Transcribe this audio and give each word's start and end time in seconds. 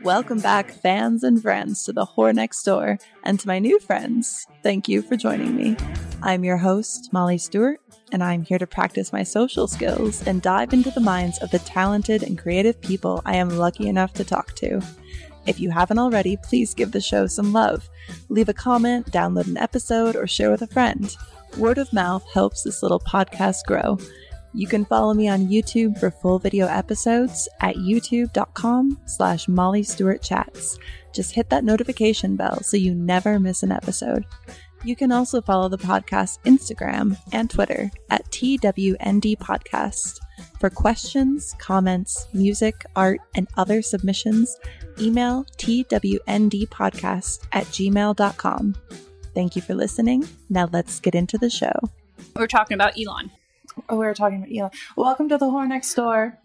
Welcome 0.00 0.40
back, 0.40 0.72
fans 0.72 1.22
and 1.22 1.40
friends, 1.40 1.84
to 1.84 1.92
the 1.92 2.06
Whore 2.06 2.34
Next 2.34 2.64
Door, 2.64 2.98
and 3.22 3.38
to 3.38 3.46
my 3.46 3.60
new 3.60 3.78
friends. 3.78 4.46
Thank 4.62 4.88
you 4.88 5.00
for 5.00 5.16
joining 5.16 5.54
me. 5.54 5.76
I'm 6.22 6.42
your 6.42 6.56
host, 6.56 7.12
Molly 7.12 7.38
Stewart, 7.38 7.80
and 8.10 8.24
I'm 8.24 8.42
here 8.42 8.58
to 8.58 8.66
practice 8.66 9.12
my 9.12 9.22
social 9.22 9.68
skills 9.68 10.26
and 10.26 10.42
dive 10.42 10.72
into 10.72 10.90
the 10.90 11.00
minds 11.00 11.38
of 11.38 11.52
the 11.52 11.60
talented 11.60 12.24
and 12.24 12.36
creative 12.36 12.80
people 12.80 13.22
I 13.24 13.36
am 13.36 13.50
lucky 13.50 13.88
enough 13.88 14.12
to 14.14 14.24
talk 14.24 14.54
to. 14.56 14.80
If 15.46 15.60
you 15.60 15.70
haven't 15.70 15.98
already, 15.98 16.36
please 16.36 16.74
give 16.74 16.90
the 16.90 17.00
show 17.00 17.26
some 17.26 17.52
love. 17.52 17.88
Leave 18.28 18.48
a 18.48 18.54
comment, 18.54 19.12
download 19.12 19.46
an 19.46 19.56
episode, 19.56 20.16
or 20.16 20.26
share 20.26 20.50
with 20.50 20.62
a 20.62 20.66
friend. 20.66 21.16
Word 21.58 21.78
of 21.78 21.92
mouth 21.92 22.24
helps 22.32 22.62
this 22.62 22.82
little 22.82 23.00
podcast 23.00 23.64
grow. 23.66 23.98
You 24.54 24.66
can 24.66 24.84
follow 24.84 25.14
me 25.14 25.28
on 25.28 25.48
YouTube 25.48 25.98
for 25.98 26.10
full 26.10 26.38
video 26.38 26.66
episodes 26.66 27.48
at 27.60 27.76
youtube.com 27.76 29.00
slash 29.06 29.48
Molly 29.48 29.82
Stewart 29.82 30.22
Chats. 30.22 30.78
Just 31.14 31.32
hit 31.32 31.48
that 31.50 31.64
notification 31.64 32.36
bell 32.36 32.62
so 32.62 32.76
you 32.76 32.94
never 32.94 33.40
miss 33.40 33.62
an 33.62 33.72
episode. 33.72 34.26
You 34.84 34.96
can 34.96 35.12
also 35.12 35.40
follow 35.40 35.68
the 35.68 35.78
podcast 35.78 36.38
Instagram 36.44 37.16
and 37.32 37.48
Twitter 37.48 37.90
at 38.10 38.26
TWND 38.26 39.38
Podcast. 39.38 40.18
For 40.58 40.68
questions, 40.70 41.54
comments, 41.58 42.26
music, 42.32 42.84
art, 42.96 43.20
and 43.34 43.48
other 43.56 43.80
submissions, 43.80 44.58
email 45.00 45.44
twndpodcast 45.56 47.46
at 47.52 47.64
gmail.com. 47.66 48.74
Thank 49.34 49.56
you 49.56 49.62
for 49.62 49.74
listening. 49.74 50.28
Now 50.50 50.68
let's 50.72 51.00
get 51.00 51.14
into 51.14 51.38
the 51.38 51.48
show. 51.48 51.72
We're 52.34 52.46
talking 52.46 52.74
about 52.74 52.98
Elon. 52.98 53.30
Oh, 53.88 53.96
we 53.96 54.04
were 54.06 54.14
talking 54.14 54.38
about 54.38 54.50
Elon. 54.54 54.70
Welcome 54.96 55.28
to 55.30 55.38
the 55.38 55.46
Whore 55.46 55.66
Next 55.68 55.94
Door. 55.94 56.38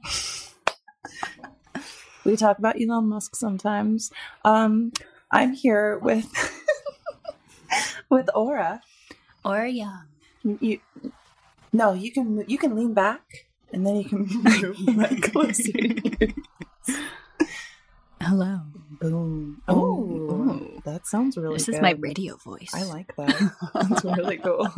we 2.25 2.35
talk 2.35 2.57
about 2.57 2.75
Elon 2.81 3.09
Musk 3.09 3.35
sometimes. 3.35 4.11
Um, 4.45 4.91
I'm 5.31 5.53
here 5.53 5.97
with 5.99 6.27
with 8.09 8.29
Ora. 8.33 8.81
Ora 9.43 9.69
Young. 9.69 10.05
You, 10.43 10.79
no, 11.73 11.93
you 11.93 12.11
can 12.11 12.43
you 12.47 12.57
can 12.57 12.75
lean 12.75 12.93
back 12.93 13.21
and 13.73 13.85
then 13.85 13.97
you 13.97 14.05
can 14.05 14.25
move 14.43 14.95
mic 14.95 15.23
closer. 15.31 15.71
Hello. 18.21 18.59
Boom. 18.99 19.61
Oh, 19.67 20.03
Oh, 20.29 20.81
that 20.85 21.05
sounds 21.05 21.37
really. 21.37 21.55
This 21.55 21.69
is 21.69 21.75
good. 21.75 21.81
my 21.81 21.91
radio 21.99 22.35
voice. 22.37 22.71
I 22.73 22.83
like 22.83 23.15
that. 23.17 23.53
That's 23.73 24.03
really 24.03 24.37
cool. 24.37 24.67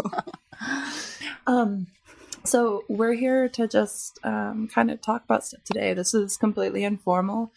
Um, 1.47 1.87
so 2.43 2.83
we're 2.87 3.13
here 3.13 3.49
to 3.49 3.67
just 3.67 4.19
um, 4.23 4.67
kind 4.67 4.91
of 4.91 5.01
talk 5.01 5.23
about 5.23 5.45
stuff 5.45 5.63
today. 5.63 5.93
This 5.93 6.13
is 6.13 6.37
completely 6.37 6.83
informal. 6.83 7.51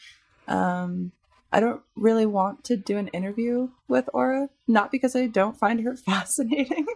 Um, 0.49 1.13
I 1.55 1.61
don't 1.61 1.83
really 1.97 2.25
want 2.25 2.65
to 2.65 2.77
do 2.77 2.97
an 2.97 3.09
interview 3.09 3.69
with 3.87 4.09
Ora, 4.15 4.49
not 4.67 4.91
because 4.91 5.15
I 5.15 5.27
don't 5.27 5.59
find 5.59 5.81
her 5.81 5.95
fascinating, 6.07 6.87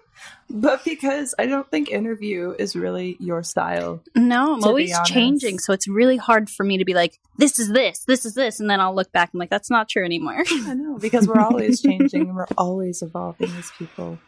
but 0.48 0.82
because 0.82 1.34
I 1.38 1.44
don't 1.44 1.70
think 1.70 1.90
interview 1.90 2.54
is 2.58 2.74
really 2.74 3.18
your 3.20 3.42
style. 3.42 4.02
No, 4.14 4.54
I'm 4.54 4.64
always 4.64 4.96
changing, 5.04 5.58
so 5.58 5.74
it's 5.74 5.86
really 5.86 6.16
hard 6.16 6.48
for 6.48 6.64
me 6.64 6.78
to 6.78 6.86
be 6.86 6.94
like, 6.94 7.20
this 7.36 7.58
is 7.58 7.68
this, 7.68 8.04
this 8.04 8.24
is 8.24 8.32
this, 8.32 8.58
and 8.58 8.70
then 8.70 8.80
I'll 8.80 8.94
look 8.94 9.12
back 9.12 9.30
and 9.34 9.38
like, 9.38 9.50
that's 9.50 9.70
not 9.70 9.90
true 9.90 10.04
anymore. 10.04 10.42
I 10.50 10.72
know 10.72 10.96
because 10.98 11.28
we're 11.28 11.40
always 11.40 11.82
changing 11.82 12.22
and 12.22 12.34
we're 12.34 12.46
always 12.56 13.02
evolving 13.02 13.50
as 13.50 13.70
people, 13.72 14.18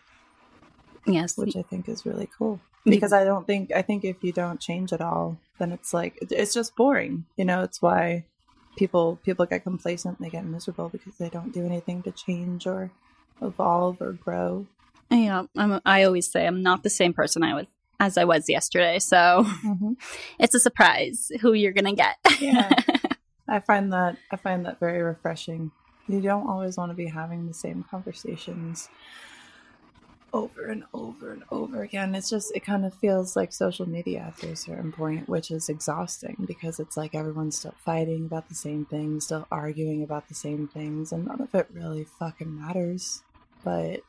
yes. 1.06 1.38
which 1.38 1.56
I 1.56 1.62
think 1.62 1.88
is 1.88 2.04
really 2.04 2.28
cool. 2.36 2.60
Because 2.84 3.12
I 3.12 3.24
don't 3.24 3.46
think 3.46 3.72
I 3.74 3.82
think 3.82 4.04
if 4.04 4.22
you 4.22 4.32
don't 4.32 4.60
change 4.60 4.92
at 4.92 5.00
all, 5.00 5.38
then 5.58 5.72
it's 5.72 5.92
like 5.92 6.18
it's 6.22 6.54
just 6.54 6.76
boring. 6.76 7.26
You 7.36 7.44
know, 7.44 7.62
it's 7.62 7.82
why 7.82 8.24
people 8.76 9.18
people 9.24 9.44
get 9.46 9.64
complacent, 9.64 10.20
they 10.20 10.30
get 10.30 10.46
miserable 10.46 10.88
because 10.88 11.16
they 11.16 11.28
don't 11.28 11.52
do 11.52 11.66
anything 11.66 12.02
to 12.02 12.12
change 12.12 12.66
or 12.66 12.90
evolve 13.42 14.00
or 14.00 14.12
grow. 14.12 14.66
Yeah, 15.10 15.44
I'm, 15.56 15.80
I 15.84 16.04
always 16.04 16.30
say 16.30 16.46
I'm 16.46 16.62
not 16.62 16.82
the 16.82 16.90
same 16.90 17.12
person 17.12 17.42
I 17.42 17.54
was 17.54 17.66
as 18.00 18.16
I 18.16 18.24
was 18.24 18.48
yesterday, 18.48 19.00
so 19.00 19.44
mm-hmm. 19.44 19.92
it's 20.38 20.54
a 20.54 20.60
surprise 20.60 21.32
who 21.40 21.52
you're 21.52 21.72
gonna 21.72 21.94
get. 21.94 22.16
Yeah. 22.40 22.70
I 23.48 23.60
find 23.60 23.92
that 23.92 24.16
I 24.30 24.36
find 24.36 24.66
that 24.66 24.78
very 24.78 25.02
refreshing. 25.02 25.72
You 26.06 26.20
don't 26.20 26.48
always 26.48 26.76
want 26.76 26.90
to 26.90 26.96
be 26.96 27.06
having 27.06 27.46
the 27.46 27.54
same 27.54 27.84
conversations 27.90 28.88
over 30.32 30.66
and 30.66 30.84
over 30.92 31.32
and 31.32 31.42
over 31.50 31.82
again. 31.82 32.14
It's 32.14 32.30
just 32.30 32.52
it 32.54 32.60
kind 32.60 32.84
of 32.84 32.94
feels 32.94 33.36
like 33.36 33.52
social 33.52 33.88
media 33.88 34.20
after 34.20 34.48
a 34.48 34.56
certain 34.56 34.92
point, 34.92 35.28
which 35.28 35.50
is 35.50 35.68
exhausting 35.68 36.44
because 36.46 36.80
it's 36.80 36.96
like 36.96 37.14
everyone's 37.14 37.58
still 37.58 37.74
fighting 37.84 38.26
about 38.26 38.48
the 38.48 38.54
same 38.54 38.84
things, 38.84 39.24
still 39.24 39.46
arguing 39.50 40.02
about 40.02 40.28
the 40.28 40.34
same 40.34 40.68
things, 40.68 41.12
and 41.12 41.26
none 41.26 41.40
of 41.40 41.54
it 41.54 41.68
really 41.72 42.04
fucking 42.04 42.60
matters. 42.60 43.22
But 43.64 44.02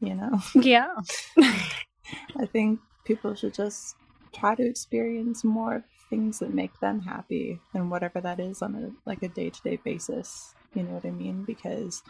you 0.00 0.14
know, 0.14 0.40
yeah. 0.54 0.94
I 1.38 2.46
think 2.46 2.80
people 3.04 3.34
should 3.34 3.54
just 3.54 3.96
try 4.32 4.54
to 4.54 4.66
experience 4.66 5.44
more 5.44 5.84
things 6.10 6.38
that 6.38 6.54
make 6.54 6.78
them 6.80 7.00
happy 7.00 7.58
and 7.74 7.90
whatever 7.90 8.20
that 8.20 8.38
is 8.38 8.62
on 8.62 8.74
a 8.74 9.08
like 9.08 9.22
a 9.22 9.28
day 9.28 9.50
to 9.50 9.62
day 9.62 9.76
basis. 9.82 10.54
You 10.74 10.82
know 10.82 10.92
what 10.92 11.06
I 11.06 11.10
mean? 11.10 11.44
Because 11.44 12.02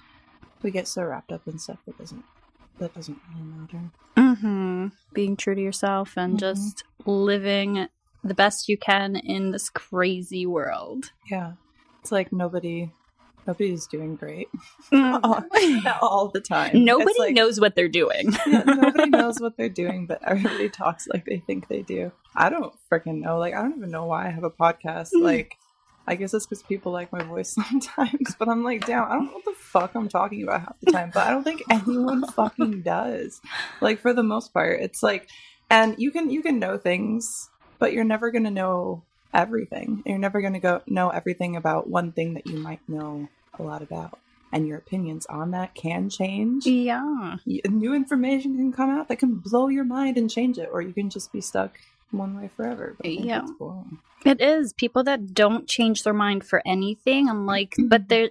we 0.63 0.71
get 0.71 0.89
so 0.89 1.05
wrapped 1.05 1.31
up 1.31 1.47
in 1.47 1.59
stuff 1.59 1.79
that 1.87 1.99
doesn't 1.99 2.25
that 2.79 2.95
doesn't 2.95 3.19
really 3.35 3.47
matter. 3.47 3.91
Mm-hmm. 4.17 4.87
Being 5.13 5.37
true 5.37 5.55
to 5.55 5.61
yourself 5.61 6.17
and 6.17 6.35
Mhm. 6.35 6.41
just 6.41 6.85
living 7.05 7.89
the 8.25 8.35
best 8.35 8.69
you 8.69 8.77
can 8.77 9.17
in 9.17 9.51
this 9.51 9.69
crazy 9.71 10.47
world. 10.47 11.13
Yeah. 11.31 11.53
It's 12.01 12.13
like 12.13 12.33
nobody 12.33 12.91
nobody's 13.47 13.87
doing 13.87 14.17
great 14.17 14.49
Mm. 14.93 15.21
all 16.03 16.29
the 16.29 16.41
time. 16.41 16.85
Nobody 16.85 17.15
like- 17.19 17.35
knows 17.35 17.61
what 17.61 17.77
they're 17.77 17.89
doing. 17.89 18.33
yeah, 18.47 18.63
nobody 18.67 19.09
knows 19.19 19.39
what 19.41 19.57
they're 19.57 19.69
doing, 19.69 20.07
but 20.07 20.21
everybody 20.25 20.69
talks 20.69 21.07
like 21.07 21.25
they 21.27 21.39
think 21.39 21.69
they 21.69 21.83
do. 21.83 22.11
I 22.35 22.51
don't 22.51 22.75
freaking 22.91 23.21
know. 23.21 23.39
Like, 23.39 23.55
I 23.55 23.63
don't 23.63 23.77
even 23.77 23.91
know 23.93 24.07
why 24.07 24.27
I 24.27 24.31
have 24.31 24.43
a 24.43 24.51
podcast. 24.51 25.11
Mm. 25.15 25.23
Like, 25.23 25.57
I 26.07 26.15
guess 26.15 26.33
it's 26.35 26.47
because 26.47 26.63
people 26.63 26.93
like 26.93 27.13
my 27.13 27.23
voice 27.23 27.51
sometimes, 27.71 28.37
but 28.39 28.49
I'm 28.49 28.63
like, 28.63 28.87
damn, 28.87 29.05
I 29.05 29.15
don't 29.15 29.27
know 29.27 29.33
what 29.33 29.45
the 29.45 29.55
fuck 29.57 29.95
I'm 29.95 30.09
talking 30.09 30.43
about 30.43 30.61
half 30.61 30.81
the 30.81 30.93
time. 30.93 31.11
But 31.13 31.27
I 31.27 31.31
don't 31.31 31.45
think 31.45 31.63
anyone 31.71 32.27
fucking 32.33 32.83
does. 32.83 33.41
Like, 33.81 34.01
for 34.01 34.13
the 34.13 34.23
most 34.23 34.53
part, 34.53 34.81
it's 34.81 35.03
like, 35.03 35.29
and 35.71 35.97
you 35.99 36.11
can 36.11 36.31
you 36.31 36.43
can 36.43 36.59
know 36.59 36.79
things, 36.79 37.51
but 37.79 37.93
you're 37.93 38.05
never 38.05 38.31
gonna 38.31 38.51
know 38.51 39.03
everything. 39.35 40.03
You're 40.07 40.19
never 40.19 40.41
gonna 40.41 40.61
go 40.61 40.83
know 40.87 41.11
everything 41.11 41.57
about 41.57 41.89
one 41.89 42.13
thing 42.13 42.35
that 42.35 42.47
you 42.47 42.59
might 42.59 42.81
know 42.89 43.29
a 43.59 43.63
lot 43.63 43.83
about. 43.83 44.19
And 44.53 44.67
your 44.67 44.79
opinions 44.79 45.27
on 45.27 45.51
that 45.51 45.75
can 45.75 46.09
change 46.09 46.67
yeah. 46.67 47.37
new 47.45 47.95
information 47.95 48.57
can 48.57 48.73
come 48.73 48.91
out 48.91 49.09
that 49.09 49.17
can 49.17 49.35
blow 49.35 49.69
your 49.69 49.85
mind 49.85 50.17
and 50.17 50.31
change 50.31 50.57
it, 50.57 50.69
or 50.73 50.81
you 50.81 50.93
can 50.93 51.11
just 51.11 51.33
be 51.33 51.41
stuck 51.41 51.79
one 52.11 52.41
way 52.41 52.49
forever. 52.49 52.95
But 52.99 53.07
Yeah. 53.11 53.47
It 54.25 54.41
is. 54.41 54.73
People 54.73 55.05
that 55.05 55.35
don't 55.35 55.69
change 55.69 56.03
their 56.03 56.15
mind 56.15 56.45
for 56.45 56.63
anything. 56.67 57.29
I'm 57.29 57.47
like, 57.47 57.75
but 57.79 58.09
there 58.09 58.31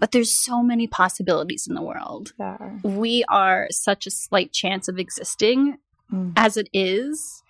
but 0.00 0.10
there's 0.10 0.32
so 0.32 0.62
many 0.64 0.88
possibilities 0.88 1.68
in 1.68 1.74
the 1.74 1.82
world. 1.82 2.32
Yeah. 2.38 2.78
We 2.82 3.24
are 3.28 3.68
such 3.70 4.06
a 4.06 4.10
slight 4.10 4.52
chance 4.52 4.88
of 4.88 4.98
existing 4.98 5.78
Mm. 6.12 6.32
as 6.36 6.56
it 6.58 6.68
is 6.74 7.42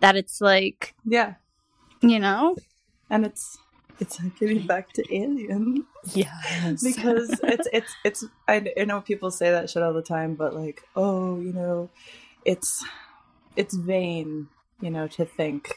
that 0.00 0.16
it's 0.16 0.40
like, 0.40 0.94
Yeah, 1.04 1.34
you 2.00 2.18
know? 2.18 2.56
and 3.10 3.24
it's 3.24 3.58
it's 4.00 4.20
like 4.20 4.36
getting 4.38 4.66
back 4.66 4.92
to 4.94 5.04
Alien 5.14 5.86
Yes. 6.14 6.82
because 6.96 7.38
it's 7.44 7.68
it's 7.72 7.94
it's. 8.04 8.24
I, 8.48 8.72
I 8.80 8.84
know 8.84 9.00
people 9.02 9.30
say 9.30 9.50
that 9.52 9.70
shit 9.70 9.82
all 9.84 9.92
the 9.92 10.02
time, 10.02 10.34
but 10.34 10.54
like, 10.54 10.82
oh, 10.96 11.38
you 11.38 11.52
know, 11.52 11.90
it's 12.44 12.84
it's 13.56 13.74
vain, 13.76 14.48
you 14.80 14.90
know, 14.90 15.08
to 15.08 15.24
think 15.24 15.74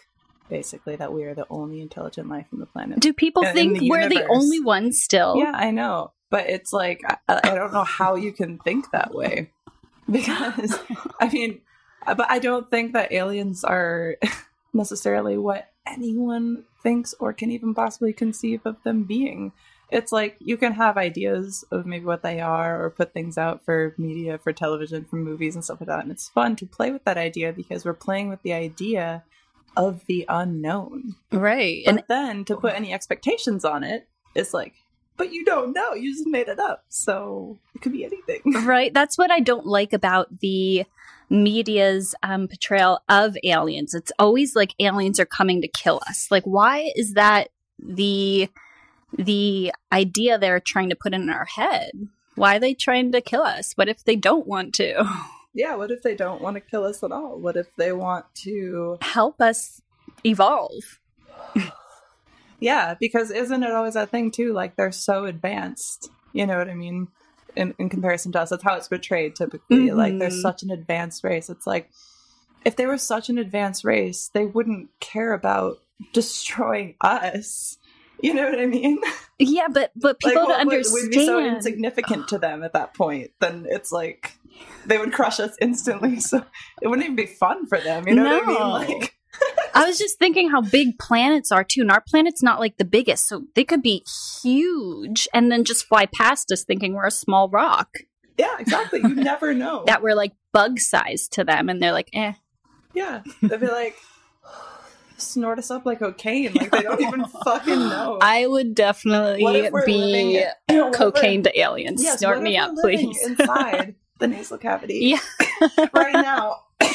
basically 0.49 0.95
that 0.97 1.13
we 1.13 1.23
are 1.23 1.33
the 1.33 1.47
only 1.49 1.81
intelligent 1.81 2.29
life 2.29 2.47
on 2.53 2.59
the 2.59 2.65
planet. 2.65 2.99
Do 2.99 3.13
people 3.13 3.43
in- 3.43 3.49
in 3.49 3.53
think 3.55 3.79
the 3.79 3.89
we're 3.89 4.09
the 4.09 4.27
only 4.27 4.59
ones 4.59 5.01
still? 5.01 5.37
Yeah, 5.37 5.53
I 5.53 5.71
know, 5.71 6.11
but 6.29 6.49
it's 6.49 6.73
like 6.73 7.01
I, 7.27 7.39
I 7.43 7.55
don't 7.55 7.73
know 7.73 7.83
how 7.83 8.15
you 8.15 8.31
can 8.31 8.57
think 8.59 8.91
that 8.91 9.13
way 9.13 9.51
because 10.11 10.77
I 11.19 11.29
mean, 11.29 11.61
but 12.05 12.29
I 12.29 12.39
don't 12.39 12.69
think 12.69 12.93
that 12.93 13.11
aliens 13.11 13.63
are 13.63 14.17
necessarily 14.73 15.37
what 15.37 15.69
anyone 15.87 16.65
thinks 16.83 17.13
or 17.19 17.33
can 17.33 17.51
even 17.51 17.73
possibly 17.73 18.13
conceive 18.13 18.61
of 18.65 18.81
them 18.83 19.03
being. 19.03 19.51
It's 19.91 20.11
like 20.11 20.37
you 20.39 20.57
can 20.57 20.73
have 20.73 20.97
ideas 20.97 21.65
of 21.69 21.85
maybe 21.85 22.05
what 22.05 22.23
they 22.23 22.39
are 22.39 22.83
or 22.83 22.89
put 22.89 23.13
things 23.13 23.37
out 23.37 23.63
for 23.65 23.93
media, 23.97 24.37
for 24.37 24.53
television, 24.53 25.05
for 25.05 25.17
movies 25.17 25.55
and 25.55 25.63
stuff 25.63 25.81
like 25.81 25.87
that. 25.87 26.03
And 26.03 26.11
it's 26.11 26.29
fun 26.29 26.55
to 26.57 26.65
play 26.65 26.91
with 26.91 27.03
that 27.03 27.17
idea 27.17 27.51
because 27.51 27.83
we're 27.83 27.93
playing 27.93 28.29
with 28.29 28.41
the 28.41 28.53
idea 28.53 29.23
of 29.75 30.05
the 30.05 30.25
unknown. 30.29 31.15
Right. 31.31 31.83
And 31.85 31.99
And 31.99 32.05
then 32.07 32.45
to 32.45 32.55
put 32.55 32.73
any 32.73 32.93
expectations 32.93 33.65
on 33.65 33.83
it, 33.83 34.07
it's 34.33 34.53
like, 34.53 34.73
but 35.17 35.33
you 35.33 35.43
don't 35.45 35.73
know. 35.73 35.93
You 35.93 36.13
just 36.13 36.27
made 36.27 36.47
it 36.47 36.59
up. 36.59 36.85
So 36.89 37.59
it 37.75 37.81
could 37.81 37.91
be 37.91 38.05
anything. 38.05 38.41
right. 38.65 38.93
That's 38.93 39.17
what 39.17 39.29
I 39.29 39.39
don't 39.39 39.67
like 39.67 39.93
about 39.93 40.39
the 40.39 40.85
media's 41.29 42.15
um, 42.23 42.47
portrayal 42.47 42.99
of 43.07 43.37
aliens. 43.43 43.93
It's 43.93 44.11
always 44.19 44.55
like 44.55 44.73
aliens 44.79 45.19
are 45.19 45.25
coming 45.25 45.61
to 45.61 45.67
kill 45.67 46.01
us. 46.07 46.27
Like, 46.31 46.43
why 46.43 46.91
is 46.95 47.13
that 47.13 47.49
the 47.79 48.49
the 49.17 49.71
idea 49.91 50.37
they're 50.37 50.59
trying 50.59 50.89
to 50.89 50.95
put 50.95 51.13
in 51.13 51.29
our 51.29 51.45
head. 51.45 51.91
Why 52.35 52.55
are 52.55 52.59
they 52.59 52.73
trying 52.73 53.11
to 53.11 53.21
kill 53.21 53.41
us? 53.41 53.73
What 53.73 53.89
if 53.89 54.03
they 54.03 54.15
don't 54.15 54.47
want 54.47 54.73
to? 54.75 55.05
Yeah, 55.53 55.75
what 55.75 55.91
if 55.91 56.01
they 56.01 56.15
don't 56.15 56.39
want 56.39 56.55
to 56.55 56.61
kill 56.61 56.85
us 56.85 57.03
at 57.03 57.11
all? 57.11 57.37
What 57.37 57.57
if 57.57 57.75
they 57.75 57.91
want 57.91 58.23
to 58.35 58.97
Help 59.01 59.41
us 59.41 59.81
evolve. 60.23 60.99
Yeah, 62.63 62.93
because 62.99 63.31
isn't 63.31 63.63
it 63.63 63.71
always 63.71 63.95
that 63.95 64.11
thing 64.11 64.29
too? 64.29 64.53
Like 64.53 64.75
they're 64.75 64.91
so 64.91 65.25
advanced. 65.25 66.11
You 66.31 66.45
know 66.45 66.59
what 66.59 66.69
I 66.69 66.75
mean? 66.75 67.07
In 67.55 67.73
in 67.79 67.89
comparison 67.89 68.31
to 68.33 68.41
us. 68.41 68.51
That's 68.51 68.61
how 68.61 68.75
it's 68.75 68.87
portrayed 68.87 69.35
typically. 69.35 69.89
Like 69.89 70.11
mm-hmm. 70.11 70.19
they're 70.19 70.29
such 70.29 70.61
an 70.61 70.69
advanced 70.69 71.23
race. 71.23 71.49
It's 71.49 71.65
like 71.65 71.89
if 72.63 72.75
they 72.75 72.85
were 72.85 72.99
such 72.99 73.29
an 73.29 73.39
advanced 73.39 73.83
race, 73.83 74.29
they 74.31 74.45
wouldn't 74.45 74.89
care 74.99 75.33
about 75.33 75.79
destroying 76.13 76.93
us. 77.01 77.79
You 78.23 78.35
know 78.35 78.49
what 78.49 78.59
I 78.59 78.67
mean? 78.67 78.99
Yeah, 79.39 79.67
but 79.71 79.91
but 79.95 80.19
people 80.19 80.47
like 80.47 80.61
to 80.61 80.65
what 80.67 80.77
would, 80.77 80.85
would 80.91 81.09
be 81.11 81.25
so 81.25 81.43
insignificant 81.43 82.27
to 82.27 82.37
them 82.37 82.61
at 82.63 82.73
that 82.73 82.93
point. 82.93 83.31
Then 83.39 83.65
it's 83.67 83.91
like 83.91 84.37
they 84.85 84.99
would 84.99 85.11
crush 85.11 85.39
us 85.39 85.55
instantly. 85.59 86.19
So 86.19 86.45
it 86.81 86.87
wouldn't 86.87 87.03
even 87.03 87.15
be 87.15 87.25
fun 87.25 87.65
for 87.65 87.79
them. 87.79 88.07
You 88.07 88.13
know 88.13 88.23
what 88.23 88.43
I 88.43 88.47
mean? 88.47 88.99
Like 88.99 89.15
I 89.73 89.85
was 89.87 89.97
just 89.97 90.19
thinking 90.19 90.51
how 90.51 90.61
big 90.61 90.99
planets 90.99 91.51
are 91.51 91.63
too, 91.63 91.81
and 91.81 91.91
our 91.91 92.03
planet's 92.07 92.43
not 92.43 92.59
like 92.59 92.77
the 92.77 92.85
biggest, 92.85 93.27
so 93.27 93.45
they 93.55 93.63
could 93.63 93.81
be 93.81 94.05
huge 94.43 95.27
and 95.33 95.51
then 95.51 95.63
just 95.63 95.87
fly 95.87 96.05
past 96.05 96.51
us 96.51 96.63
thinking 96.63 96.93
we're 96.93 97.07
a 97.07 97.11
small 97.11 97.49
rock. 97.49 97.89
yeah, 98.37 98.57
exactly. 98.59 98.99
You 98.99 99.15
never 99.15 99.53
know. 99.55 99.83
That 99.87 100.03
we're 100.03 100.15
like 100.15 100.33
bug 100.53 100.79
sized 100.79 101.33
to 101.33 101.43
them, 101.43 101.69
and 101.69 101.81
they're 101.81 101.93
like, 101.93 102.09
eh. 102.13 102.33
Yeah, 102.93 103.23
they'd 103.41 103.59
be 103.59 103.67
like, 103.67 103.95
snort 105.21 105.59
us 105.59 105.71
up 105.71 105.85
like 105.85 105.99
cocaine. 105.99 106.53
Like 106.53 106.71
they 106.71 106.81
don't 106.81 107.01
even 107.01 107.25
fucking 107.25 107.79
know. 107.79 108.19
I 108.21 108.45
would 108.47 108.75
definitely 108.75 109.43
living 109.43 109.61
be 109.61 109.65
it- 109.67 109.71
what 109.73 109.85
if 109.85 110.69
we're- 110.69 110.91
cocaine 110.97 111.43
to 111.43 111.59
aliens. 111.59 112.03
Yes, 112.03 112.19
Snort 112.19 112.41
me 112.41 112.57
up, 112.57 112.73
please. 112.81 113.21
Inside 113.27 113.95
the 114.19 114.27
nasal 114.27 114.57
cavity, 114.57 114.99
yeah. 115.17 115.19
right 115.93 116.13
now. 116.13 116.63
I'm 116.81 116.89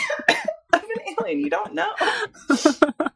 an 0.73 1.15
alien, 1.21 1.41
you 1.41 1.51
don't 1.51 1.75
know. 1.75 1.93
that 1.99 3.13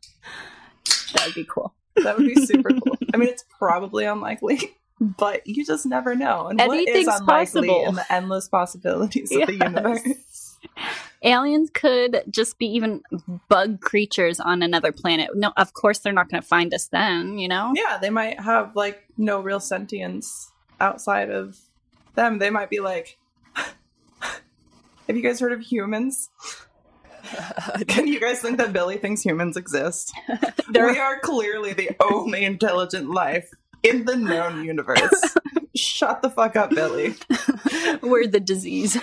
would 1.26 1.34
be 1.34 1.44
cool. 1.44 1.74
That 1.96 2.16
would 2.16 2.26
be 2.26 2.46
super 2.46 2.70
cool. 2.70 2.96
I 3.12 3.16
mean, 3.16 3.28
it's 3.28 3.44
probably 3.58 4.04
unlikely, 4.04 4.76
but 5.00 5.46
you 5.46 5.64
just 5.64 5.86
never 5.86 6.14
know. 6.14 6.46
And 6.48 6.58
what 6.60 6.78
is 6.88 7.06
unlikely 7.06 7.68
possible. 7.68 7.86
in 7.88 7.94
the 7.96 8.12
endless 8.12 8.48
possibilities 8.48 9.30
of 9.32 9.46
the 9.46 9.54
universe? 9.54 10.00
Aliens 11.22 11.70
could 11.72 12.22
just 12.30 12.58
be 12.58 12.66
even 12.66 13.02
bug 13.48 13.80
creatures 13.80 14.40
on 14.40 14.62
another 14.62 14.92
planet. 14.92 15.30
No, 15.34 15.52
of 15.56 15.74
course 15.74 15.98
they're 15.98 16.12
not 16.12 16.30
going 16.30 16.42
to 16.42 16.46
find 16.46 16.72
us 16.72 16.88
then, 16.88 17.38
you 17.38 17.48
know? 17.48 17.72
Yeah, 17.74 17.98
they 18.00 18.10
might 18.10 18.40
have 18.40 18.74
like 18.74 19.04
no 19.18 19.40
real 19.40 19.60
sentience 19.60 20.52
outside 20.80 21.30
of 21.30 21.58
them. 22.14 22.38
They 22.38 22.50
might 22.50 22.70
be 22.70 22.80
like, 22.80 23.18
have 25.10 25.16
you 25.16 25.22
guys 25.22 25.40
heard 25.40 25.52
of 25.52 25.60
humans? 25.60 26.30
Can 27.88 28.06
you 28.06 28.20
guys 28.20 28.40
think 28.40 28.58
that 28.58 28.72
Billy 28.72 28.96
thinks 28.96 29.22
humans 29.22 29.56
exist? 29.56 30.12
We 30.72 31.00
are 31.00 31.18
clearly 31.18 31.72
the 31.72 31.90
only 32.00 32.44
intelligent 32.44 33.10
life 33.10 33.50
in 33.82 34.04
the 34.04 34.14
known 34.14 34.64
universe. 34.64 35.36
Shut 35.74 36.22
the 36.22 36.30
fuck 36.30 36.54
up, 36.54 36.70
Billy. 36.70 37.16
We're 38.02 38.28
the 38.28 38.38
disease. 38.38 38.96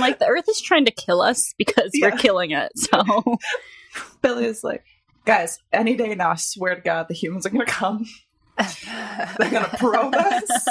I 0.00 0.02
know, 0.02 0.06
right? 0.06 0.10
like 0.10 0.18
the 0.18 0.26
earth 0.26 0.48
is 0.48 0.60
trying 0.60 0.84
to 0.86 0.90
kill 0.92 1.20
us 1.22 1.54
because 1.58 1.90
Yeah. 1.94 2.10
we're 2.10 2.16
killing 2.18 2.50
it. 2.52 2.72
So 2.76 3.38
Billy 4.22 4.44
is 4.46 4.62
like, 4.64 4.84
guys, 5.24 5.58
any 5.72 5.96
day 5.96 6.14
now, 6.14 6.30
I 6.30 6.36
swear 6.36 6.74
to 6.74 6.80
God, 6.80 7.06
the 7.08 7.14
humans 7.14 7.46
are 7.46 7.50
gonna 7.50 7.66
come. 7.66 8.06
They're 9.38 9.50
gonna 9.50 9.70
probe 9.78 10.14
us. 10.14 10.68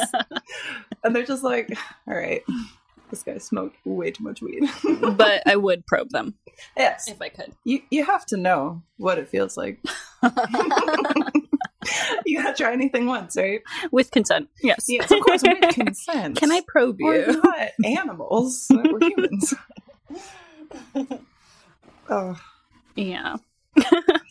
And 1.04 1.16
they're 1.16 1.26
just 1.26 1.44
like, 1.44 1.70
all 2.08 2.14
right, 2.16 2.44
this 3.10 3.24
guy 3.24 3.38
smoked 3.40 3.78
way 3.86 4.12
too 4.12 4.24
much 4.24 4.42
weed. 4.42 4.70
but 5.16 5.42
I 5.48 5.56
would 5.56 5.86
probe 5.88 6.10
them 6.10 6.36
yes, 6.78 7.08
if 7.08 7.22
I 7.22 7.30
could. 7.30 7.54
you, 7.64 7.82
you 7.90 8.06
have 8.06 8.26
to 8.28 8.38
know 8.38 8.84
what 8.98 9.18
it 9.18 9.28
feels 9.30 9.58
like. 9.58 9.80
you 12.26 12.42
gotta 12.42 12.56
try 12.56 12.74
anything 12.74 13.06
once, 13.06 13.36
right? 13.38 13.62
With 13.92 14.12
consent. 14.12 14.50
Yes. 14.62 14.86
Yes, 14.88 15.12
of 15.12 15.20
course, 15.22 15.42
with 15.44 15.60
consent. 15.74 16.38
Can 16.38 16.52
I 16.52 16.62
probe 16.68 16.98
We're 17.00 17.30
you? 17.32 17.42
not 17.42 17.70
animals. 17.86 18.68
We're 18.70 19.00
humans. 19.00 19.54
oh 22.10 22.40
Yeah. 22.96 23.38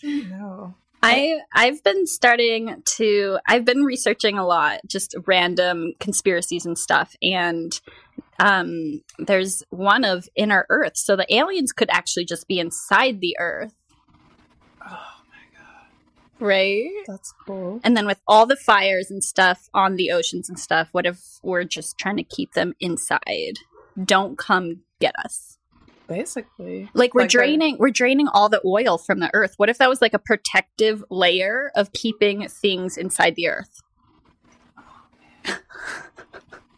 no. 0.03 0.75
I 1.03 1.39
I've 1.55 1.83
been 1.85 2.07
starting 2.07 2.83
to 2.97 3.39
I've 3.47 3.65
been 3.65 3.83
researching 3.85 4.37
a 4.37 4.47
lot, 4.47 4.81
just 4.87 5.15
random 5.27 5.93
conspiracies 6.01 6.67
and 6.67 6.77
stuff, 6.77 7.15
and 7.23 7.81
um, 8.41 9.03
there's 9.19 9.63
one 9.71 10.05
of 10.05 10.29
inner 10.35 10.67
Earth, 10.69 10.97
so 10.97 11.15
the 11.17 11.33
aliens 11.35 11.73
could 11.73 11.89
actually 11.91 12.25
just 12.25 12.49
be 12.49 12.59
inside 12.59 13.21
the 13.21 13.37
Earth, 13.39 13.75
right? 16.41 16.91
that's 17.07 17.33
cool. 17.47 17.81
And 17.85 17.97
then 17.97 18.07
with 18.07 18.21
all 18.27 18.47
the 18.47 18.57
fires 18.57 19.11
and 19.11 19.23
stuff 19.23 19.69
on 19.75 19.97
the 19.97 20.11
oceans 20.11 20.49
and 20.49 20.59
stuff, 20.59 20.89
what 20.93 21.07
if 21.07 21.39
we're 21.43 21.65
just 21.65 21.99
trying 21.99 22.17
to 22.17 22.23
keep 22.23 22.53
them 22.53 22.75
inside? 22.81 23.59
Don't 24.03 24.39
come 24.39 24.83
get 25.01 25.15
us. 25.25 25.59
Basically, 26.07 26.89
Like 26.95 27.13
we're 27.15 27.23
Like 27.23 27.31
draining 27.31 27.77
we're 27.79 27.91
draining 27.91 28.29
all 28.29 28.49
the 28.49 28.63
oil 28.65 28.97
from 28.97 29.21
the 29.21 29.31
earth. 29.35 29.55
What 29.59 29.69
if 29.69 29.77
that 29.79 29.91
was 29.91 30.01
like 30.01 30.15
a 30.15 30.19
protective 30.19 31.05
layer 31.11 31.71
of 31.77 31.93
keeping 31.93 32.49
things 32.49 32.97
inside 32.97 33.35
the 33.37 33.49
earth? 33.49 33.83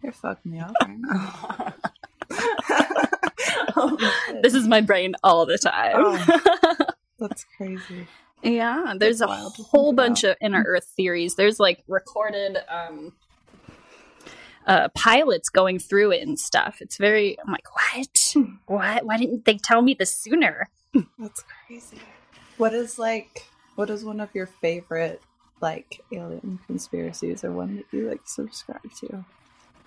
you're 0.03 0.13
fucking 0.13 0.51
me 0.51 0.59
up 0.59 0.73
right 0.83 0.99
now. 0.99 1.75
oh. 3.77 3.97
This 4.43 4.55
is 4.55 4.67
my 4.67 4.81
brain 4.81 5.15
all 5.23 5.47
the 5.47 5.59
time. 5.59 5.95
Oh. 5.97 6.77
that's 7.19 7.45
crazy. 7.57 8.07
Yeah, 8.43 8.95
there's 8.97 9.19
That's 9.19 9.21
a 9.21 9.27
wild 9.29 9.57
whole 9.71 9.93
bunch 9.93 10.25
about. 10.25 10.33
of 10.33 10.37
inner 10.41 10.65
earth 10.67 10.93
theories. 10.97 11.35
There's 11.37 11.61
like 11.61 11.83
recorded 11.89 12.59
um 12.69 13.13
uh 14.67 14.89
pilots 14.95 15.49
going 15.49 15.79
through 15.79 16.13
it 16.13 16.27
and 16.27 16.39
stuff. 16.39 16.79
It's 16.81 16.97
very 16.99 17.39
I'm 17.41 17.53
like, 17.53 17.69
what? 17.75 18.35
What? 18.67 19.07
Why 19.07 19.17
didn't 19.19 19.45
they 19.45 19.59
tell 19.59 19.83
me 19.83 19.95
this 19.95 20.17
sooner? 20.17 20.69
That's 21.19 21.45
crazy. 21.67 21.99
What 22.57 22.75
is 22.75 22.99
like? 22.99 23.47
What 23.77 23.91
is 23.91 24.05
one 24.05 24.21
of 24.21 24.35
your 24.35 24.47
favorite 24.47 25.23
like 25.61 26.01
alien 26.13 26.59
conspiracies, 26.67 27.45
or 27.45 27.53
one 27.53 27.77
that 27.77 27.87
you 27.93 28.09
like 28.09 28.23
subscribe 28.27 28.81
to? 29.01 29.25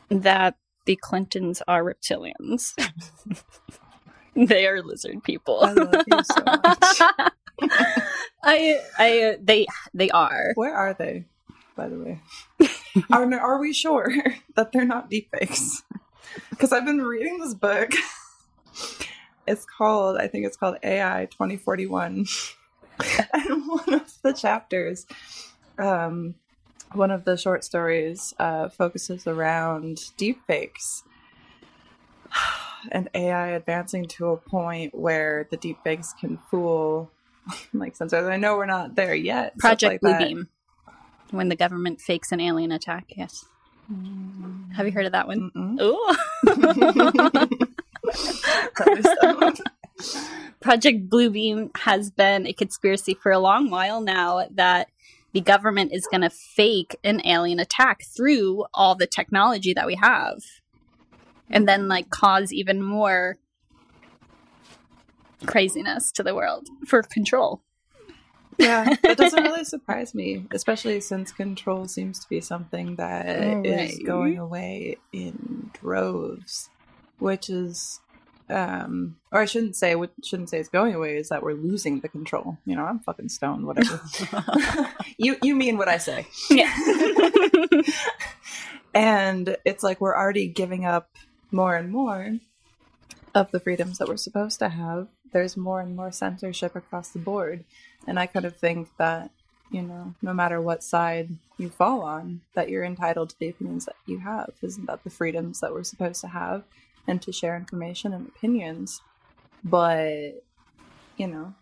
That 0.10 0.56
the 0.86 0.98
Clintons 1.02 1.62
are 1.68 1.84
reptilians. 1.84 2.74
they 4.36 4.68
are 4.68 4.82
lizard 4.82 5.24
people. 5.24 5.60
I 5.64 5.74
love 5.74 6.04
you 6.08 6.24
so 6.24 6.44
much. 6.46 7.32
I, 8.44 8.80
I, 8.98 9.38
they, 9.42 9.66
they 9.94 10.10
are. 10.10 10.52
Where 10.56 10.76
are 10.76 10.94
they, 10.94 11.26
by 11.76 11.90
the 11.90 11.98
way? 11.98 12.22
are, 13.12 13.32
are 13.40 13.60
we 13.60 13.74
sure 13.74 14.12
that 14.56 14.72
they're 14.72 14.86
not 14.86 15.10
deepfakes? 15.10 15.84
Because 16.50 16.74
I've 16.74 16.86
been 16.86 17.02
reading 17.02 17.40
this 17.40 17.54
book. 17.54 17.92
It's 19.46 19.66
called, 19.66 20.18
I 20.18 20.28
think 20.28 20.46
it's 20.46 20.56
called 20.56 20.78
AI 20.84 21.28
2041. 21.30 22.26
and 23.34 23.68
one 23.68 23.94
of 23.94 24.18
the 24.24 24.32
chapters, 24.32 25.06
um, 25.78 26.36
one 26.94 27.12
of 27.12 27.26
the 27.26 27.36
short 27.36 27.66
stories 27.66 28.34
uh, 28.40 28.70
focuses 28.70 29.28
around 29.28 29.98
deepfakes 30.18 31.04
and 32.92 33.10
AI 33.14 33.50
advancing 33.50 34.06
to 34.06 34.28
a 34.28 34.38
point 34.38 34.96
where 34.96 35.48
the 35.52 35.58
deepfakes 35.58 36.18
can 36.18 36.38
fool 36.50 37.12
like 37.74 37.96
sensors. 37.96 38.30
I 38.30 38.38
know 38.38 38.56
we're 38.58 38.66
not 38.66 38.96
there 38.96 39.16
yet. 39.16 39.58
Project 39.58 40.04
like. 40.04 40.20
Bluebeam. 40.20 40.48
When 41.32 41.50
the 41.50 41.56
government 41.56 42.00
fakes 42.00 42.32
an 42.32 42.40
alien 42.40 42.72
attack. 42.72 43.06
Yes. 43.16 43.46
Mm. 43.92 44.72
Have 44.74 44.86
you 44.86 44.92
heard 44.92 45.06
of 45.06 45.12
that 45.14 45.28
one? 45.28 45.52
Ooh. 45.82 46.16
Tell 48.78 48.96
me 48.96 49.02
some. 49.22 49.54
Project 50.62 51.10
Bluebeam 51.10 51.76
has 51.78 52.12
been 52.12 52.46
a 52.48 52.54
conspiracy 52.54 53.16
for 53.16 53.32
a 53.32 53.40
long 53.40 53.70
while 53.70 54.00
now 54.00 54.46
that 54.52 54.90
the 55.34 55.42
government 55.42 55.92
is 55.92 56.08
going 56.10 56.22
to 56.22 56.30
fake 56.30 56.96
an 57.04 57.26
alien 57.26 57.60
attack 57.60 58.02
through 58.16 58.66
all 58.74 58.96
the 58.96 59.08
technology 59.08 59.74
that 59.74 59.88
we 59.88 59.96
have 59.96 60.40
and 61.50 61.68
then 61.68 61.88
like 61.88 62.10
cause 62.10 62.52
even 62.52 62.82
more 62.82 63.38
craziness 65.46 66.12
to 66.14 66.24
the 66.24 66.36
world 66.36 66.68
for 66.88 67.04
control. 67.04 67.62
yeah, 68.58 68.96
that 69.04 69.18
doesn't 69.18 69.44
really 69.44 69.64
surprise 69.76 70.14
me, 70.14 70.46
especially 70.52 71.00
since 71.02 71.32
control 71.32 71.88
seems 71.88 72.20
to 72.20 72.30
be 72.30 72.40
something 72.42 72.96
that 72.98 73.28
is 73.66 73.96
Right. 73.96 74.06
going 74.06 74.38
away 74.38 74.98
in 75.12 75.72
droves, 75.74 76.70
which 77.20 77.50
is 77.50 78.00
um, 78.50 79.16
or 79.32 79.40
I 79.40 79.46
shouldn't 79.46 79.76
say 79.78 79.96
what 79.96 80.12
shouldn't 80.24 80.50
say 80.50 80.60
it's 80.60 80.70
going 80.70 80.94
away 80.94 81.16
is 81.18 81.30
that 81.30 81.42
we're 81.42 81.54
losing 81.54 82.02
the 82.02 82.10
control. 82.10 82.58
You 82.66 82.76
know, 82.76 82.84
I'm 82.84 83.00
fucking 83.00 83.30
stoned, 83.30 83.66
whatever. 83.66 84.02
you 85.18 85.38
you 85.42 85.56
mean 85.56 85.78
what 85.78 85.88
I 85.88 85.98
say. 85.98 86.28
Yeah. 86.50 86.72
and 88.94 89.58
it's 89.66 89.84
like 89.84 90.00
we're 90.02 90.16
already 90.16 90.48
giving 90.48 90.86
up 90.86 91.10
more 91.52 91.76
and 91.76 91.90
more 91.90 92.38
of 93.34 93.50
the 93.52 93.60
freedoms 93.60 93.98
that 93.98 94.08
we're 94.08 94.18
supposed 94.18 94.60
to 94.60 94.70
have. 94.70 95.08
There's 95.34 95.58
more 95.58 95.82
and 95.82 95.96
more 95.96 96.12
censorship 96.12 96.76
across 96.76 97.10
the 97.10 97.20
board. 97.20 97.66
And 98.08 98.20
I 98.20 98.28
kind 98.28 98.46
of 98.46 98.56
think 98.56 98.90
that, 98.98 99.32
you 99.72 99.82
know, 99.82 100.14
no 100.22 100.34
matter 100.34 100.62
what 100.62 100.84
side 100.84 101.30
you 101.58 101.70
fall 101.70 102.02
on, 102.02 102.42
that 102.54 102.70
you're 102.70 102.84
entitled 102.84 103.32
to 103.32 103.40
the 103.40 103.50
opinions 103.50 103.86
that 103.86 103.96
you 104.06 104.20
have. 104.20 104.54
Isn't 104.62 104.86
that 104.86 105.04
the 105.04 105.10
freedoms 105.10 105.60
that 105.60 105.74
we're 105.74 105.84
supposed 105.84 106.22
to 106.22 106.28
have 106.28 106.64
and 107.08 107.22
to 107.24 107.32
share 107.32 107.56
information 107.58 108.14
and 108.14 108.28
opinions? 108.28 109.02
But, 109.64 110.44
you 111.18 111.28
know, 111.28 111.54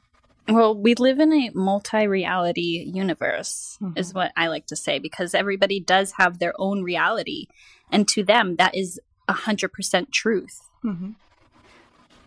Well, 0.48 0.76
we 0.76 0.96
live 0.96 1.20
in 1.20 1.32
a 1.32 1.52
multi 1.54 2.08
reality 2.08 2.84
universe, 2.92 3.78
Mhm. 3.80 3.98
is 3.98 4.14
what 4.14 4.34
I 4.36 4.48
like 4.48 4.66
to 4.68 4.76
say, 4.76 5.00
because 5.00 5.34
everybody 5.34 5.80
does 5.80 6.14
have 6.14 6.40
their 6.40 6.54
own 6.58 6.84
reality. 6.84 7.48
And 7.92 8.08
to 8.10 8.24
them, 8.24 8.56
that 8.58 8.76
is 8.76 9.00
100% 9.30 10.12
truth. 10.12 10.68
mhm. 10.84 11.16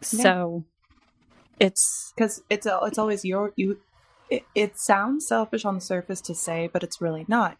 So 0.00 0.64
it's, 1.60 2.12
because 2.14 2.42
it's 2.50 2.66
it's 2.66 2.98
always 2.98 3.24
your 3.24 3.52
you. 3.56 3.80
It, 4.30 4.44
it 4.54 4.78
sounds 4.78 5.26
selfish 5.28 5.64
on 5.64 5.74
the 5.74 5.80
surface 5.80 6.20
to 6.22 6.34
say, 6.34 6.68
but 6.72 6.82
it's 6.82 7.00
really 7.00 7.24
not. 7.28 7.58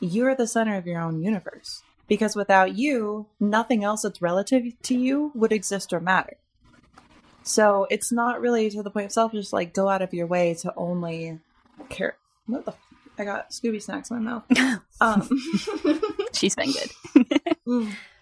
You're 0.00 0.34
the 0.34 0.46
center 0.46 0.76
of 0.76 0.86
your 0.86 1.00
own 1.00 1.22
universe 1.22 1.82
because 2.08 2.34
without 2.34 2.76
you, 2.76 3.26
nothing 3.38 3.84
else 3.84 4.02
that's 4.02 4.22
relative 4.22 4.64
to 4.82 4.96
you 4.96 5.30
would 5.34 5.52
exist 5.52 5.92
or 5.92 6.00
matter. 6.00 6.36
So 7.42 7.86
it's 7.90 8.10
not 8.10 8.40
really 8.40 8.70
to 8.70 8.82
the 8.82 8.90
point 8.90 9.06
of 9.06 9.12
selfish. 9.12 9.52
Like 9.52 9.74
go 9.74 9.88
out 9.88 10.02
of 10.02 10.12
your 10.12 10.26
way 10.26 10.54
to 10.60 10.72
only 10.76 11.38
care. 11.88 12.16
What 12.46 12.64
the? 12.64 12.72
f- 12.72 12.78
I 13.18 13.24
got 13.24 13.50
Scooby 13.50 13.82
snacks 13.82 14.10
in 14.10 14.22
my 14.22 14.32
mouth. 14.32 14.80
Um, 15.00 15.28
she's 16.32 16.56
been 16.56 16.72
good. 16.72 16.90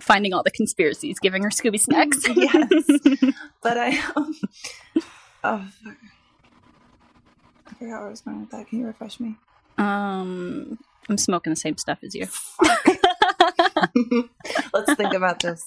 Finding 0.00 0.32
all 0.32 0.42
the 0.42 0.50
conspiracies, 0.50 1.18
giving 1.18 1.42
her 1.42 1.50
Scooby 1.50 1.78
snacks. 1.80 2.26
Yes. 2.36 2.84
but 3.62 3.76
I 3.78 3.98
um, 4.16 4.34
oh 5.44 5.64
fuck. 5.84 5.96
I 7.66 7.70
forgot 7.74 7.98
where 8.00 8.06
I 8.06 8.10
was 8.10 8.20
going 8.22 8.40
with 8.40 8.50
that. 8.50 8.66
Can 8.68 8.80
you 8.80 8.86
refresh 8.86 9.20
me? 9.20 9.36
um, 9.78 10.78
I'm 11.08 11.18
smoking 11.18 11.52
the 11.52 11.56
same 11.56 11.76
stuff 11.76 11.98
as 12.02 12.14
you. 12.14 12.26
Let's 14.72 14.94
think 14.94 15.12
about 15.14 15.40
this. 15.40 15.64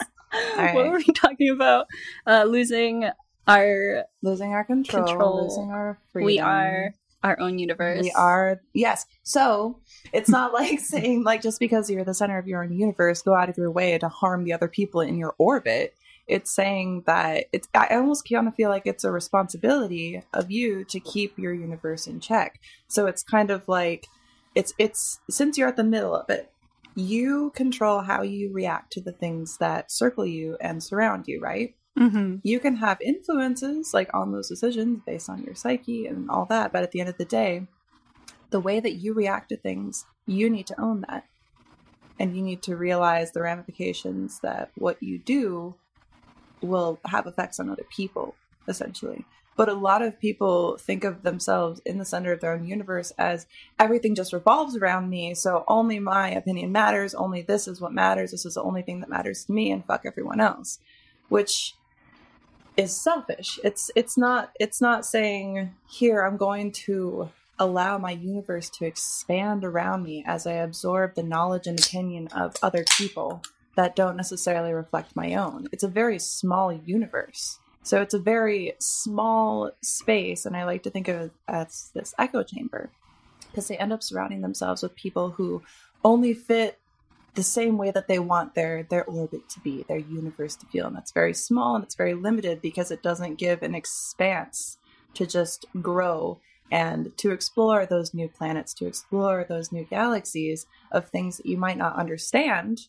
right. 0.58 0.74
What 0.76 0.88
were 0.88 0.98
we 0.98 1.04
talking 1.14 1.50
about? 1.50 1.88
Uh, 2.26 2.44
losing 2.46 3.10
our, 3.48 4.06
Losing 4.22 4.54
our 4.54 4.64
control, 4.64 5.06
Control. 5.06 5.44
losing 5.44 5.72
our 5.72 6.00
freedom. 6.12 6.26
we 6.26 6.40
are 6.40 6.96
our 7.24 7.40
own 7.40 7.60
universe. 7.60 8.04
We 8.04 8.12
are 8.12 8.62
yes. 8.74 9.06
So 9.24 9.80
it's 10.14 10.30
not 10.30 10.54
like 10.54 10.80
saying 10.80 11.24
like 11.24 11.42
just 11.42 11.60
because 11.60 11.90
you're 11.90 12.06
the 12.06 12.14
center 12.14 12.38
of 12.38 12.48
your 12.48 12.64
own 12.64 12.72
universe, 12.72 13.22
go 13.22 13.36
out 13.36 13.50
of 13.50 13.58
your 13.58 13.72
way 13.72 13.98
to 13.98 14.10
harm 14.10 14.44
the 14.44 14.54
other 14.54 14.68
people 14.68 15.02
in 15.02 15.18
your 15.18 15.36
orbit. 15.38 15.96
It's 16.28 16.52
saying 16.52 17.04
that 17.06 17.46
it's. 17.54 17.70
I 17.74 17.96
almost 17.96 18.28
kind 18.30 18.48
of 18.48 18.56
feel 18.56 18.70
like 18.70 18.86
it's 18.86 19.06
a 19.06 19.12
responsibility 19.12 20.22
of 20.34 20.52
you 20.52 20.84
to 20.86 21.00
keep 21.00 21.40
your 21.40 21.54
universe 21.54 22.06
in 22.06 22.20
check. 22.20 22.60
So 22.90 23.08
it's 23.08 23.24
kind 23.24 23.50
of 23.50 23.68
like 23.70 24.08
it's 24.54 24.74
it's 24.78 25.22
since 25.30 25.58
you're 25.58 25.70
at 25.70 25.78
the 25.78 25.86
middle 25.86 26.14
of 26.14 26.30
it, 26.30 26.52
you 26.96 27.52
control 27.56 28.02
how 28.02 28.24
you 28.24 28.52
react 28.52 28.92
to 28.92 29.02
the 29.02 29.12
things 29.12 29.58
that 29.60 29.92
circle 29.92 30.26
you 30.26 30.58
and 30.60 30.84
surround 30.84 31.28
you, 31.28 31.40
right? 31.40 31.76
Mm-hmm. 31.98 32.36
you 32.44 32.60
can 32.60 32.76
have 32.76 33.02
influences 33.02 33.92
like 33.92 34.14
on 34.14 34.32
those 34.32 34.48
decisions 34.48 35.02
based 35.06 35.30
on 35.30 35.42
your 35.42 35.56
psyche 35.56 36.06
and 36.06 36.30
all 36.30 36.46
that 36.46 36.72
but 36.72 36.84
at 36.84 36.92
the 36.92 37.00
end 37.00 37.10
of 37.10 37.18
the 37.18 37.26
day 37.26 37.66
the 38.50 38.60
way 38.60 38.80
that 38.80 38.94
you 38.94 39.14
react 39.14 39.50
to 39.50 39.58
things 39.58 40.06
you 40.28 40.50
need 40.50 40.68
to 40.68 40.80
own 40.80 41.06
that. 41.10 41.26
And 42.20 42.36
you 42.36 42.44
need 42.44 42.62
to 42.64 42.76
realize 42.76 43.32
the 43.32 43.42
ramifications 43.42 44.40
that 44.42 44.72
what 44.76 45.02
you 45.02 45.18
do 45.18 45.76
will 46.62 47.00
have 47.06 47.28
effects 47.28 47.60
on 47.60 47.70
other 47.70 47.86
people 47.96 48.36
essentially. 48.68 49.26
But 49.56 49.70
a 49.70 49.74
lot 49.74 50.04
of 50.04 50.20
people 50.20 50.78
think 50.78 51.04
of 51.04 51.24
themselves 51.24 51.82
in 51.86 51.98
the 51.98 52.06
center 52.06 52.32
of 52.32 52.42
their 52.42 52.54
own 52.54 52.68
universe 52.68 53.12
as 53.18 53.48
everything 53.80 54.14
just 54.14 54.34
revolves 54.34 54.76
around 54.76 55.10
me 55.10 55.34
so 55.34 55.64
only 55.68 56.00
my 56.00 56.30
opinion 56.30 56.72
matters 56.72 57.16
only 57.16 57.42
this 57.42 57.68
is 57.68 57.82
what 57.82 57.94
matters 57.94 58.32
this 58.32 58.46
is 58.46 58.56
the 58.56 58.62
only 58.62 58.82
thing 58.84 59.00
that 59.00 59.10
matters 59.10 59.46
to 59.46 59.52
me 59.52 59.72
and 59.72 59.86
fuck 59.86 60.02
everyone 60.06 60.40
else. 60.40 60.80
Which 61.30 61.74
is 62.78 62.96
selfish. 62.96 63.60
It's 63.64 63.92
it's 63.96 64.18
not 64.18 64.52
it's 64.60 64.80
not 64.80 65.06
saying 65.06 65.74
here 65.90 66.22
I'm 66.22 66.38
going 66.38 66.72
to 66.74 67.30
allow 67.60 67.98
my 67.98 68.12
universe 68.12 68.70
to 68.70 68.86
expand 68.86 69.66
around 69.66 70.04
me 70.04 70.24
as 70.28 70.46
I 70.46 70.54
absorb 70.54 71.16
the 71.16 71.24
knowledge 71.24 71.66
and 71.66 71.80
opinion 71.80 72.28
of 72.28 72.56
other 72.62 72.86
people 72.98 73.42
that 73.76 73.96
don't 73.96 74.16
necessarily 74.16 74.74
reflect 74.74 75.16
my 75.16 75.34
own. 75.34 75.68
It's 75.72 75.84
a 75.84 75.88
very 75.88 76.20
small 76.20 76.72
universe. 76.72 77.60
So 77.82 78.02
it's 78.02 78.14
a 78.14 78.20
very 78.20 78.74
small 78.80 79.72
space 79.82 80.46
and 80.46 80.56
I 80.56 80.66
like 80.66 80.84
to 80.84 80.92
think 80.92 81.08
of 81.08 81.16
it 81.22 81.32
as 81.48 81.90
this 81.96 82.14
echo 82.20 82.44
chamber 82.44 82.92
because 83.50 83.68
they 83.68 83.78
end 83.78 83.94
up 83.94 84.04
surrounding 84.04 84.42
themselves 84.42 84.84
with 84.84 84.96
people 84.96 85.32
who 85.32 85.64
only 86.04 86.34
fit 86.34 86.80
the 87.38 87.44
same 87.44 87.78
way 87.78 87.92
that 87.92 88.08
they 88.08 88.20
want 88.20 88.56
their 88.56 88.84
their 88.84 89.06
orbit 89.06 89.48
to 89.48 89.60
be, 89.62 89.86
their 89.88 90.00
universe 90.00 90.56
to 90.58 90.66
feel, 90.66 90.88
and 90.88 90.96
that's 90.96 91.12
very 91.12 91.34
small 91.34 91.76
and 91.76 91.84
it's 91.86 91.96
very 91.96 92.16
limited 92.16 92.62
because 92.62 92.92
it 92.92 93.04
doesn't 93.04 93.38
give 93.38 93.62
an 93.62 93.76
expanse 93.76 94.78
to 95.14 95.26
just 95.26 95.66
grow 95.82 96.40
and 96.72 97.16
to 97.18 97.32
explore 97.32 97.86
those 97.86 98.14
new 98.14 98.28
planets, 98.28 98.74
to 98.74 98.88
explore 98.88 99.46
those 99.48 99.72
new 99.72 99.86
galaxies 99.86 100.66
of 100.92 101.08
things 101.08 101.38
that 101.38 101.46
you 101.46 101.58
might 101.58 101.78
not 101.78 101.96
understand. 101.96 102.88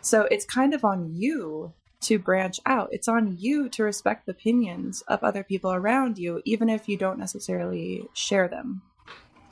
So 0.00 0.28
it's 0.30 0.44
kind 0.44 0.72
of 0.74 0.84
on 0.84 1.12
you 1.12 1.72
to 2.02 2.18
branch 2.18 2.60
out. 2.66 2.90
It's 2.92 3.08
on 3.08 3.36
you 3.38 3.68
to 3.70 3.82
respect 3.82 4.26
the 4.26 4.32
opinions 4.32 5.02
of 5.08 5.24
other 5.24 5.42
people 5.42 5.72
around 5.72 6.18
you, 6.18 6.42
even 6.44 6.68
if 6.68 6.88
you 6.88 6.96
don't 6.96 7.18
necessarily 7.18 8.06
share 8.12 8.46
them, 8.46 8.82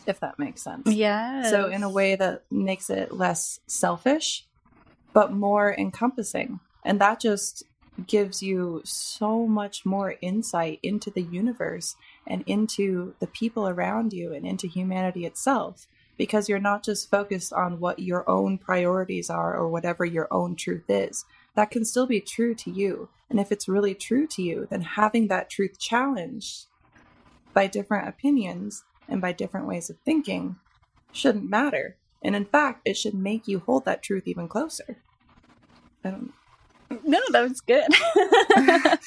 if 0.06 0.20
that 0.20 0.38
makes 0.38 0.62
sense. 0.62 0.86
Yeah. 0.86 1.50
So, 1.50 1.68
in 1.68 1.82
a 1.82 1.90
way 1.90 2.16
that 2.16 2.44
makes 2.50 2.90
it 2.90 3.12
less 3.12 3.60
selfish, 3.66 4.46
but 5.12 5.32
more 5.32 5.74
encompassing. 5.76 6.60
And 6.84 7.00
that 7.00 7.20
just 7.20 7.64
gives 8.06 8.42
you 8.42 8.82
so 8.84 9.46
much 9.46 9.86
more 9.86 10.16
insight 10.20 10.80
into 10.82 11.10
the 11.10 11.22
universe 11.22 11.96
and 12.26 12.42
into 12.46 13.14
the 13.20 13.26
people 13.26 13.68
around 13.68 14.12
you 14.12 14.32
and 14.32 14.44
into 14.44 14.66
humanity 14.66 15.24
itself 15.24 15.86
because 16.16 16.48
you're 16.48 16.58
not 16.58 16.84
just 16.84 17.10
focused 17.10 17.52
on 17.52 17.80
what 17.80 17.98
your 17.98 18.28
own 18.28 18.58
priorities 18.58 19.30
are 19.30 19.54
or 19.56 19.68
whatever 19.68 20.04
your 20.04 20.28
own 20.30 20.56
truth 20.56 20.84
is. 20.88 21.24
That 21.54 21.70
can 21.70 21.84
still 21.84 22.06
be 22.06 22.20
true 22.20 22.54
to 22.56 22.70
you. 22.70 23.08
And 23.30 23.40
if 23.40 23.50
it's 23.50 23.68
really 23.68 23.94
true 23.94 24.26
to 24.28 24.42
you, 24.42 24.66
then 24.70 24.82
having 24.82 25.28
that 25.28 25.50
truth 25.50 25.78
challenged 25.78 26.66
by 27.52 27.66
different 27.66 28.08
opinions 28.08 28.84
and 29.08 29.20
by 29.20 29.32
different 29.32 29.66
ways 29.66 29.90
of 29.90 29.96
thinking 30.04 30.56
shouldn't 31.12 31.48
matter. 31.48 31.96
And 32.22 32.34
in 32.34 32.44
fact, 32.44 32.82
it 32.84 32.96
should 32.96 33.14
make 33.14 33.46
you 33.46 33.60
hold 33.60 33.84
that 33.84 34.02
truth 34.02 34.26
even 34.26 34.48
closer. 34.48 34.98
I 36.04 36.10
don't 36.10 36.32
no, 37.02 37.18
that 37.30 37.48
was 37.48 37.60
good. 37.60 37.84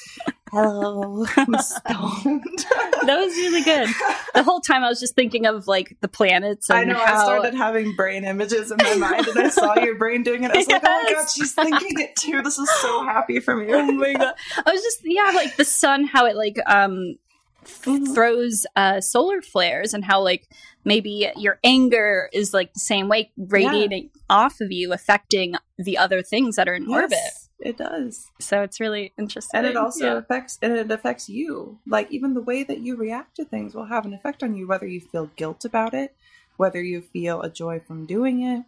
Hello, 0.50 1.26
I'm 1.36 1.58
stoned. 1.58 2.64
that 3.04 3.18
was 3.18 3.34
really 3.36 3.62
good. 3.62 3.88
The 4.34 4.42
whole 4.42 4.60
time 4.60 4.82
I 4.82 4.88
was 4.88 4.98
just 4.98 5.14
thinking 5.14 5.46
of 5.46 5.66
like 5.66 5.96
the 6.00 6.08
planets 6.08 6.70
and 6.70 6.78
I 6.78 6.84
know. 6.84 6.98
how 6.98 7.20
I 7.20 7.24
started 7.24 7.54
having 7.54 7.94
brain 7.94 8.24
images 8.24 8.70
in 8.70 8.78
my 8.82 8.94
mind, 8.96 9.26
and 9.28 9.38
I 9.38 9.48
saw 9.48 9.78
your 9.78 9.96
brain 9.96 10.22
doing 10.22 10.44
it. 10.44 10.50
I 10.50 10.56
was 10.56 10.68
like, 10.68 10.82
"Oh 10.84 11.02
my 11.04 11.12
god, 11.12 11.28
she's 11.30 11.52
thinking 11.52 12.00
it 12.00 12.16
too. 12.16 12.42
This 12.42 12.58
is 12.58 12.70
so 12.80 13.04
happy 13.04 13.40
for 13.40 13.56
me." 13.56 13.72
oh 13.72 13.92
my 13.92 14.14
god. 14.14 14.34
I 14.64 14.72
was 14.72 14.82
just 14.82 15.00
yeah, 15.04 15.32
like 15.34 15.56
the 15.56 15.64
sun, 15.64 16.04
how 16.04 16.26
it 16.26 16.36
like 16.36 16.58
um 16.66 17.16
Mhm. 17.64 18.14
throws 18.14 18.66
uh 18.76 19.00
solar 19.00 19.42
flares 19.42 19.92
and 19.92 20.04
how 20.04 20.20
like 20.22 20.48
maybe 20.84 21.30
your 21.36 21.58
anger 21.64 22.30
is 22.32 22.54
like 22.54 22.72
the 22.72 22.80
same 22.80 23.08
way 23.08 23.30
radiating 23.36 24.10
off 24.30 24.60
of 24.60 24.70
you 24.72 24.92
affecting 24.92 25.54
the 25.78 25.98
other 25.98 26.22
things 26.22 26.56
that 26.56 26.68
are 26.68 26.74
in 26.74 26.88
orbit 26.88 27.18
it 27.60 27.76
does. 27.76 28.26
so 28.40 28.62
it's 28.62 28.78
really 28.80 29.12
interesting 29.18 29.58
and 29.58 29.66
it 29.66 29.76
also 29.76 30.04
Yeah. 30.06 30.16
affects 30.18 30.58
and 30.62 30.72
it 30.72 30.90
affects 30.90 31.28
you 31.28 31.78
like 31.86 32.10
even 32.10 32.34
the 32.34 32.40
way 32.40 32.62
that 32.62 32.78
you 32.80 32.96
react 32.96 33.36
to 33.36 33.44
things 33.44 33.74
will 33.74 33.86
have 33.86 34.06
an 34.06 34.14
effect 34.14 34.42
on 34.42 34.54
you 34.54 34.66
whether 34.66 34.86
you 34.86 35.00
feel 35.00 35.30
guilt 35.36 35.64
about 35.64 35.92
it 35.94 36.14
whether 36.56 36.82
you 36.82 37.00
feel 37.00 37.42
a 37.42 37.50
joy 37.50 37.80
from 37.80 38.06
doing 38.06 38.42
it 38.42 38.64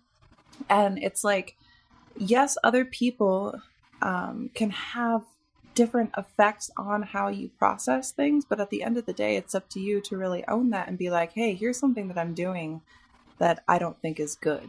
and 0.68 0.98
it's 1.02 1.24
like 1.24 1.56
yes 2.16 2.58
other 2.64 2.84
people 2.84 3.54
um, 4.02 4.50
can 4.54 4.70
have 4.70 5.22
different 5.80 6.10
effects 6.18 6.70
on 6.76 7.02
how 7.02 7.28
you 7.28 7.48
process 7.58 8.12
things 8.12 8.44
but 8.44 8.60
at 8.60 8.68
the 8.70 8.82
end 8.82 8.98
of 8.98 9.06
the 9.06 9.12
day 9.12 9.36
it's 9.36 9.54
up 9.54 9.68
to 9.68 9.80
you 9.80 10.00
to 10.00 10.16
really 10.16 10.46
own 10.46 10.70
that 10.70 10.88
and 10.88 10.98
be 10.98 11.08
like 11.08 11.32
hey 11.32 11.54
here's 11.54 11.78
something 11.78 12.08
that 12.08 12.18
i'm 12.18 12.34
doing 12.34 12.82
that 13.38 13.62
i 13.66 13.78
don't 13.78 14.00
think 14.02 14.20
is 14.20 14.34
good 14.34 14.68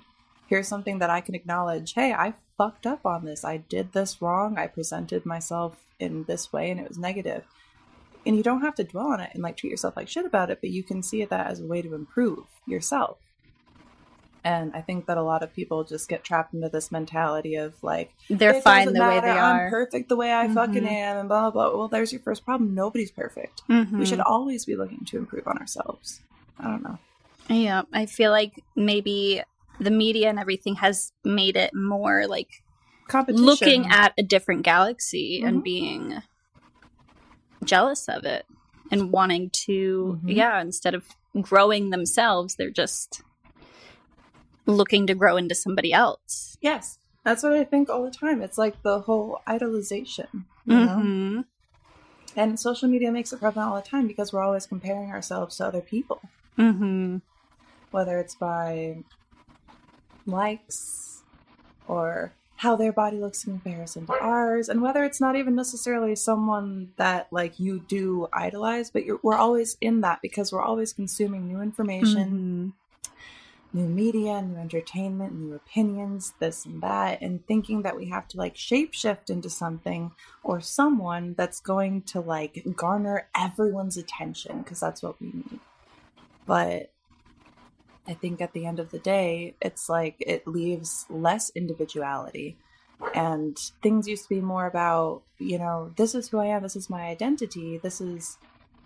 here's 0.51 0.67
something 0.67 0.99
that 0.99 1.09
I 1.09 1.21
can 1.21 1.33
acknowledge. 1.33 1.93
Hey, 1.93 2.11
I 2.11 2.33
fucked 2.57 2.85
up 2.85 3.05
on 3.05 3.23
this. 3.23 3.45
I 3.45 3.55
did 3.55 3.93
this 3.93 4.21
wrong. 4.21 4.57
I 4.57 4.67
presented 4.67 5.25
myself 5.25 5.77
in 5.97 6.25
this 6.25 6.51
way 6.51 6.69
and 6.69 6.77
it 6.77 6.89
was 6.89 6.97
negative. 6.97 7.45
And 8.25 8.35
you 8.35 8.43
don't 8.43 8.59
have 8.59 8.75
to 8.75 8.83
dwell 8.83 9.13
on 9.13 9.21
it 9.21 9.29
and 9.33 9.41
like 9.41 9.55
treat 9.55 9.69
yourself 9.69 9.95
like 9.95 10.09
shit 10.09 10.25
about 10.25 10.49
it, 10.49 10.59
but 10.59 10.69
you 10.69 10.83
can 10.83 11.03
see 11.03 11.23
that 11.23 11.47
as 11.47 11.61
a 11.61 11.65
way 11.65 11.81
to 11.81 11.95
improve 11.95 12.43
yourself. 12.67 13.17
And 14.43 14.71
I 14.75 14.81
think 14.81 15.05
that 15.05 15.17
a 15.17 15.21
lot 15.23 15.43
of 15.43 15.53
people 15.53 15.83
just 15.83 16.09
get 16.09 16.23
trapped 16.23 16.53
into 16.55 16.67
this 16.67 16.91
mentality 16.91 17.55
of 17.55 17.75
like 17.83 18.13
They're 18.29 18.59
fine 18.61 18.87
the 18.87 18.93
way 18.93 18.99
matter, 18.99 19.27
they 19.27 19.37
I'm 19.37 19.55
are. 19.55 19.69
perfect 19.69 20.09
the 20.09 20.15
way 20.15 20.33
I 20.33 20.47
fucking 20.47 20.81
Mhm. 20.83 20.87
am, 20.91 21.17
and 21.17 21.29
blah 21.29 21.51
blah. 21.51 21.69
blah. 21.69 21.77
Well, 21.77 21.87
there's 21.87 22.11
your 22.11 22.21
first 22.21 22.43
problem. 22.43 22.73
Nobody's 22.73 23.11
perfect. 23.11 23.61
We 23.69 23.75
Mhm. 23.75 24.07
should 24.07 24.19
always 24.19 24.65
be 24.65 24.75
looking 24.75 25.05
to 25.05 25.17
improve 25.17 25.47
on 25.47 25.57
ourselves. 25.59 26.21
I 26.59 26.63
don't 26.63 26.83
know. 26.83 26.97
Yeah, 27.49 27.83
I 27.93 28.05
feel 28.07 28.31
like 28.31 28.63
maybe 28.75 29.43
the 29.79 29.91
media 29.91 30.29
and 30.29 30.39
everything 30.39 30.75
has 30.75 31.11
made 31.23 31.55
it 31.55 31.73
more 31.75 32.25
like 32.27 32.63
Competition. 33.07 33.45
looking 33.45 33.85
at 33.91 34.13
a 34.17 34.23
different 34.23 34.63
galaxy 34.63 35.41
Mhm. 35.43 35.47
and 35.47 35.63
being 35.63 36.21
jealous 37.63 38.07
of 38.09 38.23
it 38.25 38.45
and 38.91 39.11
wanting 39.11 39.49
to, 39.65 40.19
Mhm. 40.23 40.35
yeah, 40.35 40.61
instead 40.61 40.93
of 40.95 41.07
growing 41.41 41.89
themselves, 41.91 42.55
they're 42.55 42.69
just 42.71 43.21
looking 44.65 45.07
to 45.07 45.15
grow 45.15 45.37
into 45.37 45.55
somebody 45.55 45.91
else. 45.93 46.57
yes, 46.61 46.97
that's 47.23 47.43
what 47.43 47.53
I 47.53 47.63
think 47.63 47.89
all 47.89 48.03
the 48.03 48.11
time. 48.11 48.41
It's 48.41 48.57
like 48.57 48.81
the 48.83 49.01
whole 49.01 49.41
idolization, 49.47 50.27
you 50.65 50.75
know. 50.79 50.97
Mhm. 50.97 51.45
And 52.35 52.59
social 52.59 52.87
media 52.89 53.11
makes 53.11 53.31
it 53.33 53.39
prevalent 53.39 53.69
all 53.69 53.75
the 53.75 53.81
time 53.87 54.07
because 54.07 54.31
we're 54.33 54.41
always 54.41 54.65
comparing 54.65 55.11
ourselves 55.11 55.57
to 55.57 55.65
other 55.65 55.81
people, 55.81 56.21
Mhm. 56.57 57.21
whether 57.91 58.17
it's 58.19 58.35
by 58.35 59.03
likes 60.25 61.23
or 61.87 62.33
how 62.57 62.75
their 62.75 62.91
body 62.91 63.17
looks 63.17 63.43
in 63.45 63.53
comparison 63.59 64.05
to 64.05 64.13
ours, 64.19 64.69
and 64.69 64.81
whether 64.81 65.03
it's 65.03 65.19
not 65.19 65.35
even 65.35 65.55
necessarily 65.55 66.15
someone 66.15 66.93
that 66.97 67.27
like 67.31 67.59
you 67.59 67.79
do 67.79 68.27
idolize, 68.33 68.91
but 68.91 69.03
you're, 69.03 69.19
we're 69.23 69.35
always 69.35 69.77
in 69.81 70.01
that 70.01 70.19
because 70.21 70.51
we're 70.51 70.61
always 70.61 70.93
consuming 70.93 71.47
new 71.47 71.59
information, 71.59 72.73
Mhm. 72.73 72.73
New 73.73 73.87
media, 73.87 74.41
new 74.41 74.57
entertainment, 74.57 75.33
new 75.33 75.53
opinions, 75.53 76.33
this 76.39 76.65
and 76.65 76.81
that, 76.81 77.21
and 77.21 77.45
thinking 77.47 77.83
that 77.83 77.95
we 77.95 78.09
have 78.09 78.27
to 78.29 78.37
like 78.37 78.55
shapeshift 78.55 79.29
into 79.29 79.49
something 79.49 80.11
or 80.43 80.59
someone 80.59 81.33
that's 81.37 81.59
going 81.59 82.01
to 82.01 82.19
like 82.19 82.65
garner 82.75 83.27
everyone's 83.35 83.97
attention 83.97 84.59
because 84.59 84.79
that's 84.79 85.01
what 85.01 85.19
we 85.21 85.27
need. 85.27 85.59
But 86.45 86.91
I 88.07 88.13
think 88.13 88.41
at 88.41 88.53
the 88.53 88.65
end 88.65 88.79
of 88.79 88.91
the 88.91 88.99
day, 88.99 89.55
it's 89.61 89.87
like 89.87 90.15
it 90.19 90.47
leaves 90.47 91.05
less 91.09 91.49
individuality. 91.51 92.57
And 93.15 93.57
things 93.81 94.07
used 94.07 94.23
to 94.23 94.29
be 94.29 94.41
more 94.41 94.67
about, 94.67 95.23
you 95.39 95.57
know, 95.57 95.91
this 95.97 96.13
is 96.13 96.29
who 96.29 96.39
I 96.39 96.47
am, 96.47 96.61
this 96.61 96.75
is 96.75 96.89
my 96.89 97.03
identity, 97.03 97.77
this 97.77 97.99
is 97.99 98.37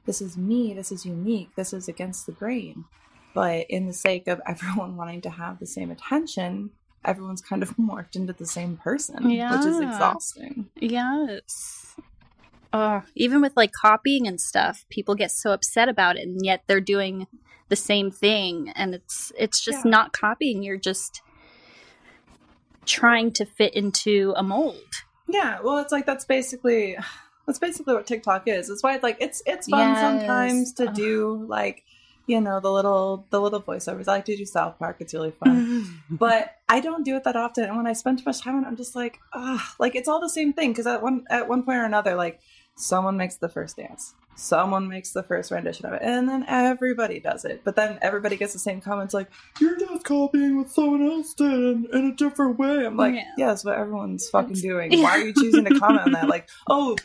this 0.06 0.22
is 0.22 0.38
me, 0.38 0.74
this 0.74 0.92
is 0.92 1.06
unique, 1.06 1.50
this 1.56 1.74
is 1.74 1.88
against 1.88 2.26
the 2.26 2.32
grain. 2.32 2.86
But 3.36 3.68
in 3.70 3.86
the 3.86 3.94
sake 3.94 4.28
of 4.28 4.42
everyone 4.48 4.96
wanting 4.98 5.22
to 5.22 5.30
have 5.30 5.60
the 5.60 5.68
same 5.68 5.92
attention, 5.92 6.72
everyone's 7.04 7.42
kind 7.42 7.62
of 7.62 7.70
morphed 7.78 8.16
into 8.16 8.34
the 8.34 8.48
same 8.48 8.78
person, 8.78 9.24
which 9.24 9.66
is 9.66 9.80
exhausting. 9.80 10.70
Yes. 10.80 11.96
Oh, 12.74 13.04
even 13.16 13.42
with 13.42 13.54
like 13.56 13.72
copying 13.80 14.28
and 14.28 14.42
stuff, 14.42 14.86
people 14.90 15.14
get 15.16 15.32
so 15.32 15.52
upset 15.52 15.88
about 15.88 16.18
it, 16.18 16.24
and 16.24 16.44
yet 16.44 16.64
they're 16.68 16.82
doing 16.82 17.28
the 17.70 17.76
same 17.76 18.12
thing, 18.12 18.72
and 18.76 18.96
it's 18.96 19.32
it's 19.38 19.64
just 19.64 19.86
Yeah. 19.86 19.92
not 19.92 20.14
copying. 20.14 20.64
You're 20.64 20.78
just 20.78 21.22
trying 22.86 23.32
to 23.34 23.46
fit 23.46 23.74
into 23.76 24.34
a 24.36 24.44
mold. 24.44 24.82
Yeah, 25.28 25.60
well, 25.64 25.78
it's 25.80 25.92
like 25.92 26.06
that's 26.06 26.26
basically 26.26 26.98
that's 27.46 27.60
basically 27.60 27.94
what 27.94 28.08
TikTok 28.08 28.48
is. 28.48 28.70
It's 28.70 28.84
why 28.84 28.96
it's 28.96 29.04
like 29.04 29.18
it's 29.20 29.42
it's 29.46 29.68
fun 29.68 29.96
Yes. 29.96 30.00
sometimes 30.02 30.74
to 30.74 30.88
do 30.88 31.46
like 31.48 31.84
you 32.28 32.42
know 32.42 32.60
the 32.60 32.72
little 32.72 33.26
the 33.30 33.40
little 33.40 33.62
voiceovers. 33.62 34.08
I 34.08 34.14
like 34.14 34.26
to 34.26 34.36
do 34.36 34.46
South 34.46 34.78
Park. 34.80 34.98
It's 35.00 35.14
really 35.14 35.32
fun, 35.32 36.02
but 36.10 36.56
I 36.68 36.80
don't 36.80 37.04
do 37.06 37.16
it 37.16 37.24
that 37.24 37.36
often. 37.36 37.66
And 37.66 37.78
when 37.78 37.88
I 37.88 37.94
spend 37.94 38.20
too 38.20 38.24
much 38.26 38.42
time 38.42 38.56
on 38.56 38.64
it, 38.64 38.68
I'm 38.68 38.78
just 38.78 38.96
like, 38.96 39.20
ah, 39.34 39.76
like 39.80 39.96
it's 39.96 40.08
all 40.08 40.20
the 40.20 40.30
same 40.30 40.54
thing. 40.54 40.72
Because 40.72 40.88
at 40.88 41.02
one 41.02 41.26
at 41.30 41.48
one 41.48 41.64
point 41.64 41.78
or 41.78 41.86
another, 41.86 42.16
like 42.16 42.40
someone 42.76 43.16
makes 43.16 43.38
the 43.38 43.48
first 43.48 43.78
dance, 43.78 44.14
someone 44.36 44.88
makes 44.90 45.12
the 45.12 45.24
first 45.24 45.50
rendition 45.52 45.86
of 45.86 45.94
it, 45.94 46.02
and 46.04 46.28
then 46.28 46.44
everybody 46.48 47.20
does 47.20 47.46
it. 47.46 47.62
But 47.64 47.76
then 47.76 47.98
everybody 48.02 48.36
gets 48.36 48.54
the 48.54 48.60
same 48.60 48.82
comments 48.82 49.14
like, 49.14 49.30
"You're 49.62 49.78
just 49.78 50.04
copying 50.04 50.58
what 50.58 50.70
someone 50.70 51.06
else 51.10 51.34
did 51.34 51.52
in, 51.52 51.88
in 51.94 52.06
a 52.08 52.16
different 52.16 52.58
way." 52.60 52.86
I'm 52.86 52.98
like, 52.98 53.16
Yeah. 53.16 53.32
yeah, 53.38 53.48
that's 53.48 53.64
what 53.64 53.78
everyone's 53.78 54.28
fucking 54.30 54.56
doing. 54.56 54.92
Why 55.02 55.12
are 55.12 55.26
you 55.26 55.34
choosing 55.34 55.66
to 55.66 55.80
comment 55.80 56.08
on 56.08 56.12
that? 56.14 56.28
Like, 56.28 56.50
oh. 56.70 56.96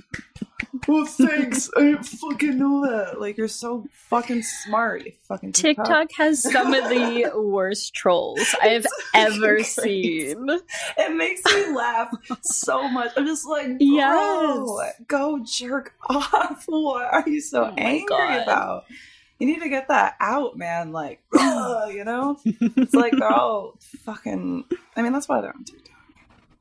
Well, 0.86 1.04
thanks. 1.04 1.70
I 1.76 1.80
didn't 1.80 2.04
fucking 2.04 2.58
know 2.58 2.86
that. 2.88 3.20
Like, 3.20 3.36
you're 3.36 3.48
so 3.48 3.86
fucking 3.92 4.42
smart. 4.42 5.04
You 5.04 5.12
fucking 5.28 5.52
TikTok. 5.52 5.86
TikTok 5.86 6.08
has 6.16 6.42
some 6.42 6.72
of 6.72 6.88
the 6.88 7.30
worst 7.36 7.94
trolls 7.94 8.54
I 8.62 8.68
have 8.68 8.86
ever 9.14 9.56
Crazy. 9.56 10.30
seen. 10.30 10.46
It 10.98 11.16
makes 11.16 11.44
me 11.44 11.74
laugh 11.74 12.12
so 12.42 12.88
much. 12.88 13.12
I'm 13.16 13.26
just 13.26 13.46
like, 13.46 13.66
bro, 13.66 13.76
Yes. 13.80 14.94
go 15.08 15.40
jerk 15.44 15.94
off. 16.08 16.64
What 16.68 17.12
are 17.12 17.28
you 17.28 17.40
so 17.40 17.64
Oh 17.64 17.74
angry 17.76 18.06
God. 18.08 18.42
about? 18.42 18.84
You 19.38 19.46
need 19.46 19.60
to 19.62 19.68
get 19.68 19.88
that 19.88 20.16
out, 20.20 20.56
man. 20.56 20.92
Like, 20.92 21.20
ugh, 21.38 21.92
you 21.92 22.04
know? 22.04 22.38
It's 22.44 22.94
like 22.94 23.12
they're 23.18 23.28
all 23.32 23.78
fucking. 24.04 24.64
I 24.96 25.02
mean, 25.02 25.12
that's 25.12 25.28
why 25.28 25.40
they're 25.40 25.54
on 25.54 25.64
TikTok. 25.64 25.86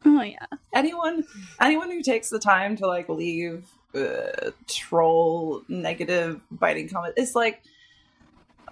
Oh 0.05 0.21
yeah. 0.21 0.45
Anyone, 0.73 1.25
anyone 1.59 1.91
who 1.91 2.01
takes 2.01 2.29
the 2.29 2.39
time 2.39 2.77
to 2.77 2.87
like 2.87 3.09
leave 3.09 3.65
uh, 3.95 4.51
troll, 4.67 5.63
negative, 5.67 6.41
biting 6.51 6.89
comment. 6.89 7.13
it's 7.17 7.35
like, 7.35 7.63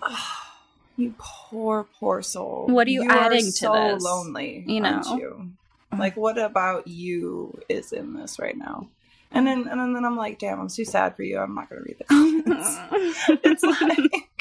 ugh, 0.02 0.18
you 0.98 1.14
poor, 1.18 1.88
poor 2.00 2.22
soul. 2.22 2.68
What 2.68 2.88
are 2.88 2.92
you 2.92 3.08
adding 3.10 3.46
to 3.46 3.52
so 3.52 3.94
this? 3.94 4.04
lonely, 4.04 4.64
You 4.68 4.82
know? 4.82 5.02
aren't 5.06 5.22
you? 5.22 5.52
Like, 5.98 6.18
what 6.18 6.38
about 6.38 6.88
you 6.88 7.60
is 7.70 7.94
in 7.94 8.14
this 8.14 8.40
right 8.40 8.58
now? 8.58 8.88
And 9.32 9.46
then, 9.46 9.68
and 9.68 9.96
then 9.96 10.06
I'm 10.06 10.16
like, 10.18 10.40
damn, 10.40 10.60
I'm 10.60 10.70
too 10.70 10.86
sad 10.86 11.16
for 11.16 11.24
you. 11.24 11.38
I'm 11.38 11.54
not 11.54 11.70
gonna 11.70 11.82
read 11.82 11.98
the 11.98 12.04
comments. 12.06 12.78
it's 13.44 13.64
like, 13.64 14.40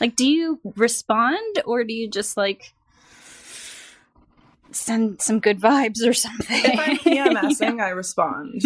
like, 0.00 0.16
do 0.16 0.28
you 0.28 0.60
respond 0.76 1.62
or 1.66 1.84
do 1.84 1.92
you 1.92 2.08
just 2.08 2.36
like 2.36 2.72
send 4.72 5.20
some 5.20 5.40
good 5.40 5.60
vibes 5.60 6.06
or 6.06 6.12
something? 6.12 6.46
if 6.64 6.78
I'm 6.78 6.96
PMSing, 6.98 7.80
I 7.82 7.90
respond. 7.90 8.62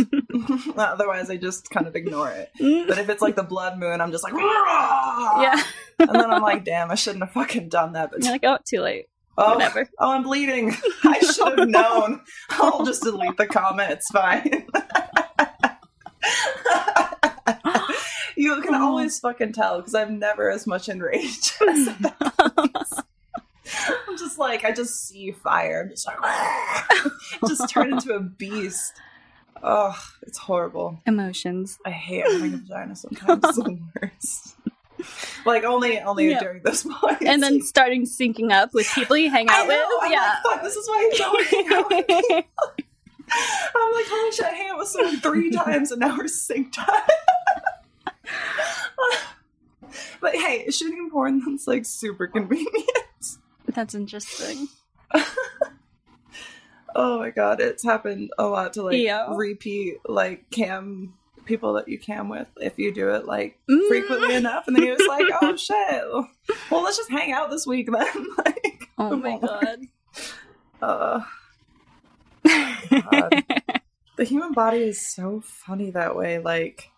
Otherwise, 0.79 1.31
I 1.31 1.37
just 1.37 1.71
kind 1.71 1.87
of 1.87 1.95
ignore 1.97 2.31
it. 2.31 2.51
Mm. 2.61 2.89
But 2.89 2.99
if 2.99 3.09
it's 3.09 3.23
like 3.23 3.37
the 3.37 3.43
blood 3.43 3.79
moon, 3.79 4.01
I'm 4.01 4.11
just 4.11 4.25
like, 4.25 4.33
"Rah!" 4.33 5.43
yeah. 5.43 5.63
and 5.99 6.09
then 6.11 6.31
I'm 6.31 6.43
like, 6.43 6.65
damn, 6.65 6.91
I 6.91 6.95
shouldn't 6.95 7.23
have 7.25 7.33
fucking 7.33 7.69
done 7.69 7.93
that. 7.93 8.11
But 8.11 8.23
You're 8.23 8.33
like, 8.33 8.45
oh, 8.45 8.59
too 8.65 8.81
late. 8.81 9.07
oh, 9.39 9.55
Whatever. 9.55 9.89
oh, 9.99 10.11
I'm 10.11 10.23
bleeding. 10.23 10.75
I 11.05 11.19
should 11.21 11.59
have 11.59 11.69
known. 11.69 12.21
I'll 12.51 12.85
just 12.85 13.03
delete 13.03 13.37
the 13.37 13.47
comment. 13.47 13.91
It's 13.93 14.09
fine. 14.11 14.67
you 18.37 18.61
can 18.63 18.75
always 18.75 19.19
fucking 19.21 19.53
tell 19.53 19.79
because 19.79 19.95
I'm 19.95 20.19
never 20.19 20.51
as 20.51 20.67
much 20.67 20.89
enraged. 20.89 21.55
as 21.69 21.87
that. 21.99 22.17
I'm 22.21 22.31
just 22.31 22.32
like, 24.53 24.65
I 24.65 24.73
just 24.73 25.09
see 25.09 25.33
fire. 25.33 25.83
I'm 25.83 25.89
just 25.91 26.07
like, 26.07 27.13
just 27.49 27.69
turn 27.71 27.93
into 27.95 28.13
a 28.13 28.21
beast. 28.21 28.93
Oh, 29.63 29.97
it's 30.23 30.37
horrible. 30.37 31.01
Emotions. 31.07 31.79
I 31.87 31.91
hate 31.91 32.27
having 32.31 32.53
a 32.53 32.57
vagina 32.59 32.95
sometimes. 32.97 33.45
It's 33.45 33.57
the 33.57 33.79
worst. 34.01 34.57
Like 35.47 35.65
only 35.65 35.99
only 36.01 36.31
Yeah. 36.31 36.41
during 36.41 36.63
this 36.63 36.85
point. 36.85 37.23
And 37.23 37.43
then 37.43 37.63
starting 37.63 38.03
syncing 38.05 38.53
up 38.53 38.75
with 38.75 38.87
people 38.95 39.17
you 39.17 39.31
hang 39.31 39.49
out 39.49 39.67
know, 39.67 39.69
with. 39.69 39.87
I'm 40.03 40.13
yeah. 40.13 40.35
like, 40.45 40.53
fuck, 40.53 40.63
this 40.63 40.77
is 40.77 40.87
why 40.89 41.09
he's 41.11 41.21
always 41.23 41.47
hanging 41.49 41.73
out 41.73 41.91
with 41.91 42.09
me. 42.09 42.25
I'm 42.29 43.93
like, 43.95 44.07
holy 44.09 44.33
shit, 44.33 44.45
I 44.47 44.51
hang 44.51 44.71
out 44.71 44.79
with 44.79 44.89
someone 44.89 45.21
three 45.21 45.51
times 45.51 45.91
and 45.91 46.01
now 46.01 46.17
we're 46.17 46.25
synced 46.25 46.79
up. 46.79 47.09
but 50.21 50.35
hey, 50.35 50.71
shooting 50.71 51.09
porn 51.11 51.43
that's 51.45 51.67
like 51.67 51.85
super 51.87 52.27
convenient. 52.27 52.75
That's 53.75 53.95
interesting. 53.95 54.69
Oh 56.95 57.19
my 57.19 57.31
god, 57.31 57.59
it's 57.63 57.83
happened 57.83 58.33
a 58.39 58.45
lot 58.45 58.75
to 58.75 58.83
like 58.83 58.99
Yeah. 59.01 59.35
repeat 59.35 59.97
like 60.07 60.51
cam 60.51 61.15
people 61.47 61.73
that 61.73 61.89
you 61.89 61.99
cam 61.99 62.29
with 62.29 62.47
if 62.59 62.79
you 62.79 62.93
do 62.93 63.09
it 63.09 63.25
like 63.25 63.59
Mm. 63.71 63.89
frequently 63.89 64.35
enough 64.35 64.67
and 64.67 64.77
then 64.77 64.85
you're 64.85 64.97
just 64.97 65.09
like, 65.09 65.25
oh 65.43 65.57
shit. 65.57 66.05
Well 66.71 66.83
let's 66.83 66.99
just 66.99 67.11
hang 67.11 67.33
out 67.33 67.51
this 67.51 67.67
week 67.67 67.91
then. 67.91 68.27
like 68.45 68.89
Oh 68.99 69.17
my 69.17 69.39
god. 69.39 69.79
uh 70.83 71.21
God. 73.11 73.43
the 74.17 74.25
human 74.25 74.53
body 74.53 74.83
is 74.83 75.01
so 75.15 75.41
funny 75.43 75.93
that 75.93 76.15
way. 76.15 76.39
Like 76.41 76.91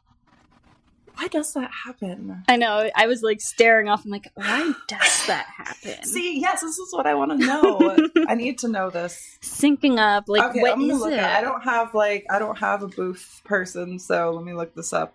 why 1.16 1.28
does 1.28 1.52
that 1.54 1.70
happen? 1.70 2.42
I 2.48 2.56
know. 2.56 2.90
I 2.94 3.06
was 3.06 3.22
like 3.22 3.40
staring 3.40 3.88
off. 3.88 4.04
I'm 4.04 4.10
like, 4.10 4.30
why 4.34 4.72
does 4.88 5.26
that 5.26 5.46
happen? 5.46 6.02
See, 6.04 6.40
yes, 6.40 6.60
this 6.60 6.78
is 6.78 6.92
what 6.92 7.06
I 7.06 7.14
want 7.14 7.30
to 7.32 7.36
know. 7.38 8.08
I 8.28 8.34
need 8.34 8.58
to 8.58 8.68
know 8.68 8.90
this. 8.90 9.38
Syncing 9.42 9.98
up. 9.98 10.24
Like, 10.28 10.50
okay, 10.50 10.60
what 10.60 10.80
is 10.80 11.04
it? 11.06 11.18
I 11.20 11.40
don't 11.40 11.62
have 11.62 11.94
like 11.94 12.26
I 12.30 12.38
don't 12.38 12.58
have 12.58 12.82
a 12.82 12.88
booth 12.88 13.40
person, 13.44 13.98
so 13.98 14.30
let 14.30 14.44
me 14.44 14.54
look 14.54 14.74
this 14.74 14.92
up. 14.92 15.14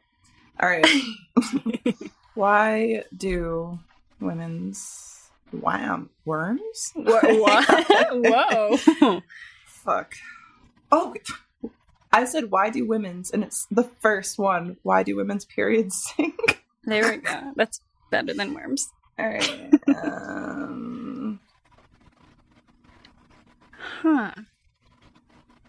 All 0.59 0.69
right. 0.69 0.85
Why 2.33 3.03
do 3.15 3.79
women's 4.19 5.29
wham 5.51 6.09
worms? 6.25 6.93
Wha- 6.95 7.21
what? 7.21 7.85
Whoa. 8.11 9.21
Fuck. 9.65 10.15
Oh, 10.91 11.13
I 12.11 12.25
said 12.25 12.49
why 12.51 12.69
do 12.69 12.85
women's, 12.85 13.31
and 13.31 13.43
it's 13.43 13.67
the 13.69 13.83
first 13.99 14.37
one. 14.39 14.77
Why 14.83 15.03
do 15.03 15.15
women's 15.15 15.45
periods 15.45 16.11
sync? 16.17 16.63
There 16.83 17.09
we 17.11 17.17
go. 17.17 17.53
That's 17.55 17.81
better 18.09 18.33
than 18.33 18.53
worms. 18.53 18.89
All 19.19 19.27
right. 19.27 19.73
Um, 19.87 21.39
Huh. 24.01 24.31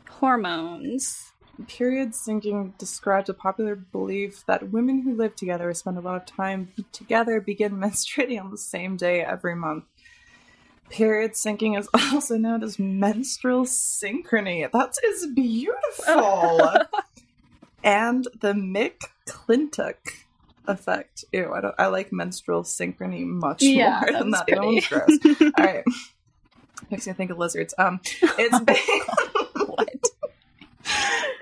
Hormones. 0.08 1.32
period 1.66 2.12
syncing 2.12 2.76
describes 2.78 3.28
a 3.28 3.34
popular 3.34 3.74
belief 3.76 4.44
that 4.46 4.70
women 4.70 5.02
who 5.02 5.14
live 5.14 5.34
together 5.36 5.72
spend 5.74 5.98
a 5.98 6.00
lot 6.00 6.16
of 6.16 6.26
time 6.26 6.72
together 6.92 7.40
begin 7.40 7.72
menstruating 7.72 8.40
on 8.40 8.50
the 8.50 8.58
same 8.58 8.96
day 8.96 9.20
every 9.20 9.54
month. 9.54 9.84
Period 10.90 11.32
syncing 11.32 11.78
is 11.78 11.88
also 12.12 12.36
known 12.36 12.62
as 12.62 12.78
menstrual 12.78 13.64
synchrony. 13.64 14.70
That 14.70 14.94
is 15.04 15.26
beautiful. 15.28 16.60
and 17.84 18.26
the 18.40 18.52
McClintock 18.52 19.94
effect. 20.66 21.24
Ew, 21.32 21.52
I 21.52 21.60
don't. 21.60 21.74
I 21.78 21.86
like 21.86 22.12
menstrual 22.12 22.62
synchrony 22.62 23.24
much 23.24 23.62
Yeah, 23.62 24.00
more 24.00 24.20
than 24.20 24.30
that. 24.30 24.46
That 24.46 24.62
one's 24.62 24.86
gross. 24.86 25.18
All 25.58 25.64
right, 25.64 25.84
makes 26.90 27.06
me 27.06 27.12
think 27.12 27.30
of 27.30 27.38
lizards. 27.38 27.74
Um, 27.78 28.00
it's 28.20 28.60
ba- 28.60 29.64
what? 29.66 29.88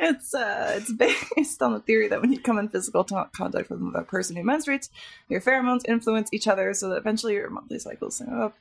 It's 0.00 0.34
uh, 0.34 0.74
it's 0.76 0.92
based 0.92 1.62
on 1.62 1.72
the 1.72 1.80
theory 1.80 2.08
that 2.08 2.20
when 2.20 2.32
you 2.32 2.40
come 2.40 2.58
in 2.58 2.68
physical 2.68 3.04
t- 3.04 3.16
contact 3.34 3.70
with 3.70 3.80
another 3.80 4.04
person 4.04 4.36
who 4.36 4.42
menstruates, 4.42 4.88
your 5.28 5.40
pheromones 5.40 5.82
influence 5.88 6.30
each 6.32 6.46
other, 6.46 6.72
so 6.74 6.88
that 6.90 6.96
eventually 6.96 7.34
your 7.34 7.50
monthly 7.50 7.78
cycles 7.78 8.16
sync 8.16 8.30
up. 8.30 8.54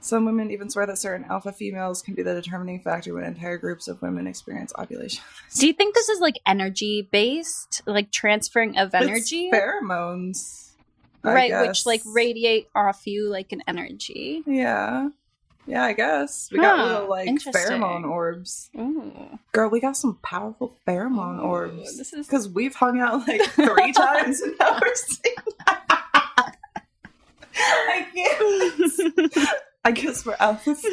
Some 0.00 0.24
women 0.24 0.50
even 0.52 0.70
swear 0.70 0.86
that 0.86 0.96
certain 0.96 1.26
alpha 1.28 1.52
females 1.52 2.02
can 2.02 2.14
be 2.14 2.22
the 2.22 2.32
determining 2.34 2.80
factor 2.80 3.12
when 3.14 3.24
entire 3.24 3.58
groups 3.58 3.88
of 3.88 4.00
women 4.00 4.26
experience 4.28 4.72
ovulation. 4.78 5.24
Do 5.56 5.66
you 5.66 5.72
think 5.72 5.94
this 5.94 6.08
is 6.08 6.20
like 6.20 6.38
energy 6.46 7.02
based, 7.10 7.82
like 7.84 8.12
transferring 8.12 8.78
of 8.78 8.94
energy, 8.94 9.48
It's 9.48 9.56
pheromones, 9.56 10.70
I 11.24 11.34
right? 11.34 11.60
Which 11.68 11.84
like 11.84 12.02
radiate 12.06 12.68
off 12.76 13.06
you 13.06 13.28
like 13.28 13.50
an 13.52 13.62
energy. 13.66 14.44
Yeah, 14.46 15.08
yeah. 15.66 15.82
I 15.84 15.94
guess 15.94 16.48
we 16.52 16.58
got 16.58 16.78
Huh, 16.78 16.86
little 16.86 17.08
like 17.10 17.28
pheromone 17.28 18.08
orbs. 18.08 18.70
Ooh, 18.78 19.38
Girl, 19.52 19.68
we 19.68 19.80
got 19.80 19.96
some 19.96 20.18
powerful 20.22 20.78
pheromone 20.86 21.40
Ooh, 21.40 21.48
orbs. 21.48 21.98
this 21.98 22.12
is- 22.12 22.26
because 22.28 22.48
we've 22.48 22.76
hung 22.76 23.00
out 23.00 23.26
like 23.26 23.42
three 23.42 23.92
times 23.96 24.40
and 24.42 24.54
now 24.60 24.78
we're 24.80 24.94
seeing. 24.94 25.34
I 27.60 28.06
can't. 28.14 29.48
I 29.84 29.92
guess 29.92 30.26
we're 30.26 30.36
females. 30.36 30.78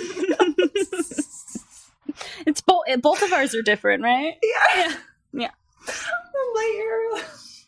it's 2.45 2.62
both. 2.62 2.84
Both 3.02 3.21
of 3.21 3.34
ours 3.34 3.54
are 3.56 3.62
different, 3.62 4.04
right? 4.04 4.36
yeah. 4.76 4.93
Yeah. 5.34 5.52
Like, 5.88 6.74
"Ew." 6.74 7.19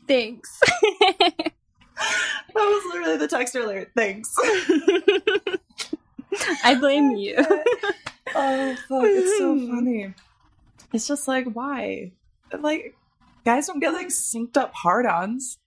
Thanks. 0.07 0.59
that 0.59 1.51
was 2.55 2.93
literally 2.93 3.17
the 3.17 3.27
text 3.27 3.55
earlier. 3.55 3.91
Thanks. 3.95 4.33
I 6.63 6.75
blame 6.75 7.11
you. 7.11 7.35
oh 7.37 8.75
fuck! 8.87 9.03
It's 9.03 9.37
so 9.37 9.57
funny. 9.67 10.13
It's 10.93 11.07
just 11.07 11.27
like 11.27 11.45
why, 11.47 12.11
like, 12.57 12.95
guys 13.43 13.67
don't 13.67 13.79
get 13.79 13.93
like 13.93 14.07
synced 14.07 14.55
up 14.55 14.73
hard-ons. 14.73 15.57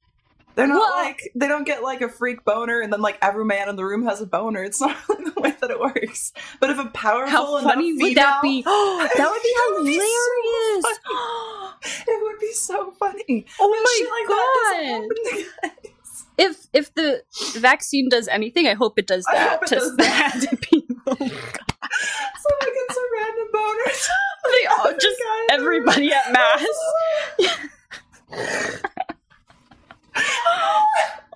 They're 0.57 0.67
not 0.67 0.79
Well- 0.81 1.05
like 1.05 1.21
they 1.35 1.49
don't 1.49 1.65
get 1.65 1.83
like 1.83 2.01
a 2.03 2.09
freak 2.09 2.45
boner 2.45 2.81
and 2.81 2.93
then 2.93 3.01
like 3.01 3.19
every 3.23 3.45
man 3.45 3.69
in 3.69 3.77
the 3.77 3.85
room 3.85 4.05
has 4.07 4.21
a 4.21 4.27
boner. 4.27 4.63
It's 4.63 4.81
not 4.81 4.97
really 5.09 5.31
the 5.31 5.41
way 5.41 5.55
that 5.61 5.71
it 5.71 5.79
works. 5.81 6.33
But 6.61 6.71
if 6.71 6.79
a 6.79 6.87
powerful 6.87 7.31
How 7.31 7.61
funny 7.63 7.93
would 7.95 8.15
that 8.17 8.43
be? 8.43 8.63
that 8.67 9.31
would 9.31 9.43
be 9.43 9.49
It 9.61 9.73
would 9.79 9.87
be 9.87 9.99
so 9.99 10.03
hilarious. 10.03 10.99
it 12.09 12.23
would 12.23 12.39
be 12.41 12.53
so 12.53 12.91
funny. 12.93 13.47
oh 13.61 13.71
When 13.71 13.81
shit 13.97 14.11
like 14.11 14.29
that 14.29 14.37
my 14.37 14.75
doesn't 14.77 14.87
god! 14.87 14.93
happen 14.93 15.09
to 15.09 15.81
guys. 15.87 16.25
If 16.39 16.67
if 16.73 16.95
the 16.95 17.23
vaccine 17.59 18.09
does 18.09 18.27
anything, 18.29 18.67
I 18.67 18.73
hope 18.75 18.99
it 18.99 19.07
does 19.07 19.25
I 19.29 19.35
that 19.35 19.63
it 19.63 19.67
to, 19.69 19.75
does 19.77 19.97
that. 19.97 20.33
to 20.51 20.57
people. 20.57 21.17
Someone 21.17 21.29
gets 22.75 22.97
a 22.97 23.03
random 23.17 23.49
boners. 23.55 24.09
They 24.45 24.67
all 24.67 24.93
just 24.99 25.21
everybody 25.53 26.13
at 26.13 26.33
mass. 26.33 26.67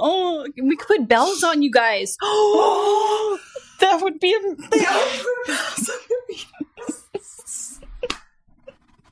Oh, 0.00 0.46
we 0.62 0.76
could 0.76 0.93
put 1.04 1.08
bells 1.08 1.42
on 1.42 1.62
you 1.62 1.70
guys. 1.70 2.16
Oh, 2.22 3.38
that 3.80 4.00
would 4.02 4.18
be. 4.20 4.34
am- 4.34 4.56
They 4.70 4.84
all 4.86 5.08
put 5.08 5.46
bells 5.46 5.90
on 5.90 5.98
their 6.08 6.36
ears. 6.36 7.80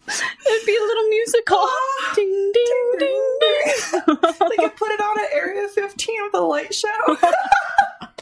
It'd 0.09 0.67
be 0.67 0.77
a 0.77 0.81
little 0.83 1.09
musical. 1.09 1.67
ding 2.15 2.53
ding 2.53 2.95
ding 2.99 3.39
ding. 3.41 3.63
They 4.51 4.57
could 4.57 4.77
put 4.77 4.91
it 4.91 5.01
on 5.01 5.19
at 5.21 5.33
Area 5.33 5.69
15 5.69 6.23
with 6.25 6.35
a 6.35 6.41
light 6.41 6.75
show. 6.75 7.17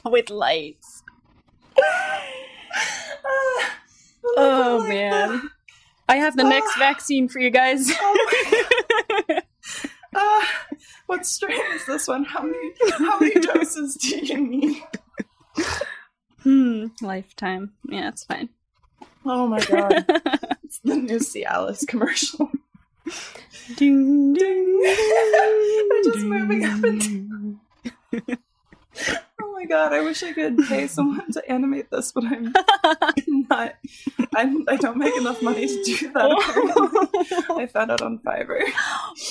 With 0.11 0.31
lights. 0.31 1.03
Ah, 1.79 2.23
Oh 4.37 4.79
like 4.81 4.89
man, 4.89 5.51
I 6.09 6.17
have 6.17 6.37
the 6.37 6.45
next 6.45 6.75
vaccine 6.79 7.29
for 7.29 7.39
you 7.39 7.51
guys. 7.51 7.87
that. 7.89 9.45
Ah, 10.15 10.49
what 11.11 11.27
strain 11.27 11.61
is 11.75 11.85
this 11.87 12.07
one? 12.07 12.25
How 12.25 12.43
many 12.43 12.73
how 12.99 13.19
many 13.19 13.35
doses 13.41 13.97
do 13.97 14.17
you 14.17 14.41
need? 14.41 14.83
hmm, 16.45 16.87
lifetime. 17.03 17.73
Yeah, 17.89 18.11
it's 18.11 18.23
fine. 18.23 18.49
Oh 19.27 19.49
my 19.49 19.61
god. 19.61 20.07
It's 20.71 20.79
the 20.85 20.95
new 20.95 21.19
Cialis 21.19 21.85
commercial. 21.85 22.49
Ding 23.75 24.35
ding. 24.35 24.81
They're 24.83 26.13
just 26.13 26.25
moving 26.25 26.65
up 26.65 26.85
and 26.85 27.59
Oh 29.43 29.53
my 29.53 29.65
god, 29.65 29.93
I 29.93 30.01
wish 30.03 30.23
I 30.23 30.33
could 30.33 30.59
pay 30.69 30.87
someone 30.87 31.33
to 31.33 31.51
animate 31.51 31.91
this, 31.91 32.13
but 32.13 32.23
I'm 32.23 32.53
not 33.51 33.75
I'm, 34.37 34.65
I 34.69 34.77
don't 34.77 34.97
make 34.97 35.17
enough 35.17 35.43
money 35.43 35.67
to 35.67 35.83
do 35.83 36.13
that. 36.13 37.49
I 37.59 37.67
found 37.67 37.91
out 37.91 38.01
on 38.01 38.21
Fiverr. 38.21 38.63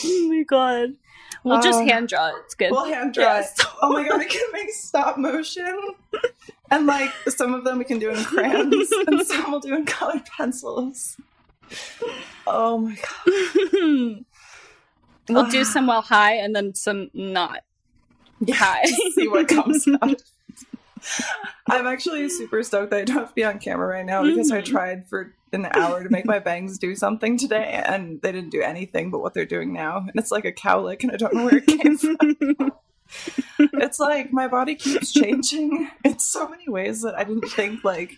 oh 0.04 0.28
my 0.28 0.44
god. 0.44 0.96
We'll 1.44 1.62
just 1.62 1.80
Uh, 1.80 1.86
hand 1.86 2.10
draw 2.10 2.28
it. 2.30 2.36
It's 2.46 2.56
good. 2.56 2.72
We'll 2.72 2.86
hand 2.86 3.14
draw 3.14 3.24
Yes. 3.24 3.58
it. 3.60 3.66
Oh 3.82 3.94
my 3.94 4.08
god, 4.08 4.20
we 4.20 4.26
can 4.26 4.42
make 4.52 4.70
stop 4.72 5.18
motion. 5.18 5.96
And 6.72 6.86
like 6.86 7.12
some 7.30 7.54
of 7.54 7.64
them 7.64 7.78
we 7.80 7.86
can 7.86 7.98
do 8.00 8.10
in 8.10 8.24
crayons 8.24 8.90
and 9.08 9.22
some 9.28 9.50
we'll 9.52 9.60
do 9.60 9.74
in 9.76 9.86
colored 9.86 10.26
pencils. 10.26 11.18
Oh 12.46 12.78
my 12.80 12.96
god. 12.96 14.26
we'll 15.30 15.50
do 15.50 15.64
some 15.64 15.88
while 15.88 16.02
high 16.02 16.34
and 16.34 16.56
then 16.56 16.74
some 16.76 17.10
not 17.14 17.64
yeah, 18.42 18.56
high. 18.56 18.86
See 18.86 19.28
what 19.28 19.48
comes 19.50 19.88
out. 20.02 20.22
I'm 21.70 21.88
actually 21.88 22.28
super 22.30 22.62
stoked 22.64 22.92
that 22.92 23.00
I 23.02 23.06
don't 23.06 23.18
have 23.18 23.30
to 23.30 23.36
be 23.36 23.44
on 23.44 23.60
camera 23.60 23.88
right 23.88 24.06
now 24.06 24.24
because 24.24 24.52
I 24.52 24.62
Mhm. 24.62 24.66
tried 24.66 25.08
for 25.08 25.34
an 25.54 25.68
hour 25.74 26.04
to 26.04 26.10
make 26.10 26.26
my 26.26 26.40
bangs 26.40 26.78
do 26.78 26.96
something 26.96 27.38
today 27.38 27.82
and 27.86 28.22
they 28.22 28.32
didn't 28.32 28.52
do 28.52 28.62
anything 28.62 29.12
but 29.12 29.20
what 29.20 29.34
they're 29.34 29.46
doing 29.46 29.74
now. 29.74 29.98
And 29.98 30.12
it's 30.16 30.32
like 30.32 30.46
a 30.46 30.52
cowlick 30.52 31.04
and 31.04 31.12
I 31.12 31.18
don't 31.18 31.34
know 31.34 31.46
where 31.46 31.58
it 31.58 31.68
came 31.68 31.98
from. 31.98 32.72
it's 33.60 34.00
like 34.00 34.32
my 34.32 34.48
body 34.48 34.76
keeps 34.76 35.12
changing 35.12 35.90
in 36.04 36.20
so 36.20 36.48
many 36.48 36.68
ways 36.68 37.02
that 37.02 37.18
I 37.18 37.24
didn't 37.24 37.50
think 37.50 37.84
like 37.84 38.18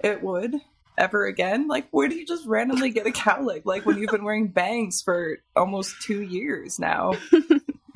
it 0.00 0.22
would 0.22 0.54
ever 0.98 1.26
again. 1.26 1.68
Like 1.68 1.88
where 1.90 2.08
do 2.08 2.14
you 2.16 2.26
just 2.26 2.46
randomly 2.46 2.90
get 2.90 3.06
a 3.06 3.10
cowlick? 3.10 3.62
Like 3.64 3.86
when 3.86 3.98
you've 3.98 4.10
been 4.10 4.24
wearing 4.24 4.48
bangs 4.48 5.02
for 5.02 5.38
almost 5.56 6.00
two 6.02 6.22
years 6.22 6.78
now. 6.78 7.14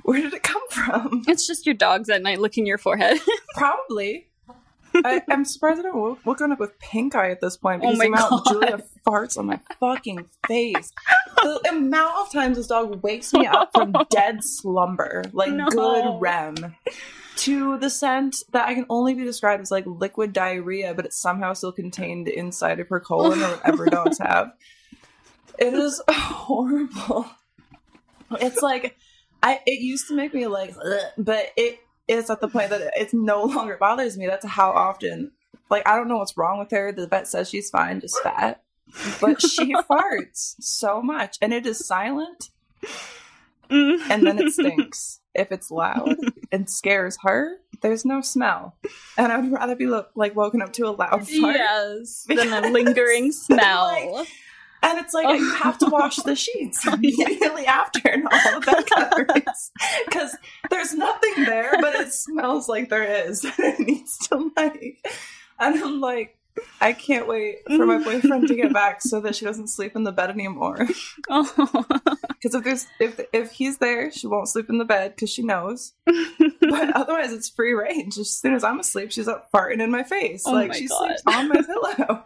Where 0.07 0.21
did 0.21 0.35
it 0.35 0.45
come 0.45 0.63
from? 0.71 1.25
it's 1.27 1.49
just 1.49 1.67
your 1.67 1.75
dogs 1.75 2.09
at 2.09 2.23
night 2.23 2.39
licking 2.39 2.65
your 2.65 2.79
forehead. 2.79 3.19
Probably. 3.57 4.29
I, 5.05 5.23
I'm 5.31 5.45
surprised 5.45 5.81
I 5.81 5.83
don't 5.83 5.97
woke, 6.01 6.25
woken 6.25 6.53
up 6.53 6.61
with 6.61 6.79
pink 6.79 7.15
eye 7.15 7.31
at 7.31 7.41
this 7.41 7.57
point 7.57 7.83
Oh 7.85 7.91
because 7.93 7.99
my 7.99 8.05
the 8.05 8.09
amount 8.09 8.45
God. 8.45 8.53
Julia 8.53 8.83
farts 9.07 9.39
on 9.39 9.47
my 9.47 9.61
fucking 9.81 10.27
face. 10.47 10.93
The 11.43 11.69
amount 11.71 12.15
of 12.27 12.33
times 12.33 12.57
this 12.57 12.67
dog 12.69 13.03
wakes 13.03 13.33
me 13.33 13.47
up 13.47 13.71
from 13.75 13.93
dead 14.11 14.39
slumber, 14.43 15.25
like 15.33 15.53
No. 15.53 15.67
good 15.69 16.21
REM, 16.21 16.75
to 17.37 17.79
the 17.79 17.91
scent 17.91 18.37
that 18.53 18.67
I 18.67 18.75
can 18.75 18.87
only 18.89 19.15
be 19.15 19.25
described 19.25 19.63
as 19.63 19.71
like 19.71 19.85
liquid 19.87 20.33
diarrhea, 20.33 20.95
but 20.95 21.05
it's 21.05 21.21
somehow 21.21 21.53
still 21.53 21.73
contained 21.73 22.29
inside 22.29 22.81
of 22.81 22.89
her 22.89 23.01
colon 23.01 23.41
or 23.43 23.49
whatever 23.57 23.87
dogs 23.91 24.19
have. 24.19 24.53
It 25.59 25.75
is 25.75 26.03
horrible. 26.09 27.27
It's 28.41 28.63
like 28.63 28.97
I 29.43 29.61
it 29.67 29.81
used 29.81 30.09
to 30.09 30.15
make 30.17 30.35
me 30.35 30.47
like, 30.47 30.75
but 31.19 31.47
it 31.57 31.79
is 32.09 32.31
at 32.31 32.41
the 32.41 32.49
point 32.49 32.71
that 32.71 32.93
it 32.97 33.13
no 33.13 33.43
longer 33.45 33.77
bothers 33.79 34.17
me. 34.17 34.27
That's 34.27 34.47
how 34.47 34.71
often. 34.71 35.33
Like 35.71 35.87
I 35.89 35.97
don't 35.97 36.09
know 36.09 36.19
what's 36.19 36.37
wrong 36.37 36.59
with 36.59 36.71
her. 36.71 36.93
The 36.93 37.07
vet 37.09 37.27
says 37.27 37.49
she's 37.51 37.71
fine, 37.71 38.01
just 38.01 38.21
fat, 38.23 38.63
but 39.21 39.43
she 39.43 39.75
farts 39.91 40.55
so 40.61 41.03
much, 41.03 41.37
and 41.43 41.53
it 41.53 41.67
is 41.67 41.85
silent, 41.87 42.51
Mm. 43.69 43.99
and 44.11 44.25
then 44.25 44.39
it 44.39 44.53
stinks 44.53 45.19
if 45.35 45.51
it's 45.51 45.73
loud 45.73 46.15
and 46.53 46.71
scares 46.71 47.19
her. 47.23 47.57
There's 47.83 48.05
no 48.05 48.21
smell, 48.21 48.77
and 49.19 49.33
I 49.33 49.39
would 49.39 49.51
rather 49.53 49.75
be 49.75 49.87
lo- 49.87 50.07
like 50.15 50.37
woken 50.37 50.63
up 50.63 50.73
to 50.75 50.85
a 50.87 50.91
loud 50.93 51.29
fart. 51.29 51.57
yes, 51.57 52.25
than 52.29 52.53
a 52.53 52.69
lingering 52.71 53.33
smell. 53.33 53.87
Like- 53.87 54.29
And 54.87 55.01
it's 55.01 55.13
like 55.13 55.37
you 55.37 55.53
have 55.55 55.79
to 55.79 55.87
wash 55.87 56.17
the 56.17 56.37
sheets 56.37 56.87
immediately 56.93 57.67
after 57.67 58.09
and 58.09 58.29
all 58.31 58.61
the 58.61 58.67
bed 58.67 58.87
covers 58.87 59.73
because 60.07 60.37
there's 60.71 60.95
nothing 60.95 61.45
there, 61.45 61.73
but 61.81 61.97
it 61.97 62.13
smells 62.13 62.69
like 62.69 62.89
there 62.89 63.27
is. 63.29 63.45
And 63.59 63.75
it 63.75 63.81
needs 63.81 64.19
to 64.29 64.53
like, 64.57 65.05
and 65.59 65.83
I'm 65.83 66.01
like, 66.01 66.39
I 66.81 66.93
can't 66.93 67.27
wait 67.27 67.57
for 67.67 67.85
my 67.85 67.99
boyfriend 68.03 68.49
to 68.49 68.55
get 68.55 68.73
back 68.73 69.03
so 69.03 69.21
that 69.21 69.35
she 69.35 69.45
doesn't 69.45 69.69
sleep 69.69 69.97
in 69.97 70.05
the 70.05 70.13
bed 70.13 70.31
anymore. 70.31 70.87
oh. 71.29 71.85
Because 72.29 72.55
if 72.55 72.65
there's 72.65 72.87
if 73.01 73.21
if 73.33 73.51
he's 73.51 73.79
there, 73.79 74.13
she 74.13 74.27
won't 74.27 74.49
sleep 74.49 74.71
in 74.71 74.79
the 74.79 74.85
bed 74.85 75.15
because 75.15 75.31
she 75.31 75.43
knows. 75.43 75.95
But 76.07 76.95
otherwise, 76.97 77.33
it's 77.33 77.49
free 77.49 77.73
range. 77.73 78.19
As 78.19 78.31
soon 78.31 78.55
as 78.55 78.63
I'm 78.63 78.81
asleep, 78.81 79.11
she's 79.11 79.29
up 79.29 79.51
farting 79.53 79.83
in 79.83 79.91
my 79.91 80.03
face. 80.03 80.45
Oh 80.47 80.53
like 80.53 80.69
my 80.69 80.77
she 80.77 80.87
God. 80.87 80.99
sleeps 80.99 81.23
on 81.27 81.49
my 81.49 81.63
pillow. 81.63 82.25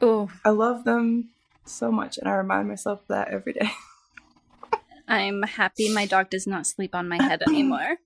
Oh, 0.00 0.30
I 0.44 0.50
love 0.50 0.84
them 0.84 1.30
so 1.64 1.90
much, 1.92 2.18
and 2.18 2.28
I 2.28 2.32
remind 2.34 2.68
myself 2.68 3.00
of 3.02 3.08
that 3.08 3.28
every 3.28 3.52
day. 3.54 3.70
I'm 5.08 5.42
happy 5.42 5.92
my 5.92 6.06
dog 6.06 6.30
does 6.30 6.46
not 6.46 6.66
sleep 6.66 6.94
on 6.94 7.08
my 7.08 7.16
head 7.22 7.42
anymore. 7.42 7.96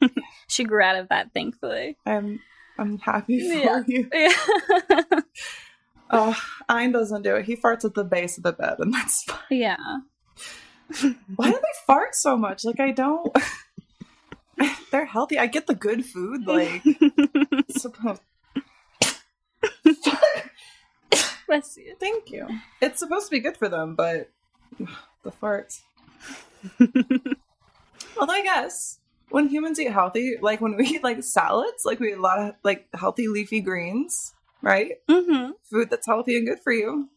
she 0.48 0.64
grew 0.64 0.82
out 0.82 0.96
of 0.96 1.08
that, 1.08 1.32
thankfully. 1.32 1.96
I'm 2.04 2.40
I'm 2.78 2.98
happy 2.98 3.38
for 3.48 3.54
Yeah. 3.54 3.82
you. 3.86 4.10
Yeah. 4.14 5.20
Oh, 6.10 6.36
Ein 6.68 6.92
doesn't 6.92 7.22
do 7.22 7.34
it. 7.36 7.46
He 7.46 7.56
farts 7.56 7.84
at 7.84 7.94
the 7.94 8.04
base 8.04 8.36
of 8.36 8.42
the 8.44 8.52
bed, 8.52 8.76
and 8.78 8.92
that's 8.92 9.22
fine. 9.24 9.38
yeah. 9.50 9.76
Why 11.36 11.46
do 11.50 11.52
they 11.56 11.74
fart 11.86 12.14
so 12.14 12.36
much? 12.36 12.64
Like 12.64 12.78
I 12.78 12.90
don't. 12.92 13.34
They're 14.92 15.06
healthy. 15.06 15.38
I 15.38 15.46
get 15.46 15.66
the 15.66 15.74
good 15.74 16.04
food. 16.04 16.46
Like 16.46 16.82
supposed. 17.70 18.20
Bless 21.54 21.76
you. 21.76 21.94
Thank 22.00 22.32
you. 22.32 22.48
It's 22.82 22.98
supposed 22.98 23.26
to 23.26 23.30
be 23.30 23.38
good 23.38 23.56
for 23.56 23.68
them, 23.68 23.94
but 23.94 24.28
the 25.22 25.30
farts. 25.30 25.82
Although 28.18 28.32
I 28.32 28.42
guess 28.42 28.98
when 29.30 29.48
humans 29.48 29.78
eat 29.78 29.92
healthy, 29.92 30.36
like 30.40 30.60
when 30.60 30.76
we 30.76 30.84
eat 30.86 31.04
like 31.04 31.22
salads, 31.22 31.84
like 31.84 32.00
we 32.00 32.08
eat 32.10 32.18
a 32.18 32.20
lot 32.20 32.40
of 32.40 32.54
like 32.64 32.88
healthy 32.92 33.28
leafy 33.28 33.60
greens, 33.60 34.34
right? 34.62 34.94
Mm-hmm. 35.08 35.52
Food 35.70 35.90
that's 35.90 36.08
healthy 36.08 36.36
and 36.36 36.44
good 36.44 36.58
for 36.58 36.72
you. 36.72 37.08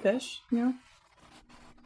Fish, 0.00 0.42
you 0.52 0.58
know. 0.58 0.74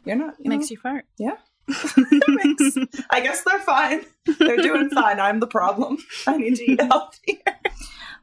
You're 0.05 0.15
not 0.15 0.35
you 0.39 0.49
Makes 0.49 0.69
know, 0.69 0.73
you 0.75 0.77
fart. 0.77 1.05
Yeah. 1.17 1.37
Makes- 2.27 2.77
I 3.09 3.19
guess 3.21 3.43
they're 3.43 3.59
fine. 3.61 4.05
They're 4.37 4.57
doing 4.57 4.91
fine. 4.91 5.19
I'm 5.19 5.39
the 5.39 5.47
problem. 5.47 5.97
I 6.27 6.37
need 6.37 6.55
to 6.57 6.71
eat 6.71 6.81
healthier. 6.91 7.37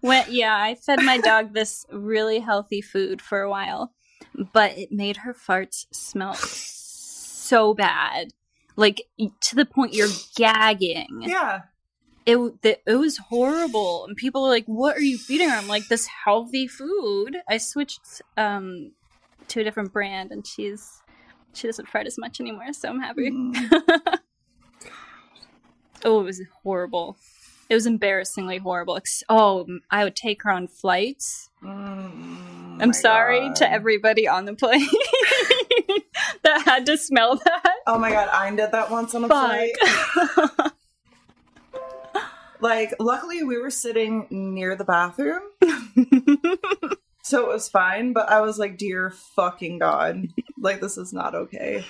When, 0.07 0.25
yeah, 0.29 0.57
I 0.57 0.77
fed 0.77 1.03
my 1.03 1.19
dog 1.19 1.53
this 1.53 1.85
really 1.91 2.39
healthy 2.39 2.81
food 2.81 3.21
for 3.21 3.41
a 3.41 3.51
while, 3.51 3.93
but 4.53 4.79
it 4.79 4.93
made 4.93 5.19
her 5.19 5.35
farts 5.35 5.87
smell 5.93 6.35
so 6.35 7.75
bad. 7.75 8.29
Like 8.77 9.03
to 9.19 9.57
the 9.57 9.65
point 9.65 9.95
you're 9.95 10.09
gagging. 10.37 11.23
Yeah. 11.23 11.63
It 12.25 12.39
it 12.87 12.97
was 12.97 13.19
horrible, 13.19 14.05
and 14.07 14.17
people 14.17 14.45
are 14.45 14.49
like, 14.51 14.67
"What 14.67 14.97
are 14.97 15.01
you 15.03 15.19
feeding 15.19 15.49
her?" 15.49 15.57
I'm 15.57 15.69
like, 15.69 15.89
"This 15.89 16.07
healthy 16.07 16.69
food." 16.69 17.39
I 17.49 17.59
switched 17.59 18.23
um 18.37 18.93
to 19.49 19.61
a 19.61 19.65
different 19.65 19.93
brand, 19.93 20.31
and 20.31 20.47
she's 20.47 21.03
she 21.53 21.67
doesn't 21.67 21.89
fart 21.89 22.07
as 22.07 22.19
much 22.19 22.41
anymore, 22.41 22.73
so 22.73 22.89
I'm 22.89 23.01
happy. 23.01 23.31
Mm. 23.31 24.19
Oh, 26.05 26.21
it 26.21 26.25
was 26.25 26.41
horrible. 26.63 27.17
It 27.69 27.75
was 27.75 27.87
embarrassingly 27.87 28.59
horrible. 28.59 28.99
Oh, 29.29 29.67
I 29.91 30.05
would 30.05 30.15
take 30.17 30.43
her 30.45 30.51
on 30.51 30.69
flights. 30.69 31.51
Mm, 31.63 32.81
I'm 32.81 32.93
sorry 32.93 33.41
God. 33.41 33.57
to 33.57 33.71
everybody 33.71 34.29
on 34.29 34.45
the 34.45 34.55
plane 34.55 34.87
that 36.43 36.63
had 36.65 36.87
to 36.87 36.97
smell 36.97 37.37
that. 37.37 37.75
Oh 37.87 37.99
my 37.99 38.11
god, 38.11 38.29
I 38.33 38.49
did 38.51 38.71
that 38.73 38.91
once 38.91 39.15
on 39.15 39.25
a 39.25 39.29
Fuck. 39.29 39.47
flight. 40.57 40.73
Like, 42.61 42.95
luckily 42.99 43.45
we 43.45 43.59
were 43.59 43.71
sitting 43.71 44.27
near 44.31 44.77
the 44.77 44.85
bathroom, 44.85 45.43
so 47.23 47.43
it 47.43 47.53
was 47.53 47.69
fine. 47.69 48.15
But 48.15 48.31
I 48.31 48.41
was 48.41 48.59
like, 48.59 48.79
"Dear 48.79 49.11
fucking 49.11 49.79
god, 49.79 50.29
like 50.59 50.81
this 50.81 50.97
is 50.97 51.13
not 51.13 51.35
okay." 51.35 51.85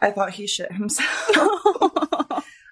I 0.00 0.12
thought 0.12 0.30
he 0.30 0.46
shit 0.46 0.70
himself. 0.70 1.08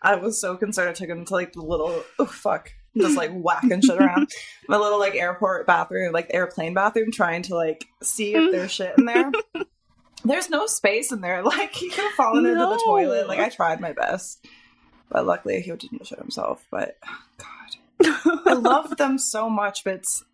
I 0.07 0.15
was 0.15 0.41
so 0.41 0.57
concerned. 0.57 0.89
I 0.89 0.93
took 0.93 1.09
him 1.09 1.25
to 1.25 1.33
like 1.33 1.53
the 1.53 1.63
little 1.63 2.05
oh 2.21 2.27
fuck, 2.27 2.73
just 2.97 3.17
like 3.17 3.33
whacking 3.33 3.81
shit 3.81 4.01
around 4.01 4.31
my 4.69 4.77
little 4.77 5.01
like 5.01 5.17
airport 5.17 5.67
bathroom, 5.67 6.13
like 6.13 6.29
airplane 6.31 6.75
bathroom, 6.75 7.11
trying 7.11 7.43
to 7.43 7.57
like 7.57 7.89
see 8.05 8.35
if 8.35 8.53
there's 8.53 8.71
shit 8.71 8.97
in 8.97 9.05
there. 9.05 9.33
There's 10.25 10.49
no 10.51 10.67
space 10.67 11.13
in 11.13 11.21
there. 11.21 11.43
Like 11.45 11.73
he 11.75 11.89
could 11.91 12.05
have 12.05 12.13
fallen 12.13 12.47
into 12.47 12.59
the 12.59 12.83
toilet. 12.85 13.27
Like 13.29 13.41
I 13.41 13.49
tried 13.49 13.81
my 13.81 13.93
best, 13.93 14.47
but 15.11 15.27
luckily 15.27 15.61
he 15.61 15.71
didn't 15.71 16.07
shit 16.07 16.19
himself. 16.19 16.65
But 16.71 16.99
God, 17.39 18.17
I 18.47 18.53
love 18.55 18.97
them 18.97 19.19
so 19.19 19.51
much, 19.51 19.83
but 19.83 19.95
it's, 19.95 20.25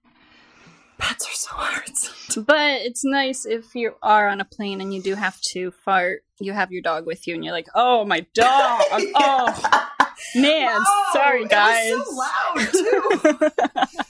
pets 0.99 1.27
are 1.27 1.35
so 1.35 1.51
hard. 1.55 1.97
sometimes. 1.97 2.47
but 2.47 2.81
it's 2.83 3.05
nice 3.05 3.45
if 3.47 3.75
you 3.75 3.95
are 4.03 4.29
on 4.29 4.41
a 4.41 4.45
plane 4.45 4.81
and 4.81 4.93
you 4.95 5.03
do 5.03 5.15
have 5.15 5.41
to 5.53 5.71
fart. 5.85 6.23
You 6.41 6.53
have 6.53 6.73
your 6.73 6.83
dog 6.83 7.07
with 7.07 7.27
you, 7.29 7.35
and 7.35 7.45
you're 7.45 7.53
like, 7.53 7.69
"Oh, 7.75 8.05
my 8.05 8.27
dog! 8.35 8.83
Oh, 9.15 9.91
man, 10.37 10.81
sorry, 11.13 11.47
guys." 11.47 11.91
It 11.91 11.97
was 11.97 12.07
so 12.07 12.15
loud 12.15 12.73
too. 12.73 13.51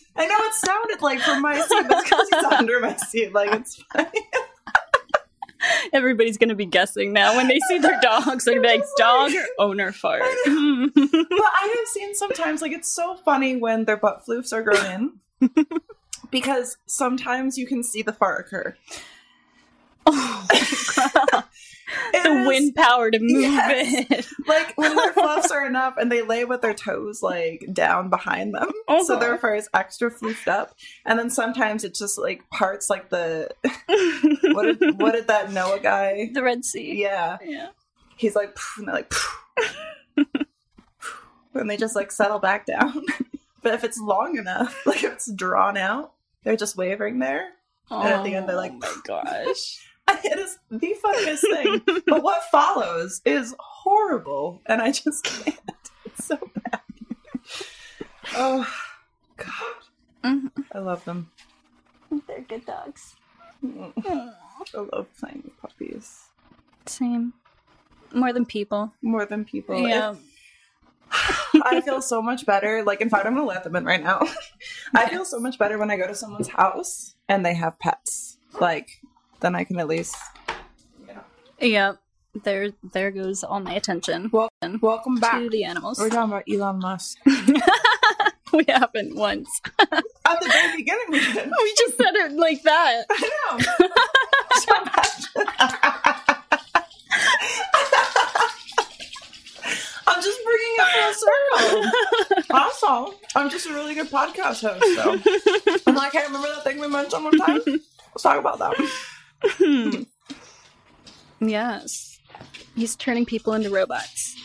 I 0.17 0.27
know 0.27 0.37
it 0.39 0.55
sounded 0.55 1.01
like 1.03 1.21
from 1.21 1.41
my 1.43 1.59
seat, 1.61 1.85
but 1.89 2.03
because 2.05 2.29
he's 2.31 2.45
under 2.45 2.81
my 2.81 2.97
seat, 2.97 3.33
like 3.33 3.53
it's 3.53 3.83
fine. 3.93 4.07
Everybody's 5.93 6.39
gonna 6.39 6.55
be 6.57 6.67
guessing 6.67 7.13
now 7.13 7.37
when 7.37 7.49
they 7.49 7.59
see 7.69 7.79
their 7.79 7.99
dogs. 8.01 8.45
They're 8.45 8.55
gonna 8.57 8.67
be 8.69 8.79
like, 8.79 8.87
"Dog 8.99 9.31
owner 9.59 9.93
fart." 9.93 10.23
But 10.23 10.33
I 10.47 11.75
have 11.77 11.89
seen 11.93 12.15
sometimes, 12.15 12.61
like, 12.63 12.73
it's 12.73 12.93
so 12.93 13.15
funny 13.17 13.57
when 13.57 13.85
their 13.85 13.97
butt 13.97 14.23
floofs 14.27 14.53
are 14.53 14.63
grown 14.63 15.13
in. 15.41 15.51
Because 16.33 16.77
sometimes 16.87 17.57
you 17.57 17.67
can 17.69 17.85
see 17.85 18.03
the 18.03 18.13
fart 18.13 18.47
occur. 18.47 18.77
oh, 20.07 20.47
the 22.13 22.29
is- 22.29 22.47
wind 22.49 22.75
power 22.75 23.11
to 23.11 23.19
move 23.21 23.43
Yes. 23.43 24.07
it. 24.11 24.27
Like 24.49 24.77
when 24.77 24.97
their 24.97 25.13
fluffs 25.13 25.53
are 25.53 25.65
enough 25.65 25.95
and 25.97 26.11
they 26.11 26.23
lay 26.23 26.45
with 26.45 26.61
their 26.63 26.75
toes 26.75 27.23
like 27.23 27.65
down 27.73 28.11
behind 28.11 28.55
them. 28.55 28.71
So 28.89 29.15
Uh-huh. 29.15 29.19
their 29.21 29.39
fur 29.39 29.55
is 29.55 29.69
extra 29.73 30.11
floofed 30.11 30.49
up. 30.49 30.75
And 31.07 31.19
then 31.19 31.31
sometimes 31.31 31.85
it 31.85 31.95
just 31.95 32.19
like 32.19 32.49
parts 32.51 32.91
like 32.91 33.09
the 33.11 33.49
what 34.53 34.79
did 34.79 35.01
what 35.01 35.13
did 35.13 35.29
that 35.29 35.53
Noah 35.53 35.79
guy 35.81 36.31
the 36.33 36.43
Red 36.43 36.65
Sea. 36.65 37.01
Yeah. 37.01 37.39
Yeah. 37.45 37.69
He's 38.17 38.35
like 38.35 38.57
and 38.79 38.89
they're 38.89 38.95
like 38.97 39.13
and 41.55 41.71
they 41.71 41.77
just 41.77 41.95
like 41.97 42.11
settle 42.11 42.39
back 42.39 42.67
down. 42.67 43.05
but 43.63 43.75
if 43.75 43.85
it's 43.85 43.99
long 43.99 44.37
enough, 44.37 44.85
like 44.87 45.05
if 45.05 45.13
it's 45.13 45.31
drawn 45.33 45.77
out, 45.77 46.13
they're 46.45 46.57
just 46.57 46.77
wavering 46.77 47.19
there. 47.19 47.49
And 47.91 48.09
at 48.09 48.25
the 48.25 48.35
end, 48.35 48.49
they're 48.49 48.57
like, 48.57 48.73
"Oh 48.73 48.79
my 48.81 48.97
gosh." 49.05 49.89
It 50.25 50.37
is 50.39 50.59
the 50.71 50.95
funniest 51.01 51.43
thing. 51.49 51.81
but 52.07 52.23
what 52.25 52.43
follows 52.51 53.23
is 53.25 53.55
horrible, 53.61 54.61
and 54.67 54.83
I 54.83 54.91
just 54.91 55.23
can't. 55.25 55.59
It's 56.05 56.25
so 56.27 56.37
bad. 56.55 56.81
Oh, 58.35 58.67
God. 59.37 59.83
Mhm. 60.25 60.51
I 60.73 60.79
love 60.81 61.05
them. 61.05 61.31
They're 62.27 62.41
good 62.43 62.67
dogs. 62.67 63.15
I 63.65 64.33
love 64.75 65.07
playing 65.19 65.43
with 65.45 65.57
puppies 65.61 66.25
Same. 66.87 67.33
More 68.13 68.33
than 68.33 68.45
people. 68.45 68.93
more 69.03 69.25
than 69.25 69.45
people. 69.45 69.87
yeah. 69.89 70.15
I 71.65 71.81
feel 71.85 72.01
so 72.03 72.23
much 72.23 72.47
better. 72.47 72.83
Like, 72.83 73.01
in 73.01 73.09
fact, 73.11 73.27
I'm 73.27 73.35
gonna 73.35 73.47
let 73.47 73.65
them 73.65 73.77
in 73.77 73.85
right 73.85 74.03
now. 74.03 74.21
I 74.95 75.09
feel 75.09 75.25
so 75.25 75.39
much 75.39 75.59
better 75.59 75.79
when 75.79 75.91
I 75.91 75.97
go 75.97 76.07
to 76.07 76.15
someone's 76.15 76.49
house 76.49 77.15
and 77.29 77.45
they 77.45 77.55
have 77.55 77.79
pets. 77.79 78.39
Like, 78.61 78.89
then 79.41 79.55
I 79.55 79.65
can 79.65 79.79
at 79.79 79.89
least, 79.89 80.17
you 81.01 81.15
know. 81.15 81.23
Yeah. 81.61 81.93
There 82.45 82.71
there 82.95 83.11
goes 83.11 83.45
all 83.45 83.61
my 83.61 83.75
attention 83.75 84.31
Well, 84.33 84.49
welcome 84.81 85.17
back. 85.17 85.39
to 85.39 85.51
the 85.51 85.65
animals. 85.65 85.99
We're 85.99 86.09
talking 86.09 86.33
about 86.33 86.45
Elon 86.51 86.79
Musk. 86.79 87.19
we 88.55 88.65
haven't 88.67 89.15
once. 89.17 89.51
At 89.79 90.41
the 90.41 90.49
very 90.49 90.77
beginning, 90.79 91.05
we 91.11 91.19
did. 91.21 91.51
we 91.51 91.75
just 91.77 91.99
said 91.99 92.15
it 92.15 92.33
like 92.33 92.63
that. 92.63 93.05
I 93.11 93.31
know. 97.99 98.09
I'm 100.07 100.23
just 100.23 100.41
bringing 100.45 100.77
it 100.79 100.89
full 100.95 101.15
circle. 101.15 102.57
All. 102.89 103.15
I'm 103.37 103.49
just 103.49 103.67
a 103.67 103.73
really 103.73 103.95
good 103.95 104.09
podcast 104.11 104.63
host, 104.63 104.85
so. 104.97 105.83
I'm 105.87 105.95
like, 105.95 106.13
hey, 106.13 106.25
remember 106.27 106.49
that 106.49 106.65
thing 106.65 106.81
we 106.81 106.89
mentioned 106.89 107.25
one 107.25 107.39
time? 107.39 107.61
Let's 107.67 108.23
talk 108.23 108.39
about 108.39 108.59
that. 108.59 110.07
yes. 111.41 112.19
He's 112.75 112.97
turning 112.97 113.25
people 113.25 113.55
into 113.55 113.71
robots. 113.71 114.37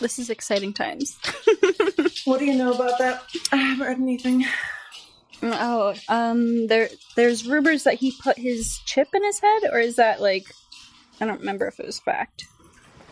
This 0.00 0.18
is 0.18 0.30
exciting 0.30 0.72
times. 0.74 1.18
What 2.24 2.40
do 2.40 2.44
you 2.44 2.54
know 2.56 2.74
about 2.74 2.98
that? 2.98 3.22
I 3.52 3.56
haven't 3.56 3.86
read 3.86 3.98
anything. 3.98 4.44
Oh, 5.42 5.94
um, 6.10 6.66
there, 6.66 6.90
there's 7.16 7.46
rumors 7.46 7.84
that 7.84 7.94
he 7.94 8.12
put 8.22 8.36
his 8.36 8.80
chip 8.84 9.08
in 9.14 9.24
his 9.24 9.40
head, 9.40 9.60
or 9.72 9.78
is 9.78 9.96
that 9.96 10.20
like, 10.20 10.44
I 11.22 11.26
don't 11.26 11.38
remember 11.38 11.66
if 11.66 11.80
it 11.80 11.86
was 11.86 11.98
fact. 11.98 12.44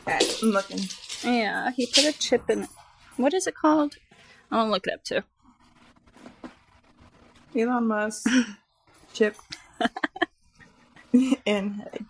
Alright, 0.06 0.38
I'm 0.42 0.50
looking. 0.50 0.80
Yeah, 1.22 1.70
he 1.72 1.86
put 1.86 2.04
a 2.04 2.12
chip 2.18 2.48
in. 2.50 2.64
It. 2.64 2.68
What 3.16 3.34
is 3.34 3.46
it 3.46 3.54
called? 3.54 3.96
I'll 4.50 4.68
look 4.68 4.86
it 4.86 4.94
up 4.94 5.04
too. 5.04 5.22
Elon 7.58 7.86
Musk, 7.86 8.28
chip, 9.12 9.36
in 11.12 11.70
head. 11.74 12.04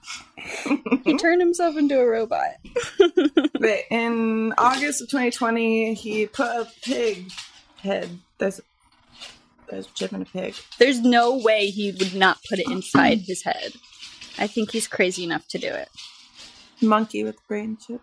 He 1.05 1.17
turned 1.17 1.41
himself 1.41 1.77
into 1.77 1.99
a 1.99 2.07
robot. 2.07 2.57
But 3.59 3.81
in 3.91 4.53
August 4.59 5.01
of 5.01 5.09
2020, 5.09 5.95
he 5.95 6.27
put 6.27 6.47
a 6.47 6.69
pig 6.83 7.33
head. 7.81 8.19
There's, 8.39 8.61
there's 9.69 9.87
a 9.87 9.91
chip 9.93 10.13
in 10.13 10.23
a 10.23 10.27
pig. 10.27 10.55
There's 10.79 11.01
no 11.01 11.39
way 11.39 11.71
he 11.71 11.91
would 11.93 12.15
not 12.15 12.39
put 12.49 12.59
it 12.59 12.71
inside 12.71 13.21
his 13.21 13.43
head. 13.43 13.73
I 14.39 14.47
think 14.47 14.73
he's 14.73 14.87
crazy 14.87 15.25
enough 15.25 15.49
to 15.49 15.59
do 15.59 15.69
it. 15.69 15.89
Monkey 16.83 17.25
with 17.25 17.37
brain 17.49 17.79
chip. 17.85 18.03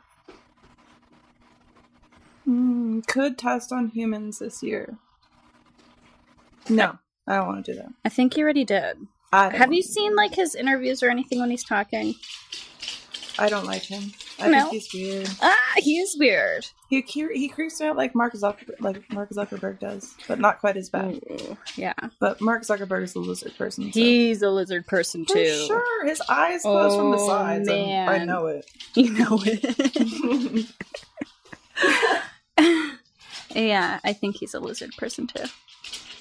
Hmm, 2.45 2.99
could 3.01 3.37
test 3.37 3.71
on 3.71 3.89
humans 3.89 4.39
this 4.39 4.61
year. 4.63 4.97
No, 6.69 6.97
I 7.27 7.35
don't 7.37 7.47
want 7.47 7.65
to 7.65 7.71
do 7.73 7.77
that. 7.79 7.89
I 8.05 8.09
think 8.09 8.33
he 8.33 8.41
already 8.43 8.65
did. 8.65 8.97
I 9.31 9.49
don't 9.49 9.57
Have 9.59 9.73
you 9.73 9.81
seen 9.81 10.15
like 10.15 10.35
his 10.35 10.55
interviews 10.55 11.01
or 11.03 11.09
anything 11.09 11.39
when 11.39 11.49
he's 11.51 11.63
talking? 11.63 12.15
I 13.39 13.49
don't 13.49 13.65
like 13.65 13.81
him. 13.81 14.11
I 14.39 14.47
No. 14.49 14.69
think 14.69 14.83
he's 14.83 14.93
weird. 14.93 15.29
Ah, 15.41 15.73
he 15.77 15.97
is 15.99 16.15
weird. 16.19 16.67
He 16.89 17.01
he, 17.01 17.27
he 17.33 17.47
creeps 17.49 17.79
me 17.81 17.87
out 17.87 17.97
like 17.97 18.13
Mark 18.13 18.33
Zuckerberg, 18.33 18.79
like 18.79 19.11
Mark 19.11 19.31
Zuckerberg 19.31 19.79
does, 19.79 20.13
but 20.27 20.39
not 20.39 20.59
quite 20.59 20.77
as 20.77 20.89
bad. 20.89 21.15
Ooh, 21.31 21.57
yeah. 21.75 21.93
But 22.19 22.41
Mark 22.41 22.61
Zuckerberg 22.63 23.03
is 23.03 23.15
a 23.15 23.19
lizard 23.19 23.55
person. 23.57 23.85
So. 23.91 23.99
He's 23.99 24.41
a 24.43 24.49
lizard 24.51 24.85
person 24.85 25.25
For 25.25 25.33
too. 25.35 25.65
sure, 25.65 26.05
his 26.05 26.21
eyes 26.29 26.61
close 26.61 26.95
from 26.95 27.09
the 27.11 27.17
Oh, 27.17 27.27
sides. 27.27 27.67
and 27.67 28.09
I 28.09 28.23
know 28.23 28.45
it. 28.47 28.65
You 28.95 29.13
know 29.13 29.41
it. 29.43 30.69
yeah, 33.55 33.99
I 34.03 34.13
think 34.13 34.37
he's 34.37 34.53
a 34.53 34.59
lizard 34.59 34.91
person 34.97 35.27
too. 35.27 35.45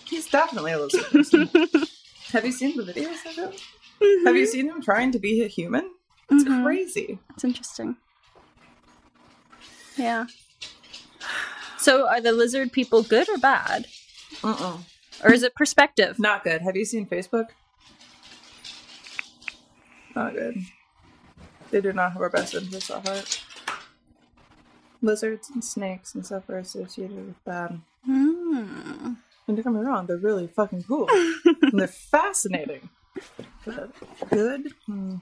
He's 0.07 0.29
definitely 0.29 0.73
a 0.73 0.79
lizard 0.81 1.05
person. 1.05 1.49
Have 2.33 2.45
you 2.45 2.53
seen 2.53 2.77
the 2.77 2.83
videos 2.83 3.25
of 3.27 3.37
him? 3.37 3.53
Have 4.25 4.37
you 4.37 4.47
seen 4.47 4.69
him 4.69 4.83
trying 4.83 5.13
to 5.13 5.19
be 5.19 5.43
a 5.43 5.49
human? 5.49 5.91
It's 6.31 6.45
Mhm. 6.45 6.63
crazy. 6.65 7.19
It's 7.35 7.45
interesting. 7.45 7.97
Yeah. 9.97 10.27
So, 11.79 12.09
are 12.09 12.21
the 12.21 12.33
lizard 12.33 12.73
people 12.73 13.03
good 13.03 13.29
or 13.29 13.39
bad, 13.39 13.87
Uh-uh. 14.43 14.79
or 15.25 15.33
is 15.33 15.43
it 15.43 15.55
perspective? 15.55 16.19
Not 16.19 16.45
good. 16.45 16.63
Have 16.63 16.77
you 16.77 16.85
seen 16.85 17.07
Facebook? 17.07 17.49
Not 20.15 20.35
good. 20.35 20.57
They 21.71 21.81
do 21.81 21.93
not 21.93 22.13
have 22.13 22.23
our 22.23 22.31
best 22.31 22.55
interests 22.55 22.91
at 22.91 23.07
heart. 23.07 23.43
Lizards 25.03 25.51
and 25.51 25.65
snakes 25.65 26.15
and 26.15 26.25
stuff 26.25 26.49
are 26.49 26.59
associated 26.59 27.17
with 27.27 27.45
bad. 27.45 27.81
Hmm. 28.05 29.15
And 29.49 29.57
don't 29.57 29.57
get 29.57 29.67
me 29.67 29.81
wrong, 29.81 30.07
they're 30.07 30.17
really 30.17 30.47
fucking 30.47 30.85
cool. 30.85 31.09
and 31.45 31.79
they're 31.81 31.89
fascinating. 31.89 32.89
But 33.65 33.91
good? 34.31 34.73
Hmm. 34.87 35.17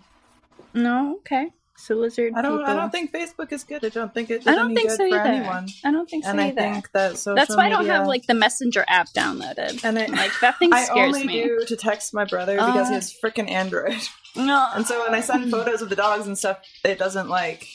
No. 0.75 1.17
Okay. 1.21 1.49
So 1.77 1.95
lizard. 1.95 2.35
I 2.37 2.43
don't. 2.43 2.59
People. 2.59 2.71
I 2.71 2.77
don't 2.77 2.91
think 2.91 3.11
Facebook 3.11 3.51
is 3.53 3.65
good. 3.65 3.83
I 3.83 3.89
don't 3.89 4.13
think 4.13 4.31
it 4.31 4.45
did 4.45 4.49
I 4.53 4.55
don't 4.55 4.67
any 4.67 4.75
think 4.77 4.91
good 4.91 4.97
so 4.99 5.09
for 5.09 5.17
either. 5.19 5.29
anyone. 5.31 5.67
I 5.83 5.91
don't 5.91 6.09
think 6.11 6.25
so 6.25 6.31
And 6.31 6.39
I 6.41 6.51
think 6.51 6.93
that 6.93 7.17
social 7.17 7.35
That's 7.37 7.57
why 7.57 7.67
I 7.67 7.69
don't 7.71 7.87
have 7.87 8.07
like 8.07 8.27
the 8.27 8.35
Messenger 8.35 8.85
app 8.87 9.09
downloaded. 9.09 9.83
And 9.83 9.99
I, 9.99 10.05
Like 10.07 10.33
that 10.43 10.59
thing 10.59 10.71
scares 10.73 10.91
me. 10.91 11.01
I 11.01 11.05
only 11.07 11.25
me. 11.27 11.43
do 11.43 11.65
to 11.67 11.77
text 11.77 12.13
my 12.13 12.27
brother 12.27 12.57
because 12.57 12.89
he 12.89 12.95
Uh. 12.95 12.99
has 12.99 13.15
freaking 13.25 13.51
Android. 13.51 13.97
No. 14.37 14.69
And 14.75 14.87
so 14.87 15.03
when 15.03 15.15
I 15.15 15.21
send 15.23 15.51
photos 15.57 15.81
of 15.81 15.89
the 15.89 15.97
dogs 15.97 16.27
and 16.27 16.37
stuff, 16.37 16.59
it 16.85 16.99
doesn't 16.99 17.29
like 17.31 17.67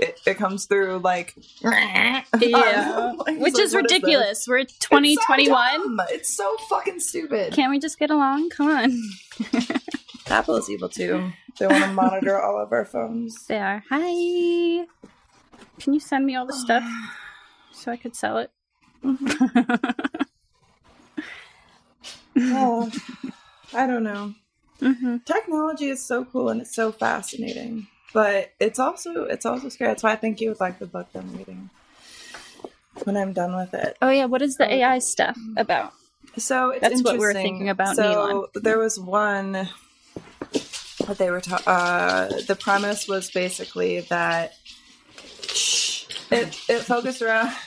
it, 0.00 0.20
it 0.26 0.34
comes 0.38 0.64
through 0.66 0.98
like 0.98 1.34
Yeah. 1.62 2.22
Like, 3.26 3.38
Which 3.38 3.58
is 3.58 3.74
ridiculous. 3.74 4.46
We're 4.48 4.64
this? 4.64 4.74
It's 4.74 4.86
so 4.86 4.96
2021. 4.98 5.96
It's 6.10 6.28
so 6.36 6.56
fucking 6.68 7.00
stupid. 7.00 7.52
Can't 7.52 7.70
we 7.70 7.78
just 7.78 7.98
get 7.98 8.10
along? 8.10 8.50
Come 8.50 8.68
on. 8.70 9.02
Apple 10.26 10.56
is 10.56 10.70
evil 10.70 10.88
too. 10.88 11.30
They 11.58 11.66
want 11.66 11.84
to 11.84 11.92
monitor 11.92 12.40
all 12.40 12.58
of 12.58 12.72
our 12.72 12.84
phones. 12.84 13.46
They 13.46 13.58
are. 13.58 13.82
Hi. 13.90 14.86
Can 15.80 15.92
you 15.94 16.00
send 16.00 16.24
me 16.26 16.36
all 16.36 16.46
the 16.46 16.52
stuff 16.52 16.84
so 17.72 17.90
I 17.92 17.96
could 17.96 18.14
sell 18.14 18.38
it? 18.38 18.50
Oh, 22.36 22.90
I 23.74 23.86
don't 23.86 24.04
know. 24.04 24.34
hmm 24.80 25.16
Technology 25.24 25.88
is 25.88 26.02
so 26.04 26.24
cool 26.24 26.48
and 26.48 26.60
it's 26.60 26.74
so 26.74 26.92
fascinating, 26.92 27.86
but 28.12 28.52
it's 28.60 28.78
also 28.78 29.24
it's 29.24 29.46
also 29.46 29.68
scary. 29.68 29.90
That's 29.90 30.02
why 30.02 30.12
I 30.12 30.16
think 30.16 30.40
you 30.40 30.48
would 30.50 30.60
like 30.60 30.78
the 30.78 30.86
book 30.86 31.12
that 31.12 31.22
I'm 31.22 31.36
reading 31.36 31.70
when 33.04 33.16
I'm 33.16 33.32
done 33.32 33.56
with 33.56 33.74
it. 33.74 33.96
Oh 34.02 34.10
yeah, 34.10 34.26
what 34.26 34.42
is 34.42 34.56
the 34.56 34.72
AI 34.72 34.98
stuff 34.98 35.38
about? 35.56 35.92
So 36.36 36.70
it's 36.70 36.80
That's 36.80 37.02
what 37.02 37.18
we're 37.18 37.32
thinking 37.32 37.68
about, 37.68 37.96
So 37.96 38.50
there 38.54 38.78
was 38.78 38.98
one 38.98 39.52
that 39.52 41.18
they 41.18 41.30
were. 41.30 41.40
Ta- 41.40 41.62
uh, 41.66 42.40
the 42.46 42.56
premise 42.56 43.08
was 43.08 43.30
basically 43.30 44.00
that 44.02 44.54
it 46.30 46.56
it 46.68 46.82
focused 46.82 47.22
around 47.22 47.50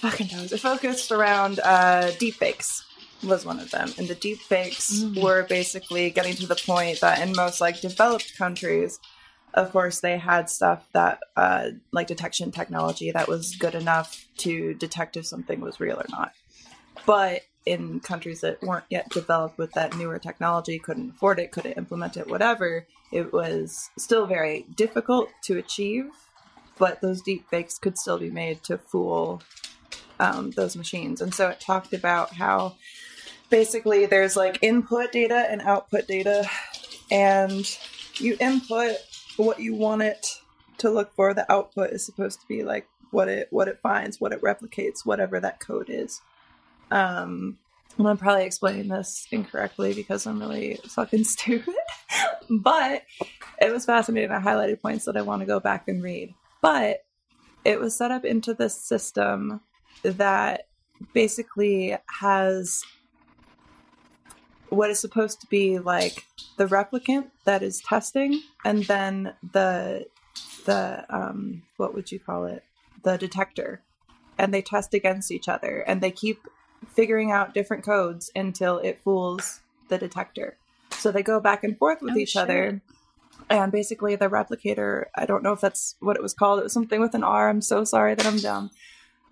fucking 0.00 0.28
knows. 0.32 0.52
It 0.52 0.60
focused 0.60 1.10
around 1.10 1.60
uh, 1.60 2.10
deepfakes 2.20 2.84
was 3.22 3.44
one 3.44 3.58
of 3.60 3.70
them, 3.70 3.92
and 3.98 4.08
the 4.08 4.14
deepfakes 4.14 5.02
Mm. 5.02 5.22
were 5.22 5.42
basically 5.44 6.10
getting 6.10 6.34
to 6.36 6.46
the 6.46 6.56
point 6.66 7.00
that 7.00 7.20
in 7.20 7.34
most 7.34 7.60
like 7.60 7.80
developed 7.80 8.36
countries. 8.36 8.98
Of 9.54 9.72
course, 9.72 10.00
they 10.00 10.18
had 10.18 10.50
stuff 10.50 10.86
that, 10.92 11.20
uh, 11.36 11.70
like 11.90 12.06
detection 12.06 12.52
technology, 12.52 13.10
that 13.10 13.28
was 13.28 13.56
good 13.56 13.74
enough 13.74 14.26
to 14.38 14.74
detect 14.74 15.16
if 15.16 15.26
something 15.26 15.60
was 15.60 15.80
real 15.80 15.96
or 15.98 16.06
not 16.10 16.32
but 17.06 17.42
in 17.64 18.00
countries 18.00 18.40
that 18.40 18.62
weren't 18.62 18.84
yet 18.90 19.08
developed 19.10 19.58
with 19.58 19.72
that 19.72 19.96
newer 19.96 20.18
technology 20.18 20.78
couldn't 20.78 21.10
afford 21.10 21.38
it 21.38 21.50
couldn't 21.52 21.72
implement 21.78 22.16
it 22.16 22.28
whatever 22.28 22.86
it 23.12 23.32
was 23.32 23.88
still 23.98 24.26
very 24.26 24.66
difficult 24.74 25.30
to 25.42 25.58
achieve 25.58 26.06
but 26.78 27.00
those 27.00 27.20
deep 27.22 27.48
fakes 27.48 27.78
could 27.78 27.98
still 27.98 28.18
be 28.18 28.30
made 28.30 28.62
to 28.62 28.78
fool 28.78 29.42
um, 30.20 30.50
those 30.52 30.76
machines 30.76 31.20
and 31.20 31.34
so 31.34 31.48
it 31.48 31.60
talked 31.60 31.92
about 31.92 32.32
how 32.34 32.74
basically 33.50 34.06
there's 34.06 34.36
like 34.36 34.58
input 34.62 35.12
data 35.12 35.46
and 35.48 35.62
output 35.62 36.06
data 36.06 36.48
and 37.10 37.78
you 38.16 38.36
input 38.40 38.96
what 39.36 39.60
you 39.60 39.74
want 39.74 40.02
it 40.02 40.40
to 40.78 40.90
look 40.90 41.12
for 41.14 41.34
the 41.34 41.50
output 41.50 41.90
is 41.90 42.04
supposed 42.04 42.40
to 42.40 42.46
be 42.46 42.62
like 42.62 42.88
what 43.10 43.28
it 43.28 43.48
what 43.50 43.68
it 43.68 43.78
finds 43.80 44.20
what 44.20 44.32
it 44.32 44.42
replicates 44.42 45.04
whatever 45.04 45.40
that 45.40 45.60
code 45.60 45.88
is 45.88 46.20
um, 46.90 47.58
and 47.98 48.06
I'm 48.06 48.16
probably 48.16 48.44
explaining 48.44 48.88
this 48.88 49.26
incorrectly 49.32 49.92
because 49.92 50.26
I'm 50.26 50.38
really 50.38 50.78
fucking 50.84 51.24
stupid. 51.24 51.74
but 52.48 53.02
it 53.60 53.72
was 53.72 53.84
fascinating. 53.84 54.30
I 54.30 54.40
highlighted 54.40 54.80
points 54.80 55.04
that 55.06 55.16
I 55.16 55.22
want 55.22 55.40
to 55.40 55.46
go 55.46 55.58
back 55.58 55.88
and 55.88 56.02
read. 56.02 56.32
But 56.62 57.04
it 57.64 57.80
was 57.80 57.96
set 57.96 58.12
up 58.12 58.24
into 58.24 58.54
this 58.54 58.80
system 58.80 59.60
that 60.02 60.68
basically 61.12 61.96
has 62.20 62.84
what 64.70 64.90
is 64.90 64.98
supposed 64.98 65.40
to 65.40 65.46
be 65.46 65.78
like 65.78 66.24
the 66.56 66.66
replicant 66.66 67.26
that 67.44 67.62
is 67.62 67.80
testing 67.80 68.40
and 68.64 68.84
then 68.84 69.32
the 69.52 70.06
the 70.64 71.04
um 71.08 71.62
what 71.76 71.94
would 71.94 72.10
you 72.12 72.18
call 72.18 72.44
it 72.44 72.62
the 73.02 73.16
detector 73.16 73.80
and 74.38 74.52
they 74.52 74.62
test 74.62 74.94
against 74.94 75.30
each 75.30 75.48
other 75.48 75.80
and 75.86 76.00
they 76.00 76.10
keep 76.10 76.46
figuring 76.86 77.30
out 77.30 77.54
different 77.54 77.84
codes 77.84 78.30
until 78.36 78.78
it 78.78 79.00
fools 79.00 79.60
the 79.88 79.98
detector. 79.98 80.56
So 80.92 81.10
they 81.10 81.22
go 81.22 81.40
back 81.40 81.64
and 81.64 81.76
forth 81.76 82.00
with 82.02 82.14
Oh, 82.14 82.18
each 82.18 82.30
shit. 82.30 82.42
other. 82.42 82.80
And 83.50 83.72
basically, 83.72 84.14
the 84.16 84.28
replicator, 84.28 85.06
I 85.14 85.26
don't 85.26 85.42
know 85.42 85.52
if 85.52 85.60
that's 85.60 85.96
what 86.00 86.16
it 86.16 86.22
was 86.22 86.34
called. 86.34 86.60
It 86.60 86.64
was 86.64 86.72
something 86.72 87.00
with 87.00 87.14
an 87.14 87.24
R. 87.24 87.48
I'm 87.48 87.62
so 87.62 87.82
sorry 87.84 88.14
that 88.14 88.26
I'm 88.26 88.38
dumb. 88.38 88.70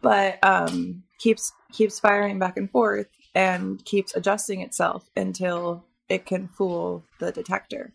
But 0.01 0.39
um, 0.43 1.03
keeps 1.18 1.53
keeps 1.72 2.01
firing 2.01 2.39
back 2.39 2.57
and 2.57 2.70
forth 2.70 3.09
and 3.37 3.84
keeps 3.84 4.16
adjusting 4.16 4.62
itself 4.62 5.11
until 5.14 5.84
it 6.09 6.24
can 6.24 6.49
fool 6.49 7.05
the 7.20 7.30
detector. 7.30 7.93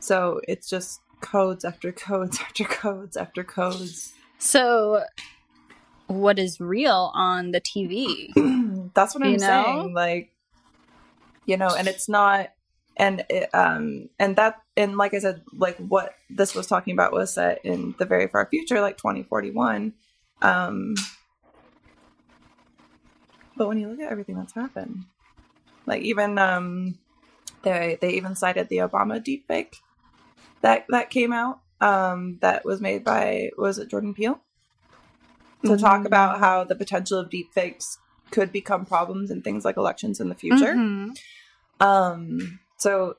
So 0.00 0.40
it's 0.48 0.68
just 0.68 1.00
codes 1.20 1.62
after 1.62 1.92
codes 1.92 2.38
after 2.40 2.64
codes 2.64 3.18
after 3.18 3.44
codes. 3.44 4.14
So, 4.38 5.02
what 6.06 6.38
is 6.38 6.58
real 6.58 7.10
on 7.14 7.50
the 7.50 7.60
TV? 7.60 8.32
That's 8.94 9.14
what 9.14 9.22
I'm 9.24 9.32
You 9.32 9.38
know? 9.38 9.46
saying. 9.46 9.94
Like, 9.94 10.32
you 11.44 11.58
know, 11.58 11.68
and 11.68 11.86
it's 11.86 12.08
not, 12.08 12.50
and 12.96 13.24
it, 13.28 13.50
um, 13.54 14.08
and 14.18 14.36
that, 14.36 14.56
and 14.76 14.96
like 14.96 15.12
I 15.12 15.18
said, 15.18 15.42
like 15.52 15.76
what 15.78 16.14
this 16.30 16.54
was 16.54 16.66
talking 16.66 16.94
about 16.94 17.12
was 17.12 17.34
set 17.34 17.60
in 17.64 17.94
the 17.98 18.06
very 18.06 18.26
far 18.28 18.46
future, 18.46 18.80
like 18.80 18.96
2041. 18.96 19.92
Um, 20.42 20.94
but 23.56 23.68
when 23.68 23.78
you 23.78 23.88
look 23.88 24.00
at 24.00 24.10
everything 24.12 24.36
that's 24.36 24.54
happened, 24.54 25.04
like 25.86 26.02
even 26.02 26.38
um, 26.38 26.98
they 27.62 27.98
they 28.00 28.10
even 28.14 28.34
cited 28.34 28.68
the 28.68 28.78
Obama 28.78 29.20
deepfake 29.22 29.76
that 30.60 30.86
that 30.88 31.10
came 31.10 31.32
out 31.32 31.60
um 31.80 32.38
that 32.40 32.64
was 32.64 32.80
made 32.80 33.04
by 33.04 33.50
was 33.58 33.78
it 33.78 33.90
Jordan 33.90 34.14
Peele 34.14 34.40
to 35.64 35.76
talk 35.76 36.02
Mm. 36.02 36.06
about 36.06 36.38
how 36.38 36.64
the 36.64 36.74
potential 36.74 37.18
of 37.18 37.28
deepfakes 37.30 37.98
could 38.30 38.50
become 38.52 38.84
problems 38.86 39.30
in 39.30 39.42
things 39.42 39.64
like 39.64 39.76
elections 39.76 40.20
in 40.20 40.28
the 40.28 40.34
future. 40.34 40.74
Mhm. 40.74 41.18
Um, 41.80 42.60
so 42.78 43.16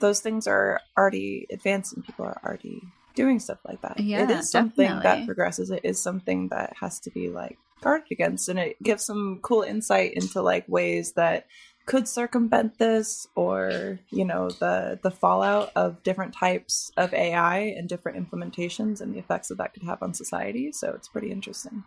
those 0.00 0.20
things 0.20 0.46
are 0.46 0.80
already 0.98 1.46
advanced 1.50 1.94
and 1.94 2.04
people 2.04 2.24
are 2.24 2.40
already 2.44 2.82
doing 3.14 3.38
stuff 3.38 3.58
like 3.66 3.80
that. 3.82 3.98
Yeah, 4.00 4.22
it 4.24 4.30
is 4.30 4.50
something 4.50 4.86
definitely. 4.86 5.02
that 5.02 5.26
progresses. 5.26 5.70
It 5.70 5.80
is 5.84 6.00
something 6.02 6.48
that 6.48 6.74
has 6.80 7.00
to 7.00 7.10
be 7.10 7.28
like 7.30 7.58
guarded 7.80 8.08
against, 8.10 8.48
and 8.48 8.58
it 8.58 8.82
gives 8.82 9.04
some 9.04 9.40
cool 9.42 9.62
insight 9.62 10.14
into 10.14 10.40
like 10.42 10.66
ways 10.68 11.12
that 11.14 11.46
could 11.86 12.08
circumvent 12.08 12.78
this 12.78 13.26
or 13.36 14.00
you 14.10 14.24
know 14.24 14.48
the 14.48 14.98
the 15.02 15.10
fallout 15.10 15.70
of 15.76 16.02
different 16.02 16.32
types 16.34 16.90
of 16.96 17.12
AI 17.12 17.58
and 17.58 17.88
different 17.88 18.16
implementations 18.18 19.00
and 19.02 19.14
the 19.14 19.18
effects 19.18 19.48
that 19.48 19.58
that 19.58 19.74
could 19.74 19.82
have 19.82 20.02
on 20.02 20.14
society. 20.14 20.72
So 20.72 20.92
it's 20.94 21.08
pretty 21.08 21.30
interesting 21.30 21.84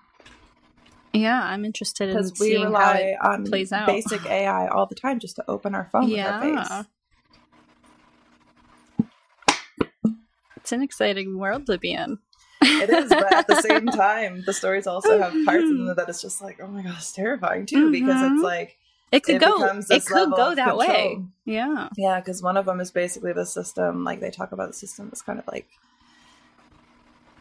Yeah, 1.13 1.41
I'm 1.43 1.65
interested 1.65 2.09
in 2.09 2.15
because 2.17 2.39
we 2.39 2.49
seeing 2.49 2.61
how 2.73 2.93
rely 2.93 3.15
on 3.23 3.43
plays 3.45 3.71
out. 3.71 3.87
basic 3.87 4.25
AI 4.27 4.67
all 4.67 4.85
the 4.85 4.93
time 4.93 5.19
just 5.19 5.35
to 5.37 5.43
open 5.47 5.73
our 5.73 5.89
phone 5.91 6.11
with 6.11 6.23
our 6.25 6.33
Yeah. 6.33 6.39
face. 6.39 6.87
It's 10.57 10.71
an 10.71 10.81
exciting 10.83 11.39
world 11.39 11.65
to 11.67 11.77
be 11.79 11.93
in. 11.93 12.19
It 12.81 12.89
is, 12.89 13.09
but 13.09 13.31
at 13.33 13.47
the 13.47 13.55
same 13.55 13.85
time, 13.91 14.43
the 14.45 14.53
stories 14.53 14.87
also 14.87 15.19
have 15.19 15.33
parts 15.45 15.69
in 15.69 15.85
them 15.85 15.95
that 15.95 16.09
it's 16.09 16.21
just 16.21 16.41
like, 16.41 16.59
oh 16.61 16.67
my 16.67 16.83
it's 16.95 17.11
terrifying 17.11 17.65
too, 17.65 17.91
because 17.91 18.17
Mhm. 18.21 18.33
it's 18.35 18.43
like 18.43 18.77
It 19.11 19.23
could 19.23 19.35
it 19.35 19.39
go. 19.39 19.63
It 19.89 20.05
could 20.05 20.31
go 20.35 20.55
that 20.55 20.77
way. 20.77 21.21
Yeah. 21.45 21.89
Yeah, 21.97 22.19
because 22.19 22.41
one 22.43 22.57
of 22.57 22.65
them 22.65 22.79
is 22.79 22.91
basically 22.91 23.33
the 23.33 23.45
system. 23.45 24.03
Like 24.03 24.19
they 24.19 24.29
talk 24.31 24.51
about 24.51 24.67
the 24.67 24.73
system 24.73 25.07
that's 25.07 25.21
kind 25.21 25.39
of 25.39 25.47
like 25.47 25.67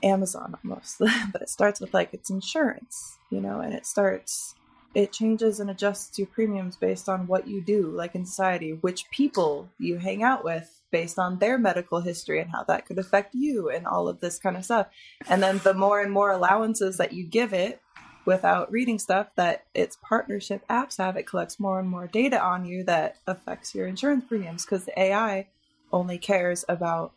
Amazon 0.03 0.57
almost, 0.64 0.99
but 1.33 1.43
it 1.43 1.49
starts 1.49 1.81
with 1.81 1.93
like 1.95 2.11
it's 2.12 2.31
insurance, 2.31 3.18
you 3.31 3.41
know, 3.41 3.61
and 3.61 3.72
it 3.74 3.87
starts. 3.87 4.55
It 4.95 5.12
changes 5.12 5.61
and 5.61 5.68
adjusts 5.68 6.18
your 6.18 6.27
premiums 6.29 6.77
based 6.77 7.07
on 7.07 7.27
what 7.27 7.47
you 7.47 7.61
do, 7.61 7.89
like 7.91 8.14
in 8.14 8.24
society, 8.24 8.72
which 8.81 9.11
people 9.11 9.68
you 9.79 9.99
hang 9.99 10.22
out 10.22 10.43
with, 10.43 10.76
based 10.91 11.18
on 11.18 11.39
their 11.39 11.59
medical 11.59 12.01
history 12.01 12.41
and 12.41 12.51
how 12.51 12.64
that 12.64 12.87
could 12.87 12.99
affect 12.99 13.34
you, 13.34 13.68
and 13.68 13.87
all 13.87 14.09
of 14.09 14.20
this 14.20 14.39
kind 14.39 14.57
of 14.57 14.64
stuff. 14.64 14.87
And 15.28 15.43
then 15.43 15.61
the 15.64 15.74
more 15.74 16.01
and 16.01 16.12
more 16.12 16.30
allowances 16.30 16.97
that 16.99 17.12
you 17.12 17.24
give 17.24 17.53
it, 17.53 17.80
without 18.26 18.70
reading 18.72 18.99
stuff 18.99 19.28
that 19.37 19.64
its 19.72 19.97
partnership 20.03 20.62
apps 20.68 20.99
have, 20.99 21.16
it 21.16 21.26
collects 21.26 21.61
more 21.61 21.78
and 21.78 21.89
more 21.89 22.09
data 22.09 22.43
on 22.43 22.66
you 22.66 22.82
that 22.84 23.16
affects 23.26 23.74
your 23.74 23.87
insurance 23.87 24.24
premiums 24.28 24.64
because 24.64 24.84
the 24.84 25.01
AI 25.01 25.47
only 25.93 26.18
cares 26.18 26.64
about 26.68 27.12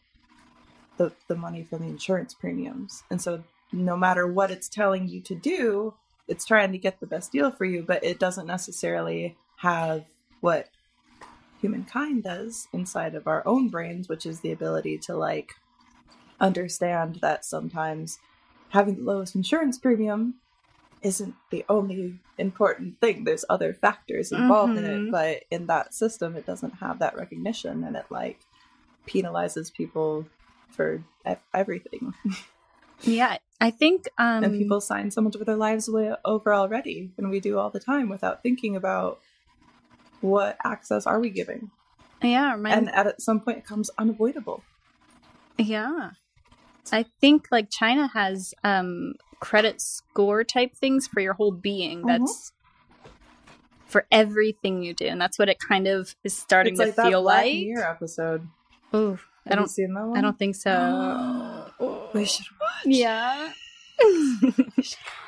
the, 0.97 1.11
the 1.27 1.35
money 1.35 1.63
from 1.63 1.79
the 1.79 1.87
insurance 1.87 2.33
premiums. 2.33 3.03
And 3.09 3.19
so 3.19 3.43
no 3.71 3.97
matter 3.97 4.27
what 4.27 4.51
it's 4.51 4.69
telling 4.69 5.07
you 5.07 5.19
to 5.21 5.35
do, 5.35 5.95
it's 6.27 6.45
trying 6.45 6.71
to 6.71 6.77
get 6.77 6.99
the 6.99 7.07
best 7.07 7.31
deal 7.31 7.51
for 7.51 7.65
you, 7.65 7.81
but 7.81 8.03
it 8.03 8.19
doesn't 8.19 8.45
necessarily 8.45 9.35
have 9.57 10.05
what 10.41 10.69
humankind 11.61 12.23
does 12.23 12.67
inside 12.73 13.15
of 13.15 13.27
our 13.27 13.45
own 13.47 13.69
brains, 13.69 14.07
which 14.09 14.25
is 14.25 14.39
the 14.41 14.51
ability 14.51 14.97
to 14.99 15.15
like 15.15 15.53
understand 16.39 17.19
that 17.21 17.43
sometimes 17.45 18.19
having 18.69 18.95
the 18.95 19.01
lowest 19.01 19.35
insurance 19.35 19.77
premium 19.77 20.35
isn't 21.01 21.33
the 21.49 21.63
only 21.69 22.19
important 22.37 22.99
thing. 22.99 23.23
There's 23.23 23.45
other 23.49 23.73
factors 23.73 24.31
involved 24.31 24.77
in 24.77 24.83
Mhm. 24.83 25.07
it, 25.07 25.11
but 25.11 25.43
in 25.49 25.67
that 25.67 25.93
system, 25.93 26.35
it 26.35 26.45
doesn't 26.45 26.75
have 26.75 26.99
that 26.99 27.15
recognition, 27.15 27.83
and 27.83 27.95
it 27.95 28.05
like 28.09 28.39
penalizes 29.07 29.73
people 29.73 30.25
for 30.69 31.03
ev- 31.25 31.39
everything. 31.53 32.13
Yeah. 33.03 33.37
I 33.61 33.71
think 33.71 34.09
um 34.17 34.43
and 34.43 34.57
people 34.57 34.81
sign 34.81 35.09
so 35.09 35.21
much 35.21 35.35
of 35.35 35.45
their 35.45 35.55
lives 35.55 35.87
away 35.87 36.13
over 36.25 36.53
already, 36.53 37.11
and 37.17 37.29
we 37.29 37.39
do 37.39 37.57
all 37.57 37.69
the 37.69 37.79
time 37.79 38.09
without 38.09 38.43
thinking 38.43 38.75
about 38.75 39.19
what 40.21 40.57
access 40.63 41.05
are 41.07 41.19
we 41.19 41.29
giving. 41.29 41.71
Yeah, 42.21 42.55
my, 42.57 42.71
And 42.71 42.89
at 42.93 43.21
some 43.21 43.39
point, 43.39 43.59
it 43.59 43.63
becomes 43.63 43.89
unavoidable. 43.97 44.63
yeah. 45.57 46.11
I 46.91 47.05
think 47.21 47.47
like 47.51 47.69
China 47.69 48.07
has 48.13 48.53
um 48.63 49.13
credit 49.39 49.79
score 49.79 50.43
type 50.43 50.73
things 50.75 51.05
for 51.07 51.19
your 51.19 51.33
whole 51.33 51.51
being. 51.51 52.01
Mhm. 52.01 52.07
That's 52.07 52.51
for 53.85 54.05
everything 54.11 54.81
you 54.83 54.93
do, 54.93 55.05
and 55.05 55.19
that's 55.21 55.37
what 55.39 55.49
it 55.49 55.57
kind 55.59 55.87
of 55.87 56.15
is 56.23 56.35
starting 56.35 56.73
It's 56.73 56.81
to 56.95 57.01
like 57.01 57.09
feel 57.11 57.21
Black 57.21 57.43
like. 57.45 57.53
Mirror 57.55 57.83
episode. 57.89 58.47
Ooh, 58.95 59.19
I 59.47 59.55
don't. 59.55 59.67
seen 59.69 59.93
that 59.93 60.05
one? 60.05 60.17
I 60.17 60.21
don't 60.21 60.37
think 60.39 60.55
so. 60.55 61.71
We 62.13 62.25
should 62.25 62.47
watch. 62.59 62.85
Yeah. 62.85 63.51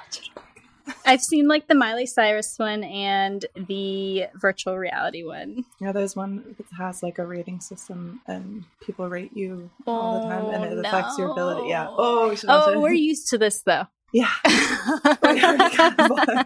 I've 1.12 1.22
seen 1.22 1.50
like 1.50 1.68
the 1.68 1.76
Miley 1.76 2.06
Cyrus 2.06 2.58
one 2.58 2.86
and 2.86 3.46
the 3.68 4.28
virtual 4.36 4.78
reality 4.78 5.26
one. 5.26 5.66
Yeah, 5.82 5.92
there's 5.92 6.16
one 6.16 6.56
that 6.58 6.66
has 6.78 7.04
like 7.04 7.20
a 7.20 7.26
rating 7.26 7.60
system, 7.60 8.22
and 8.28 8.64
people 8.80 9.10
rate 9.10 9.36
you 9.36 9.70
all 9.86 10.22
the 10.22 10.30
time, 10.30 10.46
and 10.46 10.64
it 10.64 10.78
Oh, 10.78 10.88
affects 10.88 11.18
your 11.18 11.32
ability. 11.32 11.68
Yeah. 11.68 11.88
Oh, 11.90 11.98
oh 11.98 12.30
we 12.30 12.38
oh, 12.48 12.80
we're 12.80 12.94
used 12.94 13.28
to 13.32 13.38
this 13.38 13.62
though. 13.64 13.88
Yeah. 14.14 14.32
We 14.46 15.44
already 15.44 15.76
got 15.76 16.10
one. 16.10 16.46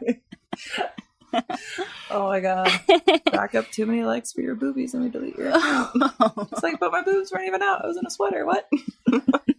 oh 2.10 2.28
my 2.28 2.40
god! 2.40 2.72
Back 3.32 3.54
up 3.54 3.70
too 3.70 3.86
many 3.86 4.04
likes 4.04 4.34
for 4.34 4.42
your 4.42 4.56
boobies, 4.56 4.96
and 4.96 5.04
we 5.04 5.10
delete 5.10 5.38
your 5.38 5.50
account. 5.50 5.92
It's 6.52 6.64
like, 6.64 6.80
but 6.80 6.92
my 6.92 7.04
boobs 7.04 7.32
weren't 7.32 7.46
even 7.46 7.62
out. 7.62 7.84
I 7.84 7.88
was 7.88 7.98
in 7.98 8.06
a 8.08 8.10
sweater. 8.10 8.48
What? 8.48 8.68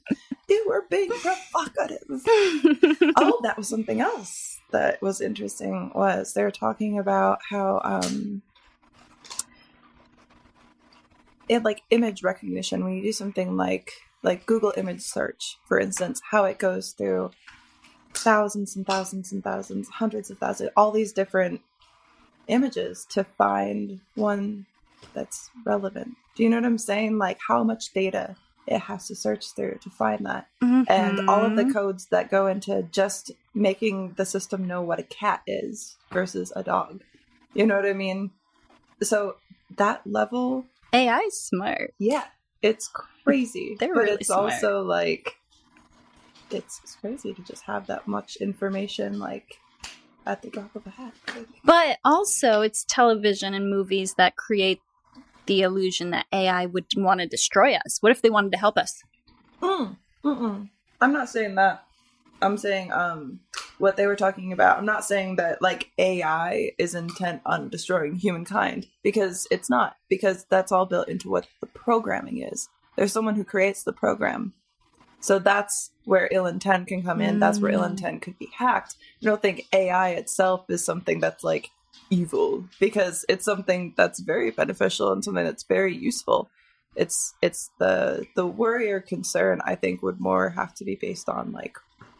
you 0.49 0.64
were 0.68 0.84
being 0.88 1.11
provocative. 1.11 2.05
oh, 3.16 3.40
that 3.42 3.55
was 3.57 3.68
something 3.68 4.01
else 4.01 4.61
that 4.72 5.01
was 5.03 5.20
interesting. 5.20 5.90
Was 5.94 6.34
they 6.34 6.42
were 6.42 6.51
talking 6.51 6.99
about 6.99 7.38
how 7.51 7.80
um, 7.84 8.42
in 11.49 11.62
like 11.62 11.82
image 11.90 12.22
recognition 12.22 12.84
when 12.84 12.94
you 12.94 13.03
do 13.03 13.12
something 13.12 13.57
like 13.57 13.92
like 14.22 14.47
Google 14.47 14.72
image 14.76 15.03
search, 15.03 15.59
for 15.66 15.78
instance, 15.78 16.20
how 16.30 16.44
it 16.44 16.59
goes 16.59 16.92
through 16.92 17.30
thousands 18.14 18.74
and 18.74 18.86
thousands 18.86 19.32
and 19.32 19.44
thousands, 19.44 19.88
hundreds 19.88 20.30
of 20.30 20.38
thousands, 20.38 20.70
all 20.76 20.90
these 20.90 21.12
different 21.12 21.61
images 22.49 23.07
to 23.11 23.22
find 23.22 24.01
one 24.14 24.66
that's 25.14 25.51
relevant. 25.64 26.16
Do 26.34 26.42
you 26.42 26.49
know 26.49 26.57
what 26.57 26.64
I'm 26.64 26.78
saying? 26.78 27.18
Like 27.18 27.38
how 27.47 27.62
much 27.62 27.92
data 27.92 28.36
it 28.67 28.81
has 28.81 29.07
to 29.09 29.14
search 29.14 29.53
through 29.55 29.79
to 29.83 29.91
find 29.91 30.27
that. 30.27 30.49
And 30.89 31.21
all 31.29 31.45
of 31.45 31.57
the 31.57 31.64
Mhm. 31.64 31.73
codes 31.73 32.07
that 32.07 32.31
go 32.31 32.47
into 32.47 32.83
just 32.85 33.33
making 33.55 34.14
the 34.14 34.25
system 34.27 34.67
know 34.67 34.83
what 34.83 34.99
a 35.01 35.03
cat 35.05 35.43
is 35.47 35.97
versus 36.12 36.53
a 36.55 36.62
dog. 36.62 37.03
You 37.55 37.67
know 37.67 37.77
what 37.77 37.87
I 37.87 37.93
mean? 37.93 38.31
So 39.03 39.37
that 39.77 40.07
level 40.07 40.67
AI 40.93 41.29
smart. 41.31 41.95
yeah, 41.99 42.25
it's 42.62 42.89
crazy. 42.89 43.77
They're 43.81 43.93
but 43.95 44.05
really 44.05 44.14
it's 44.21 44.29
smart. 44.29 44.53
also 44.53 44.83
like 44.83 45.37
it's, 46.51 46.81
it's 46.85 46.95
crazy 46.97 47.35
to 47.35 47.43
just 47.43 47.64
have 47.64 47.87
that 47.89 48.07
much 48.07 48.37
information 48.37 49.19
like 49.19 49.59
at 50.25 50.43
the 50.43 50.51
drop 50.51 50.75
of 50.77 50.87
a 50.87 50.91
hat. 50.91 51.12
But 51.64 51.99
also, 52.05 52.61
it's 52.62 52.85
television 52.85 53.55
and 53.55 53.69
movies 53.69 54.14
that 54.14 54.37
create 54.37 54.81
the 55.47 55.62
illusion 55.62 56.11
that 56.11 56.26
AI 56.32 56.66
would 56.66 56.86
want 56.97 57.20
to 57.20 57.26
destroy 57.26 57.74
us. 57.74 57.99
What 58.01 58.12
if 58.12 58.22
they 58.22 58.30
wanted 58.30 58.53
to 58.53 58.59
help 58.59 58.76
us? 58.76 59.03
mm. 59.62 59.97
I'm 61.01 61.12
not 61.12 61.28
saying 61.28 61.55
that. 61.57 61.84
I'm 62.42 62.59
saying 62.59 62.92
um 62.92 63.40
what 63.78 63.97
they 63.97 64.07
were 64.07 64.16
talking 64.16 64.53
about. 64.53 64.78
I'm 64.78 64.86
not 64.86 65.05
saying 65.05 65.36
that 65.36 65.61
like 65.62 65.90
AI 65.99 66.72
is 66.78 66.94
intent 66.94 67.42
on 67.47 67.68
destroying 67.68 68.16
humankind 68.16 68.86
because 69.03 69.47
it's 69.51 69.68
not 69.70 69.97
because 70.09 70.47
that's 70.51 70.72
all 70.72 70.86
built 70.86 71.09
into 71.09 71.30
what 71.30 71.47
the 71.61 71.66
programming 71.66 72.38
is. 72.42 72.68
There's 72.97 73.12
someone 73.12 73.34
who 73.36 73.44
creates 73.44 73.82
the 73.82 73.92
program. 73.92 74.55
So 75.20 75.38
that's 75.38 75.90
where 76.05 76.28
ill 76.30 76.47
intent 76.47 76.88
can 76.88 77.03
come 77.03 77.20
in. 77.20 77.38
That's 77.38 77.61
where 77.61 77.72
ill 77.72 77.82
Mm. 77.82 77.90
intent 77.90 78.22
could 78.22 78.38
be 78.38 78.49
hacked. 78.57 78.97
I 79.22 79.26
don't 79.26 79.42
think 79.42 79.66
AI 79.72 80.11
itself 80.11 80.66
is 80.68 80.84
something 80.84 81.20
that's 81.20 81.42
like 81.44 81.70
evil 82.11 82.64
because 82.80 83.24
it's 83.28 83.44
something 83.44 83.92
that's 83.97 84.20
very 84.20 84.51
beneficial 84.51 85.12
and 85.12 85.24
something 85.24 85.44
that's 85.44 85.64
very 85.64 85.94
useful. 85.97 86.49
it's 86.94 87.34
it's 87.42 87.70
the 87.78 88.24
the 88.36 88.47
worry 88.47 88.90
or 88.90 89.01
concern 89.01 89.61
I 89.64 89.74
think 89.74 90.03
would 90.03 90.20
more 90.20 90.49
have 90.51 90.72
to 90.76 90.84
be 90.84 90.94
based 90.94 91.28
on 91.28 91.53
like 91.53 91.76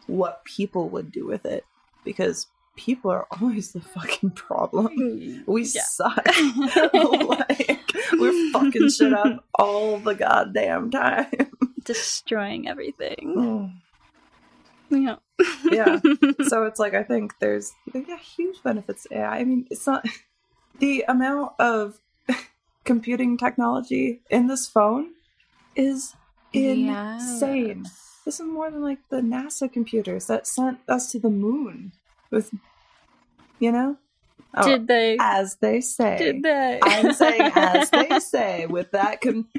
what 0.07 0.43
people 0.45 0.89
would 0.89 1.11
do 1.11 1.25
with 1.25 1.45
it 1.45 1.63
because 2.05 2.47
people 2.75 3.09
are 3.09 3.25
always 3.41 3.71
the 3.71 3.81
fucking 3.81 4.31
problem. 4.31 5.43
We 5.47 5.63
Yeah. 5.63 5.81
suck. 5.83 6.25
like 6.93 7.91
we're 8.13 8.51
fucking 8.51 8.89
shit 8.89 9.13
up 9.13 9.43
all 9.57 9.97
the 9.99 10.13
goddamn 10.15 10.91
time. 10.91 11.31
Destroying 11.83 12.67
everything. 12.67 13.33
Oh. 13.37 13.69
Yeah. 14.89 15.17
yeah. 15.71 15.99
So 16.47 16.63
it's 16.63 16.79
like 16.79 16.93
I 16.93 17.03
think 17.03 17.33
there's 17.39 17.73
yeah, 17.93 18.17
huge 18.17 18.61
benefits 18.63 19.03
to 19.03 19.17
AI. 19.17 19.39
I 19.39 19.43
mean, 19.43 19.67
it's 19.69 19.85
not 19.85 20.05
the 20.79 21.05
amount 21.07 21.53
of 21.59 21.99
computing 22.85 23.37
technology 23.37 24.21
in 24.29 24.47
this 24.47 24.67
phone 24.67 25.11
is 25.75 26.15
insane. 26.53 27.85
This 28.25 28.39
is 28.39 28.45
more 28.45 28.69
than 28.71 28.81
like 28.81 28.99
the 29.09 29.21
NASA 29.21 29.71
computers 29.71 30.27
that 30.27 30.47
sent 30.47 30.79
us 30.87 31.11
to 31.11 31.19
the 31.19 31.29
moon 31.29 31.93
with, 32.29 32.51
you 33.59 33.71
know, 33.71 33.97
Oh, 34.53 34.67
Did 34.67 34.87
they? 34.87 35.17
as 35.19 35.55
they 35.57 35.81
say. 35.81 36.17
Did 36.17 36.43
they? 36.43 36.79
I'm 36.81 37.13
saying 37.13 37.41
as 37.55 37.89
they 37.91 38.19
say 38.19 38.65
with 38.65 38.91
that 38.91 39.21
com- 39.21 39.49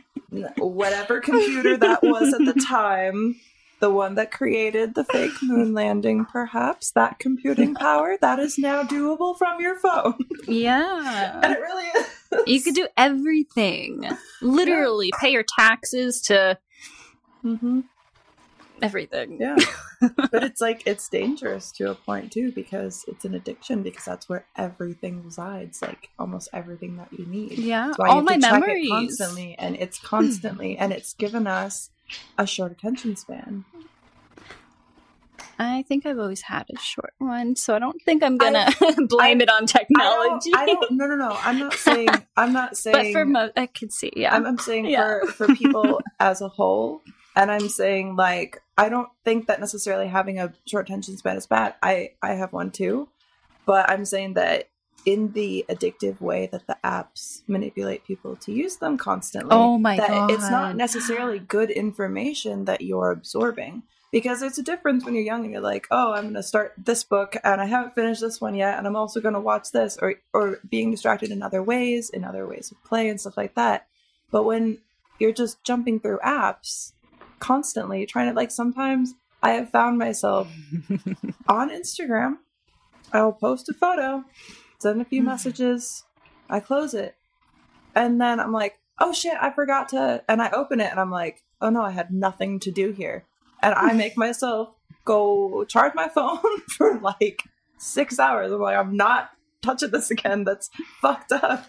whatever 0.57 1.21
computer 1.21 1.77
that 1.77 2.03
was 2.03 2.33
at 2.35 2.45
the 2.45 2.61
time, 2.61 3.37
the 3.81 3.91
one 3.91 4.15
that 4.17 4.31
created 4.31 4.95
the 4.95 5.05
fake 5.05 5.33
moon 5.43 5.73
landing, 5.75 6.25
perhaps 6.25 6.91
that 6.93 7.19
computing 7.19 7.75
power 7.81 8.17
that 8.21 8.39
is 8.39 8.59
now 8.59 8.83
doable 8.83 9.37
from 9.37 9.61
your 9.61 9.79
phone, 9.79 10.15
and 10.47 10.57
yeah. 10.57 11.51
it 11.53 11.61
really 11.61 11.85
is. 11.85 12.07
You 12.47 12.63
could 12.63 12.75
do 12.75 12.89
everything. 12.97 14.09
Literally, 14.43 15.11
pay 15.21 15.33
your 15.33 15.45
taxes 15.59 16.21
to 16.23 16.59
hmm 17.43 17.81
everything. 18.83 19.39
Yeah, 19.41 19.57
but 20.31 20.45
it's 20.45 20.61
like 20.61 20.83
it's 20.87 21.09
dangerous 21.09 21.73
to 21.73 21.91
a 21.91 21.95
point 21.95 22.33
too 22.33 22.53
because 22.53 23.05
it's 23.09 23.25
an 23.25 23.35
addiction 23.35 23.83
because 23.83 24.05
that's 24.05 24.29
where 24.29 24.47
everything 24.57 25.25
resides, 25.25 25.83
like 25.83 26.11
almost 26.19 26.49
everything 26.53 26.97
that 26.97 27.13
you 27.13 27.27
need. 27.27 27.59
Yeah. 27.59 27.93
All 27.99 28.23
my 28.23 28.33
have 28.33 28.41
to 28.41 28.47
check 28.47 28.61
memories. 28.61 28.89
constantly, 28.91 29.57
and 29.59 29.77
it's 29.77 29.99
constantly, 29.99 30.77
and 30.77 30.93
it's 30.93 31.15
given 31.15 31.47
us 31.47 31.91
a 32.37 32.47
short 32.47 32.73
attention 32.73 33.17
span. 33.17 33.65
I 35.61 35.83
think 35.89 36.07
I've 36.07 36.19
always 36.21 36.43
had 36.43 36.67
a 36.73 36.79
short 36.79 37.15
one, 37.19 37.57
so 37.57 37.75
I 37.75 37.81
don't 37.81 38.01
think 38.03 38.23
I'm 38.23 38.37
gonna 38.37 38.69
blame 39.09 39.41
I- 39.41 39.43
it 39.43 39.51
on 39.51 39.67
technology. 39.67 40.53
I 40.55 40.67
don't, 40.67 40.71
I 40.81 40.87
don't. 40.87 40.91
No, 40.93 41.07
no, 41.07 41.17
no. 41.17 41.37
I'm 41.41 41.59
not 41.59 41.75
saying. 41.87 42.09
I'm 42.37 42.53
not 42.53 42.77
saying. 42.77 43.13
but 43.15 43.21
for 43.21 43.25
mo- 43.25 43.51
I 43.57 43.67
could 43.67 43.93
see, 43.93 44.13
yeah. 44.15 44.35
I'm, 44.35 44.47
I'm 44.47 44.59
saying 44.59 44.87
Yeah. 44.87 45.21
for 45.27 45.47
for 45.47 45.55
people 45.57 46.01
as 46.21 46.41
a 46.43 46.49
whole, 46.49 47.03
and 47.35 47.51
I'm 47.51 47.69
saying 47.69 48.15
like 48.15 48.63
I 48.77 48.89
don't 48.89 49.09
think 49.25 49.47
that 49.49 49.59
necessarily 49.59 50.07
having 50.07 50.39
a 50.39 50.53
short 50.67 50.89
attention 50.89 51.17
span 51.17 51.37
is 51.37 51.47
bad. 51.49 51.75
I 51.83 52.13
I 52.23 52.35
have 52.35 52.53
one 52.53 52.71
too, 52.71 53.09
but 53.67 53.91
I'm 53.91 54.05
saying 54.05 54.35
that 54.35 54.69
in 55.09 55.33
the 55.33 55.65
addictive 55.71 56.21
way 56.21 56.47
that 56.53 56.67
the 56.67 56.77
apps 56.85 57.41
manipulate 57.49 58.05
people 58.05 58.37
to 58.37 58.53
use 58.53 58.77
them 58.77 58.99
constantly. 58.99 59.57
Oh 59.57 59.79
my 59.79 59.97
that 59.97 60.31
It's 60.31 60.51
not 60.51 60.77
necessarily 60.77 61.39
good 61.39 61.71
information 61.71 62.67
that 62.67 62.83
you're 62.83 63.11
absorbing. 63.11 63.85
Because 64.13 64.41
there's 64.41 64.59
a 64.59 64.63
difference 64.63 65.05
when 65.05 65.15
you're 65.15 65.25
young 65.25 65.45
and 65.45 65.53
you're 65.53 65.63
like, 65.63 65.87
oh, 65.91 66.13
I'm 66.13 66.25
going 66.25 66.35
to 66.35 66.43
start 66.43 66.75
this 66.79 67.05
book 67.05 67.37
and 67.43 67.59
I 67.59 67.67
haven't 67.67 67.95
finished 67.95 68.21
this 68.21 68.39
one 68.41 68.55
yet, 68.55 68.77
and 68.79 68.87
I'm 68.87 68.97
also 68.97 69.21
going 69.21 69.35
to 69.35 69.41
watch 69.41 69.71
this, 69.71 69.99
or 70.01 70.15
or 70.33 70.61
being 70.69 70.91
distracted 70.91 71.31
in 71.31 71.43
other 71.43 71.63
ways, 71.63 72.11
in 72.11 72.25
other 72.25 72.47
ways 72.47 72.71
of 72.71 72.83
play 72.85 73.09
and 73.09 73.21
stuff 73.21 73.37
like 73.37 73.55
that. 73.55 73.87
But 74.31 74.45
when 74.45 74.79
you're 75.19 75.33
just 75.33 75.63
jumping 75.63 76.01
through 76.01 76.19
apps 76.19 76.93
constantly, 77.39 78.07
trying 78.07 78.29
to 78.29 78.35
like, 78.35 78.51
sometimes 78.51 79.15
I 79.43 79.53
have 79.53 79.71
found 79.71 79.99
myself 79.99 80.49
on 81.49 81.71
Instagram. 81.71 82.39
I 83.13 83.23
will 83.23 83.33
post 83.33 83.69
a 83.69 83.75
photo, 83.75 84.25
send 84.79 85.01
a 85.01 85.05
few 85.05 85.21
mm-hmm. 85.21 85.31
messages, 85.31 86.05
I 86.49 86.61
close 86.61 86.95
it, 86.95 87.17
and 87.95 88.21
then 88.21 88.41
I'm 88.41 88.53
like, 88.53 88.79
oh 89.01 89.13
shit, 89.13 89.37
I 89.41 89.51
forgot 89.51 89.89
to, 89.91 90.23
and 90.29 90.43
I 90.43 90.51
open 90.51 90.81
it 90.81 90.91
and 90.91 91.01
I'm 91.01 91.11
like, 91.11 91.43
oh 91.61 91.71
no, 91.71 91.83
I 91.83 91.91
had 91.91 92.13
nothing 92.13 92.61
to 92.61 92.71
do 92.71 92.93
here, 92.93 93.25
and 93.63 93.75
I 93.75 93.93
make 93.93 94.17
myself 94.17 94.75
go 95.05 95.65
charge 95.65 95.95
my 95.95 96.09
phone 96.09 96.61
for 96.69 96.99
like 97.01 97.43
six 97.79 98.19
hours. 98.19 98.53
I'm 98.53 98.61
like, 98.61 98.77
I'm 98.77 98.97
not 98.97 99.31
touching 99.63 99.91
this 99.91 100.11
again. 100.11 100.45
That's 100.45 100.71
fucked 101.01 101.33
up. 101.33 101.67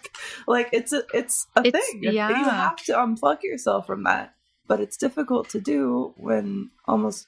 Like 0.48 0.70
it's 0.72 0.94
a 0.94 1.04
it's 1.14 1.48
a 1.56 1.62
It's- 1.66 1.92
thing. 1.92 2.04
yeah. 2.04 2.30
You 2.30 2.36
have 2.36 2.78
to 2.86 2.94
unplug 2.94 3.44
yourself 3.44 3.88
from 3.88 4.04
that. 4.04 4.34
But 4.68 4.80
it's 4.80 4.98
difficult 4.98 5.50
to 5.50 5.60
do 5.60 6.14
when 6.16 6.70
almost 6.88 7.28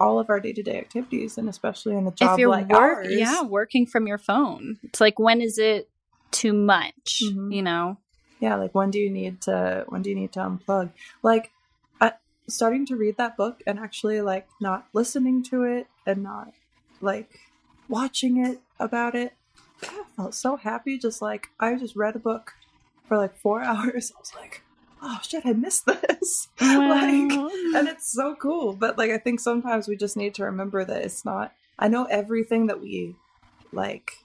all 0.00 0.18
of 0.18 0.30
our 0.30 0.40
day 0.40 0.52
to 0.52 0.62
day 0.62 0.78
activities 0.78 1.38
and 1.38 1.48
especially 1.48 1.96
in 1.96 2.06
a 2.06 2.10
job 2.12 2.32
if 2.34 2.38
you're 2.38 2.48
like 2.50 2.68
work, 2.68 2.98
ours. 2.98 3.08
yeah, 3.10 3.42
working 3.42 3.86
from 3.86 4.06
your 4.06 4.18
phone, 4.18 4.78
it's 4.82 5.00
like 5.00 5.18
when 5.18 5.40
is 5.40 5.58
it 5.58 5.88
too 6.30 6.52
much? 6.52 7.22
Mhm. 7.24 7.54
You 7.54 7.62
know? 7.62 7.98
yeah 8.40 8.54
like 8.54 8.74
when 8.74 8.90
do 8.90 8.98
you 8.98 9.10
need 9.10 9.40
to 9.40 9.84
when 9.88 10.02
do 10.02 10.10
you 10.10 10.16
need 10.16 10.32
to 10.32 10.38
unplug 10.40 10.90
like 11.22 11.50
I, 12.00 12.12
starting 12.46 12.86
to 12.86 12.96
read 12.96 13.16
that 13.16 13.36
book 13.36 13.62
and 13.66 13.78
actually 13.78 14.20
like 14.20 14.46
not 14.60 14.86
listening 14.92 15.42
to 15.44 15.64
it 15.64 15.88
and 16.06 16.22
not 16.22 16.52
like 17.00 17.40
watching 17.88 18.44
it 18.44 18.60
about 18.78 19.14
it 19.14 19.32
i 19.82 20.04
felt 20.16 20.34
so 20.34 20.56
happy 20.56 20.98
just 20.98 21.20
like 21.20 21.48
i 21.58 21.74
just 21.74 21.96
read 21.96 22.14
a 22.14 22.20
book 22.20 22.54
for 23.06 23.16
like 23.16 23.34
four 23.36 23.60
hours 23.70 24.12
i 24.14 24.20
was 24.20 24.32
like 24.36 24.62
oh 25.02 25.18
shit 25.22 25.44
i 25.46 25.52
missed 25.52 25.86
this 25.86 26.48
like 26.60 27.32
and 27.32 27.88
it's 27.88 28.12
so 28.12 28.34
cool 28.36 28.72
but 28.74 28.98
like 28.98 29.10
i 29.10 29.18
think 29.18 29.40
sometimes 29.40 29.88
we 29.88 29.96
just 29.96 30.16
need 30.16 30.34
to 30.34 30.44
remember 30.44 30.84
that 30.84 31.02
it's 31.02 31.24
not 31.24 31.52
i 31.78 31.88
know 31.88 32.04
everything 32.04 32.66
that 32.66 32.80
we 32.80 33.14
like 33.72 34.18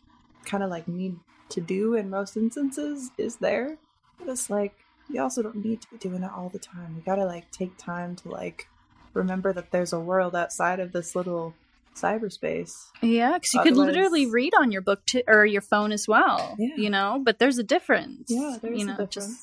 kind 0.45 0.63
of 0.63 0.69
like 0.69 0.87
need 0.87 1.15
to 1.49 1.61
do 1.61 1.93
in 1.93 2.09
most 2.09 2.35
instances 2.37 3.11
is 3.17 3.37
there 3.37 3.77
but 4.19 4.27
it's 4.27 4.49
like 4.49 4.73
you 5.09 5.21
also 5.21 5.41
don't 5.41 5.63
need 5.63 5.81
to 5.81 5.87
be 5.91 5.97
doing 5.97 6.23
it 6.23 6.31
all 6.35 6.49
the 6.49 6.59
time 6.59 6.93
you 6.95 7.01
gotta 7.05 7.25
like 7.25 7.49
take 7.51 7.75
time 7.77 8.15
to 8.15 8.29
like 8.29 8.67
remember 9.13 9.53
that 9.53 9.71
there's 9.71 9.93
a 9.93 9.99
world 9.99 10.35
outside 10.35 10.79
of 10.79 10.91
this 10.91 11.15
little 11.15 11.53
cyberspace 11.95 12.87
Yeah, 13.01 13.33
because 13.33 13.53
you 13.53 13.61
could 13.61 13.77
literally 13.77 14.25
read 14.25 14.53
on 14.57 14.71
your 14.71 14.81
book 14.81 15.05
to, 15.07 15.23
or 15.27 15.45
your 15.45 15.61
phone 15.61 15.91
as 15.91 16.07
well. 16.07 16.55
Yeah. 16.57 16.75
You 16.75 16.89
know, 16.89 17.21
but 17.23 17.37
there's 17.37 17.59
a 17.59 17.63
difference. 17.63 18.25
yeah 18.29 18.57
there's 18.61 18.79
you 18.79 18.85
a 18.85 18.87
know, 18.87 18.93
difference 18.93 19.13
just 19.13 19.39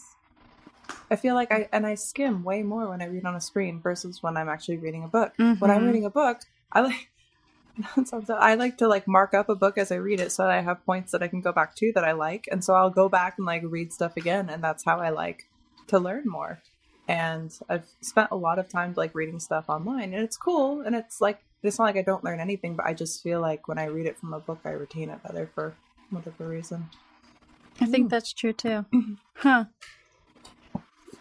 i 1.11 1.17
feel 1.17 1.35
like 1.35 1.51
i 1.53 1.69
and 1.73 1.87
i 1.87 1.95
skim 1.95 2.43
way 2.45 2.63
more 2.63 2.89
when 2.89 3.03
i 3.03 3.07
read 3.07 3.25
on 3.25 3.35
a 3.35 3.41
screen 3.41 3.81
versus 3.81 4.23
when 4.23 4.37
i'm 4.37 4.49
actually 4.49 4.77
reading 4.79 5.05
a 5.05 5.09
book 5.09 5.33
when 5.37 5.71
I'm 5.71 5.83
Mhm. 5.83 5.87
reading 5.87 6.05
a 6.05 6.11
book, 6.11 6.39
I 6.73 6.81
like 6.81 7.11
I 8.29 8.55
like 8.55 8.79
to 8.79 8.89
like 8.89 9.07
mark 9.09 9.33
up 9.35 9.49
a 9.49 9.55
book 9.55 9.79
as 9.79 9.91
I 9.93 9.97
read 9.97 10.21
it 10.21 10.33
so 10.33 10.43
that 10.43 10.51
I 10.51 10.61
have 10.61 10.85
points 10.85 11.13
that 11.13 11.23
I 11.23 11.29
can 11.29 11.41
go 11.41 11.53
back 11.53 11.75
to 11.77 11.93
that 11.95 12.05
I 12.05 12.13
like, 12.13 12.47
and 12.51 12.63
so 12.65 12.75
I'll 12.75 12.91
go 12.91 13.09
back 13.09 13.35
and 13.39 13.47
like 13.47 13.63
read 13.65 13.93
stuff 13.93 14.17
again, 14.17 14.51
and 14.51 14.63
that's 14.63 14.85
how 14.85 14.99
I 15.01 15.11
like 15.11 15.49
to 15.89 15.99
learn 15.99 16.25
more. 16.27 16.61
And 17.09 17.51
I've 17.69 17.87
spent 18.03 18.29
a 18.31 18.37
lot 18.37 18.59
of 18.59 18.69
time 18.69 18.93
like 18.97 19.15
reading 19.15 19.41
stuff 19.41 19.65
online, 19.69 20.13
and 20.15 20.23
it's 20.23 20.37
cool, 20.37 20.81
and 20.83 20.95
it's 20.95 21.21
like 21.21 21.41
it's 21.63 21.79
not 21.79 21.85
like 21.85 21.97
I 21.97 22.03
don't 22.03 22.25
learn 22.25 22.41
anything, 22.41 22.75
but 22.77 22.87
I 22.87 22.93
just 22.95 23.23
feel 23.23 23.41
like 23.41 23.67
when 23.69 23.79
I 23.79 23.85
read 23.87 24.07
it 24.07 24.19
from 24.19 24.33
a 24.35 24.41
book, 24.41 24.61
I 24.65 24.71
retain 24.71 25.09
it 25.11 25.23
better 25.23 25.49
for 25.55 25.75
whatever 26.11 26.49
reason. 26.49 26.89
I 27.81 27.87
think 27.87 28.07
Mm. 28.07 28.11
that's 28.11 28.33
true 28.33 28.53
too. 28.53 28.85
Mhm. 28.93 29.17
Huh. 29.37 29.65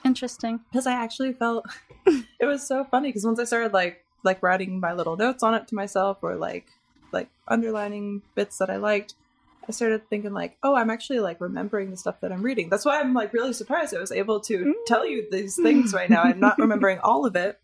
Interesting. 0.09 0.59
because 0.71 0.87
I 0.87 0.93
actually 0.93 1.33
felt 1.33 1.65
it 2.39 2.45
was 2.45 2.67
so 2.67 2.83
funny 2.83 3.09
because 3.09 3.25
once 3.25 3.39
I 3.39 3.45
started 3.45 3.73
like 3.73 4.03
like 4.23 4.41
writing 4.43 4.79
my 4.79 4.91
little 4.93 5.15
notes 5.15 5.43
on 5.43 5.53
it 5.53 5.67
to 5.69 5.75
myself 5.75 6.17
or 6.21 6.35
like 6.35 6.65
like 7.11 7.29
underlining 7.47 8.21
bits 8.35 8.57
that 8.57 8.69
I 8.69 8.77
liked, 8.77 9.13
I 9.67 9.71
started 9.71 10.09
thinking 10.09 10.33
like, 10.33 10.57
oh, 10.63 10.75
I'm 10.75 10.89
actually 10.89 11.19
like 11.19 11.39
remembering 11.39 11.91
the 11.91 11.97
stuff 11.97 12.19
that 12.21 12.31
I'm 12.31 12.41
reading. 12.41 12.69
That's 12.69 12.85
why 12.85 12.99
I'm 12.99 13.13
like 13.13 13.33
really 13.33 13.53
surprised 13.53 13.95
I 13.95 13.99
was 13.99 14.11
able 14.11 14.39
to 14.41 14.75
tell 14.87 15.05
you 15.05 15.27
these 15.31 15.55
things 15.55 15.93
right 15.93 16.09
now. 16.09 16.23
I'm 16.23 16.39
not 16.39 16.57
remembering 16.65 16.99
all 16.99 17.25
of 17.25 17.35
it 17.35 17.59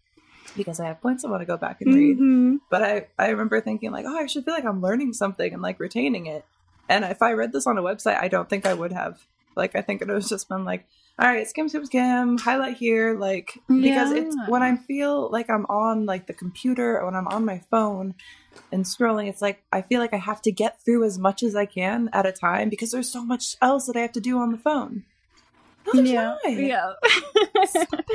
because 0.56 0.80
I 0.80 0.86
have 0.86 1.02
points 1.02 1.26
I 1.26 1.30
want 1.30 1.42
to 1.42 1.46
go 1.54 1.58
back 1.58 1.82
and 1.82 1.94
read. 1.94 2.18
Mhm. 2.20 2.60
But 2.70 2.82
I 2.84 3.08
I 3.18 3.30
remember 3.30 3.60
thinking 3.62 3.92
like, 3.92 4.06
oh, 4.08 4.18
I 4.18 4.28
should 4.28 4.46
feel 4.46 4.54
like 4.54 4.66
I'm 4.66 4.82
learning 4.82 5.14
something 5.14 5.52
and 5.52 5.62
like 5.62 5.80
retaining 5.80 6.28
it. 6.28 6.46
And 6.88 7.04
if 7.04 7.22
I 7.22 7.34
read 7.34 7.52
this 7.54 7.66
on 7.68 7.78
a 7.80 7.84
website, 7.84 8.20
I 8.22 8.28
don't 8.28 8.48
think 8.50 8.66
I 8.66 8.74
would 8.76 8.92
have. 8.94 9.26
Like 9.56 9.76
I 9.76 9.82
think 9.82 10.02
it 10.04 10.08
was 10.08 10.30
just 10.30 10.48
been 10.50 10.64
like, 10.66 10.86
all 11.18 11.28
right, 11.28 11.48
skim, 11.48 11.70
skim, 11.70 11.86
skim, 11.86 12.38
highlight 12.38 12.78
here, 12.78 13.18
like 13.18 13.58
because 13.70 14.12
it's 14.12 14.36
when 14.50 14.62
I 14.64 14.76
feel 14.76 15.30
like 15.32 15.50
I'm 15.50 15.66
on 15.68 16.06
like 16.06 16.28
the 16.28 16.34
computer 16.34 17.00
or 17.00 17.06
when 17.06 17.16
I'm 17.16 17.28
on 17.28 17.46
my 17.46 17.60
phone 17.72 18.16
and 18.72 18.84
scrolling, 18.84 19.30
it's 19.30 19.42
like 19.42 19.64
I 19.72 19.82
feel 19.82 20.00
like 20.02 20.14
I 20.14 20.18
have 20.18 20.42
to 20.44 20.52
get 20.52 20.84
through 20.84 21.06
as 21.06 21.18
much 21.18 21.42
as 21.44 21.56
I 21.56 21.66
can 21.66 22.10
at 22.12 22.26
a 22.26 22.32
time 22.32 22.70
because 22.70 22.92
there's 22.92 23.12
so 23.12 23.24
much 23.24 23.56
else 23.62 23.86
that 23.88 23.96
I 23.96 24.02
have 24.02 24.12
to 24.14 24.22
do 24.22 24.38
on 24.40 24.52
the 24.52 24.58
phone. 24.58 25.04
No, 25.94 26.02
Yeah. 26.02 26.36
not. 26.44 26.52
Yeah. 26.52 26.94
Stop. 27.66 28.06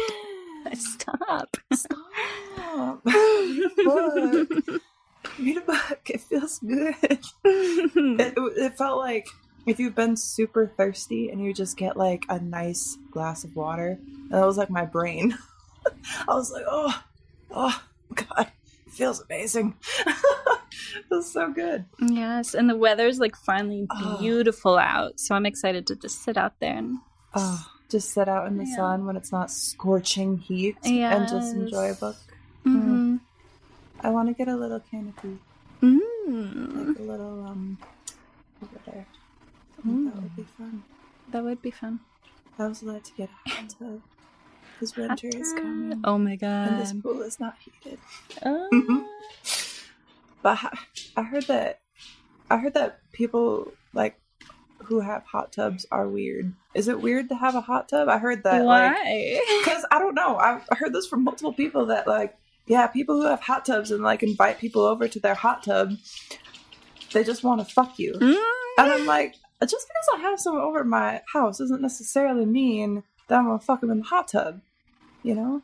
Stop. 0.74 1.57
Stop. 1.72 3.01
Read 3.07 3.64
a 3.64 3.84
book. 3.84 4.48
Read 5.38 5.57
a 5.57 5.61
book. 5.61 6.01
It 6.11 6.20
feels 6.20 6.59
good. 6.59 6.94
It, 7.44 8.34
it 8.36 8.76
felt 8.76 8.98
like 8.98 9.26
if 9.66 9.78
you've 9.78 9.94
been 9.94 10.16
super 10.16 10.66
thirsty 10.66 11.30
and 11.30 11.42
you 11.44 11.52
just 11.54 11.76
get 11.76 11.96
like 11.96 12.24
a 12.28 12.38
nice 12.40 12.96
glass 13.11 13.44
of 13.44 13.54
water, 13.56 13.98
and 14.00 14.30
that 14.30 14.46
was 14.46 14.56
like 14.58 14.70
my 14.70 14.84
brain. 14.84 15.36
I 16.28 16.34
was 16.34 16.50
like, 16.52 16.64
oh, 16.68 17.02
oh, 17.50 17.82
God, 18.14 18.50
it 18.86 18.92
feels 18.92 19.20
amazing. 19.22 19.74
it 20.06 21.04
was 21.11 21.30
so 21.32 21.50
good. 21.52 21.84
Yes, 22.00 22.54
and 22.54 22.68
the 22.68 22.76
weather's 22.76 23.18
like 23.18 23.36
finally 23.36 23.86
Oh. 23.90 24.18
beautiful 24.18 24.76
out, 24.78 25.18
so 25.20 25.34
I'm 25.34 25.46
excited 25.46 25.86
to 25.88 25.96
just 25.96 26.22
sit 26.22 26.36
out 26.36 26.58
there 26.61 26.76
and 26.76 26.98
Oh, 27.34 27.66
just 27.88 28.11
sit 28.11 28.28
out 28.28 28.46
in 28.46 28.56
the 28.58 28.64
Yeah. 28.66 28.76
sun 28.76 29.06
when 29.06 29.16
it's 29.16 29.32
not 29.32 29.50
scorching 29.50 30.38
heat 30.38 30.76
and 30.84 31.28
just 31.28 31.54
enjoy 31.54 31.90
a 31.92 31.94
book. 31.94 32.16
mm-hmm. 32.66 33.16
I 34.02 34.11
want 34.11 34.28
to 34.28 34.34
get 34.34 34.48
a 34.48 34.56
little 34.56 34.80
canopy, 34.80 35.38
mm. 35.82 36.00
like 36.88 36.98
a 36.98 37.02
little 37.02 37.44
um 37.46 37.78
over 38.62 38.80
there. 38.86 39.06
Think 39.83 40.05
that 40.14 40.14
Mm. 40.18 40.22
would 40.22 40.37
be 40.37 40.43
fun. 40.59 40.83
that 41.33 41.45
would 41.45 41.62
be 41.62 41.70
fun. 41.70 42.01
I 42.59 42.66
was 42.66 42.83
allowed 42.83 43.05
to 43.05 43.12
get 43.14 43.31
a 43.47 43.51
hot 43.51 43.70
tub 43.78 44.01
because 44.74 44.97
winter 44.97 45.28
is 45.28 45.53
coming 45.55 46.01
Oh 46.05 46.18
my 46.18 46.37
god! 46.37 46.68
and 46.68 46.81
this 46.81 46.93
pool 46.93 47.22
is 47.22 47.39
not 47.41 47.57
heated. 47.59 47.99
Oh. 48.45 49.07
But 50.43 50.59
I- 51.16 51.22
heard 51.22 51.45
that 51.49 51.81
I 52.51 52.57
heard 52.57 52.74
that 52.74 53.01
people 53.12 53.72
like 53.93 54.18
who 54.85 55.01
have 55.01 55.24
hot 55.24 55.53
tubs 55.53 55.85
are 55.93 56.09
weird. 56.09 56.53
Is 56.74 56.89
it 56.89 57.01
weird 57.01 57.28
to 57.28 57.35
have 57.37 57.55
a 57.55 57.61
hot 57.61 57.89
tub? 57.91 58.09
I 58.09 58.16
heard 58.18 58.43
that 58.45 58.64
like 58.64 58.95
Why? 58.97 59.41
because 59.62 59.85
I 59.91 59.99
don't 59.99 60.14
know. 60.14 60.37
I've 60.39 60.66
heard 60.78 60.93
this 60.95 61.07
from 61.07 61.24
multiple 61.24 61.53
people 61.53 61.87
that 61.87 62.07
like 62.09 62.37
yeah, 62.66 62.87
people 62.87 63.20
who 63.20 63.26
have 63.26 63.41
hot 63.41 63.64
tubs 63.66 63.91
and 63.91 64.03
like 64.03 64.22
invite 64.22 64.59
people 64.59 64.83
over 64.83 65.07
to 65.09 65.20
their 65.20 65.35
hot 65.35 65.62
tub, 65.64 65.93
they 67.12 67.22
just 67.24 67.43
want 67.45 67.61
to 67.66 67.72
fuck 67.74 67.99
you. 67.99 68.12
Mm. 68.14 68.43
And 68.78 68.93
I'm 68.93 69.07
like, 69.07 69.35
just 69.68 69.86
because 69.88 70.08
I 70.18 70.28
have 70.30 70.40
someone 70.40 70.62
over 70.62 70.80
at 70.80 70.86
my 70.86 71.20
house 71.32 71.58
doesn't 71.58 71.82
necessarily 71.82 72.46
mean 72.46 73.02
that 73.28 73.38
I'm 73.38 73.46
gonna 73.46 73.58
fuck 73.58 73.80
them 73.80 73.90
in 73.90 73.98
the 73.98 74.04
hot 74.04 74.28
tub, 74.28 74.61
you 75.22 75.34
know? 75.34 75.62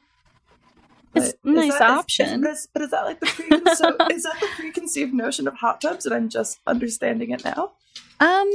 It's 1.14 1.32
But 1.42 1.50
a 1.50 1.54
nice 1.54 1.74
is- 1.74 1.80
option. 1.80 2.40
but, 2.42 2.50
is, 2.50 2.68
but 2.72 2.82
is 2.82 2.90
that 2.90 3.04
like 3.04 3.20
the 3.20 3.26
preconceived, 3.26 4.02
is 4.12 4.22
that 4.24 4.36
the 4.40 4.48
preconceived 4.56 5.14
notion 5.14 5.48
of 5.48 5.54
hot 5.54 5.80
tubs, 5.80 6.04
and 6.04 6.14
I'm 6.14 6.28
just 6.28 6.58
understanding 6.66 7.30
it 7.30 7.42
now? 7.44 7.72
Um, 8.20 8.50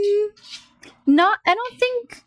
not. 1.08 1.40
I 1.48 1.56
don't 1.56 1.80
think. 1.80 2.24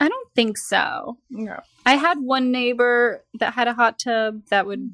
I 0.00 0.08
don't 0.08 0.28
think 0.34 0.58
so. 0.58 1.18
No. 1.30 1.60
I 1.86 1.94
had 1.96 2.18
one 2.20 2.50
neighbor 2.52 3.22
that 3.38 3.54
had 3.54 3.66
a 3.68 3.72
hot 3.74 3.98
tub 3.98 4.42
that 4.50 4.66
would 4.66 4.92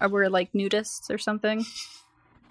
uh, 0.00 0.08
were 0.08 0.28
like 0.28 0.52
nudists 0.52 1.10
or 1.10 1.16
something. 1.18 1.64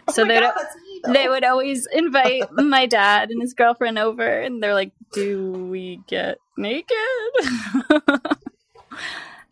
So 0.12 0.24
oh 0.24 0.28
that's 0.28 0.76
me. 0.76 1.02
They 1.14 1.28
would 1.28 1.44
always 1.44 1.88
invite 1.88 2.52
my 2.52 2.86
dad 2.86 3.30
and 3.30 3.42
his 3.42 3.54
girlfriend 3.54 3.98
over, 3.98 4.28
and 4.28 4.62
they're 4.62 4.74
like, 4.74 4.92
"Do 5.14 5.52
we 5.52 6.02
get 6.08 6.38
naked?" 6.58 6.96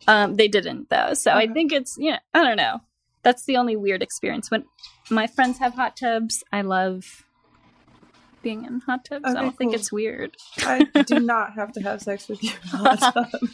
um, 0.08 0.36
they 0.36 0.48
didn't 0.48 0.90
though, 0.90 1.14
so 1.14 1.32
I 1.32 1.46
think 1.46 1.72
it's 1.72 1.96
yeah. 1.98 2.18
I 2.34 2.42
don't 2.42 2.56
know. 2.56 2.80
That's 3.22 3.44
the 3.44 3.56
only 3.56 3.76
weird 3.76 4.02
experience. 4.02 4.50
When 4.50 4.64
my 5.10 5.26
friends 5.26 5.58
have 5.58 5.74
hot 5.74 5.96
tubs, 5.96 6.44
I 6.52 6.62
love 6.62 7.24
being 8.42 8.64
in 8.64 8.80
hot 8.80 9.04
tubs. 9.04 9.24
I 9.24 9.34
don't 9.34 9.56
think 9.56 9.74
it's 9.74 9.92
weird. 9.92 10.36
I 10.58 10.84
do 11.06 11.20
not 11.20 11.54
have 11.54 11.72
to 11.72 11.82
have 11.82 12.02
sex 12.02 12.28
with 12.28 12.42
you 12.42 12.50
in 12.50 12.80
a 12.80 12.96
hot 12.96 13.14
tub. 13.14 13.50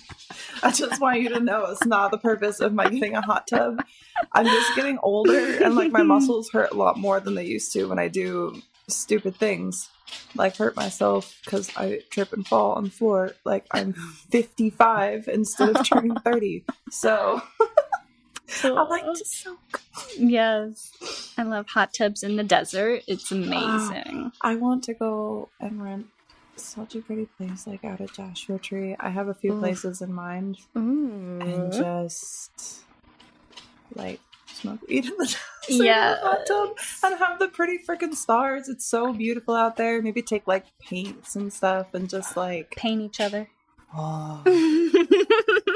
I 0.63 0.71
just 0.71 1.01
want 1.01 1.21
you 1.21 1.29
to 1.31 1.41
know 1.41 1.67
it's 1.67 1.87
not 1.87 2.11
the 2.11 2.19
purpose 2.19 2.61
of 2.61 2.73
my 2.73 2.89
getting 2.89 3.15
a 3.15 3.21
hot 3.21 3.47
tub. 3.47 3.85
I'm 4.33 4.47
just 4.47 4.75
getting 4.77 4.99
older 5.03 5.63
and 5.63 5.75
like 5.75 5.93
my 5.93 6.03
muscles 6.15 6.51
hurt 6.51 6.73
a 6.73 6.77
lot 6.77 6.99
more 6.99 7.21
than 7.21 7.35
they 7.35 7.45
used 7.45 7.73
to 7.75 7.87
when 7.87 7.99
I 7.99 8.09
do 8.09 8.61
stupid 8.89 9.37
things. 9.37 9.91
Like 10.35 10.57
hurt 10.57 10.75
myself 10.75 11.39
because 11.45 11.71
I 11.77 12.01
trip 12.09 12.33
and 12.33 12.47
fall 12.47 12.73
on 12.73 12.85
the 12.85 12.91
floor. 12.91 13.33
Like 13.45 13.67
I'm 13.73 13.93
55 14.31 15.29
instead 15.29 15.77
of 15.77 15.87
turning 15.87 16.17
30. 16.17 16.65
So 16.91 17.43
I 18.65 18.69
like 18.69 19.05
uh, 19.05 19.15
to 19.15 19.25
soak. 19.25 19.81
Yes, 20.19 21.35
I 21.37 21.43
love 21.43 21.67
hot 21.69 21.93
tubs 21.93 22.23
in 22.23 22.37
the 22.37 22.45
desert. 22.45 23.03
It's 23.07 23.31
amazing. 23.31 24.33
Ah, 24.35 24.49
I 24.49 24.55
want 24.57 24.85
to 24.85 24.95
go 24.95 25.49
and 25.61 25.83
rent 25.83 26.07
such 26.57 26.95
a 26.97 27.01
pretty 27.01 27.27
place 27.37 27.67
like 27.67 27.85
out 27.85 28.01
at 28.01 28.13
Joshua 28.13 28.59
Tree. 28.59 28.97
I 28.99 29.11
have 29.11 29.29
a 29.29 29.35
few 29.35 29.53
Oof. 29.55 29.61
places 29.61 30.03
in 30.03 30.13
mind 30.13 30.59
Ooh. 30.77 31.39
and 31.41 31.73
just 31.73 32.81
like 33.95 34.21
smoke 34.47 34.81
weed 34.89 35.05
in 35.07 35.13
the 35.19 35.37
Yeah. 35.69 36.17
hot 36.21 36.47
tub 36.47 36.71
and 37.05 37.19
have 37.19 37.39
the 37.39 37.49
pretty 37.49 37.79
freaking 37.79 38.15
stars. 38.15 38.69
It's 38.69 38.87
so 38.87 39.13
beautiful 39.13 39.55
out 39.55 39.77
there. 39.77 40.03
Maybe 40.03 40.23
take 40.23 40.47
like 40.47 40.65
paints 40.81 41.37
and 41.37 41.53
stuff 41.53 41.95
and 41.95 42.09
just 42.09 42.37
like 42.37 42.71
paint 42.73 43.03
each 43.03 43.21
other. 43.21 43.49
oh 43.95 44.43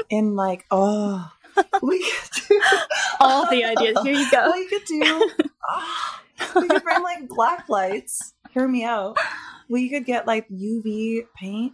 and 0.11 0.35
like 0.35 0.65
oh 0.71 1.31
we 1.81 1.99
could 2.03 2.29
do 2.49 2.61
All 3.19 3.49
the 3.49 3.63
ideas. 3.63 3.97
Here 4.03 4.13
you 4.13 4.29
go. 4.31 4.51
We 4.51 4.67
could 4.67 4.83
do 4.85 5.29
ah, 5.69 6.21
we 6.61 6.67
could 6.69 6.83
bring 6.83 7.03
like 7.03 7.27
black 7.27 7.67
lights. 7.69 8.33
Hear 8.51 8.67
me 8.67 8.83
out. 8.83 9.17
We 9.69 9.89
could 9.89 10.05
get 10.05 10.27
like 10.27 10.47
UV 10.49 11.23
paint 11.35 11.73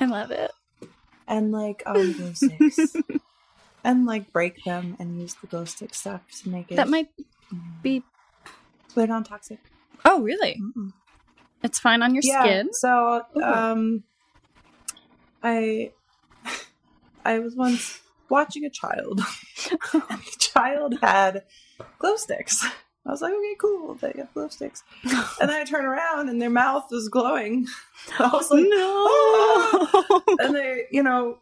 I 0.00 0.04
love 0.06 0.30
it. 0.30 0.50
and 1.26 1.50
like 1.52 1.82
um 1.86 2.12
glow 2.12 2.32
sticks. 2.34 2.94
and 3.84 4.06
like 4.06 4.32
break 4.32 4.62
them 4.64 4.96
and 4.98 5.20
use 5.20 5.34
the 5.34 5.46
glow 5.48 5.64
stick 5.64 5.94
stuff 5.94 6.22
to 6.42 6.48
make 6.48 6.70
it 6.72 6.76
That 6.76 6.88
might 6.88 7.08
Mm. 7.52 7.80
be. 7.82 8.02
they're 8.94 9.06
non-toxic. 9.06 9.58
Oh, 10.04 10.20
really? 10.20 10.60
Mm-mm. 10.60 10.92
It's 11.62 11.78
fine 11.78 12.02
on 12.02 12.14
your 12.14 12.22
yeah. 12.22 12.42
skin. 12.42 12.68
So 12.74 13.22
Ooh. 13.36 13.42
um 13.42 14.04
I 15.42 15.92
I 17.24 17.38
was 17.38 17.54
once 17.56 18.00
watching 18.30 18.64
a 18.64 18.70
child 18.70 19.20
and 19.92 20.02
the 20.02 20.36
child 20.38 20.98
had 21.00 21.44
glow 21.98 22.16
sticks. 22.16 22.64
I 23.08 23.10
was 23.10 23.22
like, 23.22 23.32
okay, 23.32 23.56
cool, 23.58 23.94
they 23.94 24.12
have 24.16 24.32
glow 24.34 24.48
sticks. 24.48 24.82
And 25.40 25.48
then 25.48 25.62
I 25.62 25.64
turn 25.64 25.86
around 25.86 26.28
and 26.28 26.42
their 26.42 26.50
mouth 26.50 26.88
was 26.90 27.08
glowing. 27.08 27.66
I 28.18 28.28
was 28.28 28.50
like, 28.50 28.66
no. 28.68 29.06
Ah. 29.08 30.22
and 30.40 30.54
they, 30.54 30.84
you 30.90 31.02
know, 31.02 31.38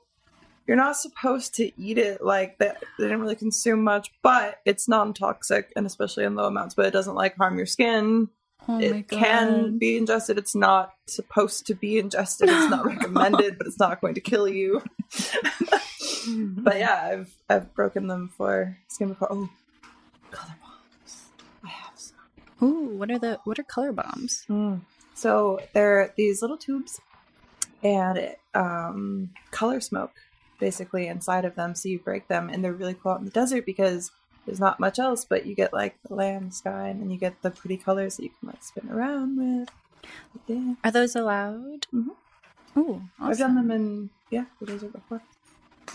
you're 0.66 0.76
not 0.76 0.96
supposed 0.96 1.54
to 1.56 1.70
eat 1.80 1.98
it 1.98 2.22
like 2.22 2.58
that. 2.58 2.82
They 2.98 3.04
didn't 3.04 3.20
really 3.20 3.36
consume 3.36 3.82
much, 3.82 4.12
but 4.22 4.60
it's 4.64 4.88
non-toxic 4.88 5.72
and 5.76 5.86
especially 5.86 6.24
in 6.24 6.34
low 6.34 6.46
amounts. 6.46 6.74
But 6.74 6.86
it 6.86 6.92
doesn't 6.92 7.14
like 7.14 7.36
harm 7.36 7.56
your 7.56 7.66
skin. 7.66 8.28
oh 8.68 8.80
it 8.80 9.08
can 9.08 9.78
be 9.78 9.96
ingested. 9.96 10.38
It's 10.38 10.54
not 10.54 10.92
supposed 11.06 11.66
to 11.68 11.74
be 11.74 11.98
ingested. 11.98 12.48
It's 12.48 12.70
not 12.70 12.84
recommended, 12.84 13.58
but 13.58 13.66
it's 13.66 13.78
not 13.78 14.00
going 14.00 14.14
to 14.14 14.20
kill 14.20 14.48
you. 14.48 14.82
But 16.58 16.78
yeah, 16.78 17.00
I've 17.12 17.34
I've 17.48 17.74
broken 17.74 18.06
them 18.06 18.28
for 18.36 18.76
skin 18.88 19.08
before. 19.08 19.28
Oh, 19.30 19.48
color 20.30 20.54
bombs. 20.60 21.26
I 21.64 21.68
have 21.68 21.92
some. 21.96 22.16
Ooh, 22.62 22.96
what 22.96 23.10
are 23.10 23.18
the 23.18 23.38
what 23.44 23.58
are 23.58 23.62
color 23.64 23.92
bombs? 23.92 24.44
Mm. 24.48 24.80
So 25.14 25.60
they're 25.72 26.12
these 26.16 26.42
little 26.42 26.56
tubes, 26.58 27.00
and 27.82 28.18
it, 28.18 28.40
um, 28.54 29.30
color 29.50 29.80
smoke 29.80 30.12
basically 30.58 31.06
inside 31.06 31.44
of 31.44 31.54
them. 31.54 31.74
So 31.74 31.88
you 31.88 31.98
break 31.98 32.28
them, 32.28 32.48
and 32.50 32.64
they're 32.64 32.72
really 32.72 32.94
cool 32.94 33.12
out 33.12 33.18
in 33.20 33.24
the 33.26 33.30
desert 33.30 33.64
because 33.66 34.10
there's 34.46 34.60
not 34.60 34.80
much 34.80 34.98
else, 34.98 35.24
but 35.24 35.46
you 35.46 35.54
get 35.54 35.72
like 35.72 35.96
the 36.08 36.14
land, 36.14 36.54
sky, 36.54 36.88
and 36.88 37.00
then 37.00 37.10
you 37.10 37.18
get 37.18 37.42
the 37.42 37.50
pretty 37.50 37.76
colors 37.76 38.16
that 38.16 38.22
you 38.24 38.30
can 38.40 38.48
like 38.48 38.62
spin 38.62 38.90
around 38.90 39.36
with. 39.38 39.68
Yeah, 40.46 40.74
Are 40.84 40.90
those 40.90 41.14
allowed? 41.16 41.86
Mhm. 41.94 42.10
Ooh, 42.76 43.02
I've 43.20 43.38
done 43.38 43.54
them 43.54 43.70
in 43.70 44.10
yeah 44.30 44.44
the 44.60 44.66
desert 44.66 44.92
before. 44.92 45.22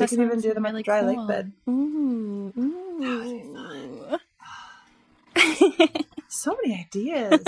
We 0.02 0.08
That 0.08 0.16
can 0.16 0.26
even 0.26 0.40
do 0.42 0.54
them 0.54 0.64
really 0.64 0.82
the 0.82 0.84
dry 0.84 1.00
cool. 1.02 1.10
lake 1.16 1.28
bed. 1.28 1.52
Ooh, 1.70 2.54
ooh. 2.58 4.18
So 6.28 6.56
many 6.64 6.80
ideas. 6.80 7.44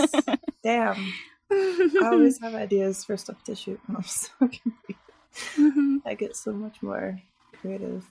Damn, 0.61 1.13
I 1.49 1.99
always 2.03 2.39
have 2.41 2.53
ideas 2.53 3.03
for 3.05 3.15
stuff 3.17 3.41
to 3.45 3.55
shoot 3.55 3.79
when 3.87 3.95
I'm 3.97 4.03
so 4.23 4.29
confused. 4.39 4.99
Mhm. 5.55 6.01
I 6.05 6.13
get 6.15 6.35
so 6.35 6.51
much 6.51 6.81
more 6.83 7.19
creative. 7.59 8.03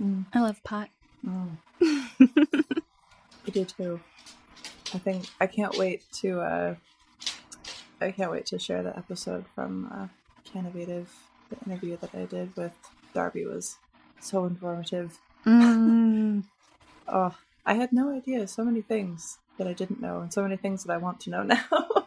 Mm. 0.00 0.24
I 0.32 0.40
love 0.40 0.62
pot. 0.64 0.88
Mm. 1.24 1.58
I 1.82 3.50
do 3.52 3.64
too. 3.66 4.00
I 4.94 4.98
think 4.98 5.26
I 5.40 5.46
can't 5.46 5.76
wait 5.76 6.02
to. 6.22 6.40
uh 6.40 6.74
I 8.00 8.10
can't 8.12 8.30
wait 8.32 8.46
to 8.46 8.58
share 8.58 8.82
the 8.82 8.96
episode 8.96 9.44
from 9.54 9.90
uh. 9.92 10.08
The 10.52 10.60
interview 11.66 11.96
that 12.00 12.14
I 12.14 12.24
did 12.24 12.56
with 12.56 12.72
Darby 13.14 13.46
was 13.46 13.78
so 14.20 14.44
informative. 14.44 15.18
Mm. 15.46 16.44
Oh, 17.06 17.36
I 17.66 17.74
had 17.74 17.92
no 17.92 18.16
idea. 18.16 18.46
So 18.46 18.64
many 18.64 18.80
things 18.80 19.36
that 19.58 19.66
I 19.66 19.74
didn't 19.74 20.00
know, 20.00 20.20
and 20.20 20.32
so 20.32 20.42
many 20.42 20.56
things 20.56 20.84
that 20.84 20.92
I 20.94 20.96
want 20.96 21.20
to 21.20 21.30
know 21.30 21.42
now. 21.42 22.06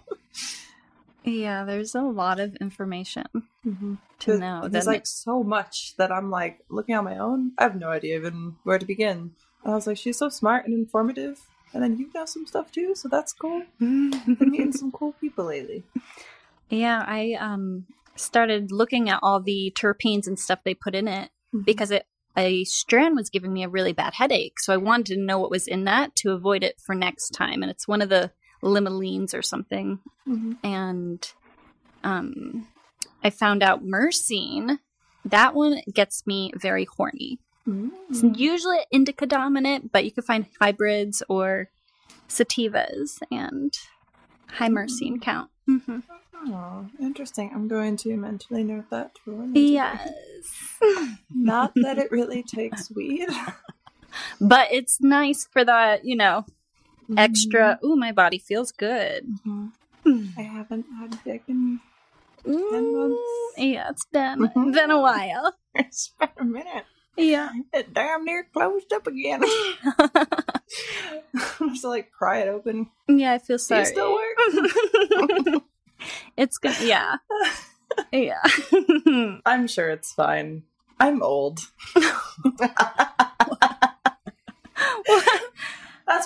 Yeah, 1.24 1.66
there's 1.66 1.94
a 1.94 2.02
lot 2.02 2.40
of 2.40 2.56
information 2.56 3.26
mm-hmm. 3.66 3.96
to 4.20 4.38
know. 4.38 4.68
There's 4.68 4.88
like 4.88 5.06
so 5.06 5.44
much 5.44 5.96
that 5.98 6.12
I'm 6.12 6.32
like 6.32 6.62
looking 6.70 6.96
on 6.96 7.04
my 7.04 7.18
own. 7.18 7.52
I 7.58 7.64
have 7.64 7.76
no 7.76 7.90
idea 7.90 8.18
even 8.18 8.56
where 8.64 8.80
to 8.80 8.86
begin. 8.86 9.36
And 9.64 9.74
I 9.74 9.76
was 9.76 9.88
like, 9.88 9.98
she's 9.98 10.18
so 10.18 10.30
smart 10.30 10.66
and 10.66 10.74
informative. 10.74 11.42
And 11.74 11.84
then 11.84 11.98
you 11.98 12.10
know 12.16 12.26
some 12.26 12.48
stuff 12.48 12.72
too, 12.72 12.96
so 12.96 13.10
that's 13.10 13.34
cool. 13.34 13.64
Been 13.80 14.12
meeting 14.40 14.72
some 14.82 14.92
cool 14.92 15.14
people 15.20 15.46
lately. 15.46 15.84
yeah, 16.70 17.04
I 17.06 17.34
um 17.34 17.86
started 18.18 18.72
looking 18.72 19.10
at 19.10 19.20
all 19.22 19.42
the 19.42 19.74
terpenes 19.76 20.28
and 20.28 20.38
stuff 20.40 20.60
they 20.64 20.74
put 20.74 20.96
in 20.96 21.08
it 21.08 21.30
because 21.66 21.92
it 21.92 22.06
a 22.36 22.64
strand 22.66 23.16
was 23.16 23.32
giving 23.32 23.52
me 23.52 23.64
a 23.64 23.70
really 23.70 23.94
bad 23.94 24.14
headache. 24.14 24.60
So 24.60 24.72
I 24.72 24.78
wanted 24.78 25.16
to 25.16 25.20
know 25.20 25.40
what 25.40 25.50
was 25.50 25.68
in 25.68 25.86
that 25.86 26.16
to 26.18 26.32
avoid 26.34 26.64
it 26.64 26.80
for 26.80 26.94
next 26.94 27.32
time. 27.32 27.64
And 27.64 27.72
it's 27.72 27.88
one 27.88 28.00
of 28.02 28.10
the 28.10 28.32
limonene 28.62 29.34
or 29.34 29.42
something. 29.42 30.00
Mhm. 30.28 30.58
And 30.64 31.34
um, 32.04 32.68
I 33.24 33.32
found 33.32 33.64
out 33.64 33.84
myrcene. 33.84 34.78
That 35.26 35.56
one 35.56 35.82
gets 35.92 36.28
me 36.28 36.52
very 36.56 36.86
horny. 36.86 37.40
It's 38.10 38.22
Mm. 38.22 38.38
usually 38.38 38.80
indica 38.92 39.26
dominant, 39.26 39.92
but 39.92 40.06
you 40.06 40.12
can 40.12 40.24
find 40.24 40.46
hybrids 40.62 41.24
or 41.28 41.70
sativas 42.30 43.20
and 43.32 43.74
high 44.48 44.70
myrcene 44.70 45.20
count. 45.22 45.50
hmm 45.66 46.00
Oh, 46.46 46.88
interesting. 47.00 47.52
I'm 47.54 47.68
going 47.68 47.98
to 47.98 48.16
mentally 48.16 48.64
note 48.64 48.90
that 48.92 49.12
too. 49.24 49.52
Yes. 49.54 50.78
Not 51.34 51.74
that 51.76 51.98
it 51.98 52.12
really 52.12 52.44
takes 52.44 52.90
weed. 52.96 53.28
but 54.42 54.68
it's 54.72 55.02
nice 55.02 55.48
for 55.52 55.66
that, 55.66 56.06
you 56.06 56.16
know, 56.16 56.46
extra. 57.18 57.80
Ooh, 57.84 57.96
my 57.96 58.12
body 58.12 58.38
feels 58.38 58.72
good. 58.72 59.26
Mhm. 59.46 59.72
Mm. 60.06 60.34
I 60.38 60.42
haven't 60.42 60.86
had 61.00 61.18
dick 61.24 61.44
in 61.48 61.80
Mm, 62.46 62.94
months. 62.94 63.22
Yeah, 63.58 63.90
it's 63.90 64.06
been 64.06 64.40
Mhm. 64.56 64.74
been 64.74 64.92
a 64.92 65.02
while. 65.02 65.54
it's 65.76 66.14
been 66.20 66.30
a 66.40 66.44
minute. 66.46 66.86
Yeah. 67.18 67.50
It 67.74 67.94
damn 67.94 68.24
near 68.24 68.46
closed 68.54 68.94
up 68.94 69.08
again. 69.08 69.44
I'm 71.60 71.70
just 71.72 71.84
like 71.84 72.12
pry 72.12 72.40
it 72.40 72.48
open. 72.48 72.90
yeah, 73.10 73.34
I 73.34 73.40
feel 73.40 73.58
Do 73.58 73.64
sorry. 73.64 73.80
you 73.82 73.86
still 73.88 74.14
work? 74.14 75.64
It's 76.38 76.58
good. 76.58 76.80
Yeah. 76.82 77.18
Yeah. 78.12 78.42
I'm 79.46 79.68
sure 79.68 79.90
it's 79.90 80.14
fine. 80.14 80.64
I'm 81.00 81.22
old. 81.24 81.60
that's 81.96 82.06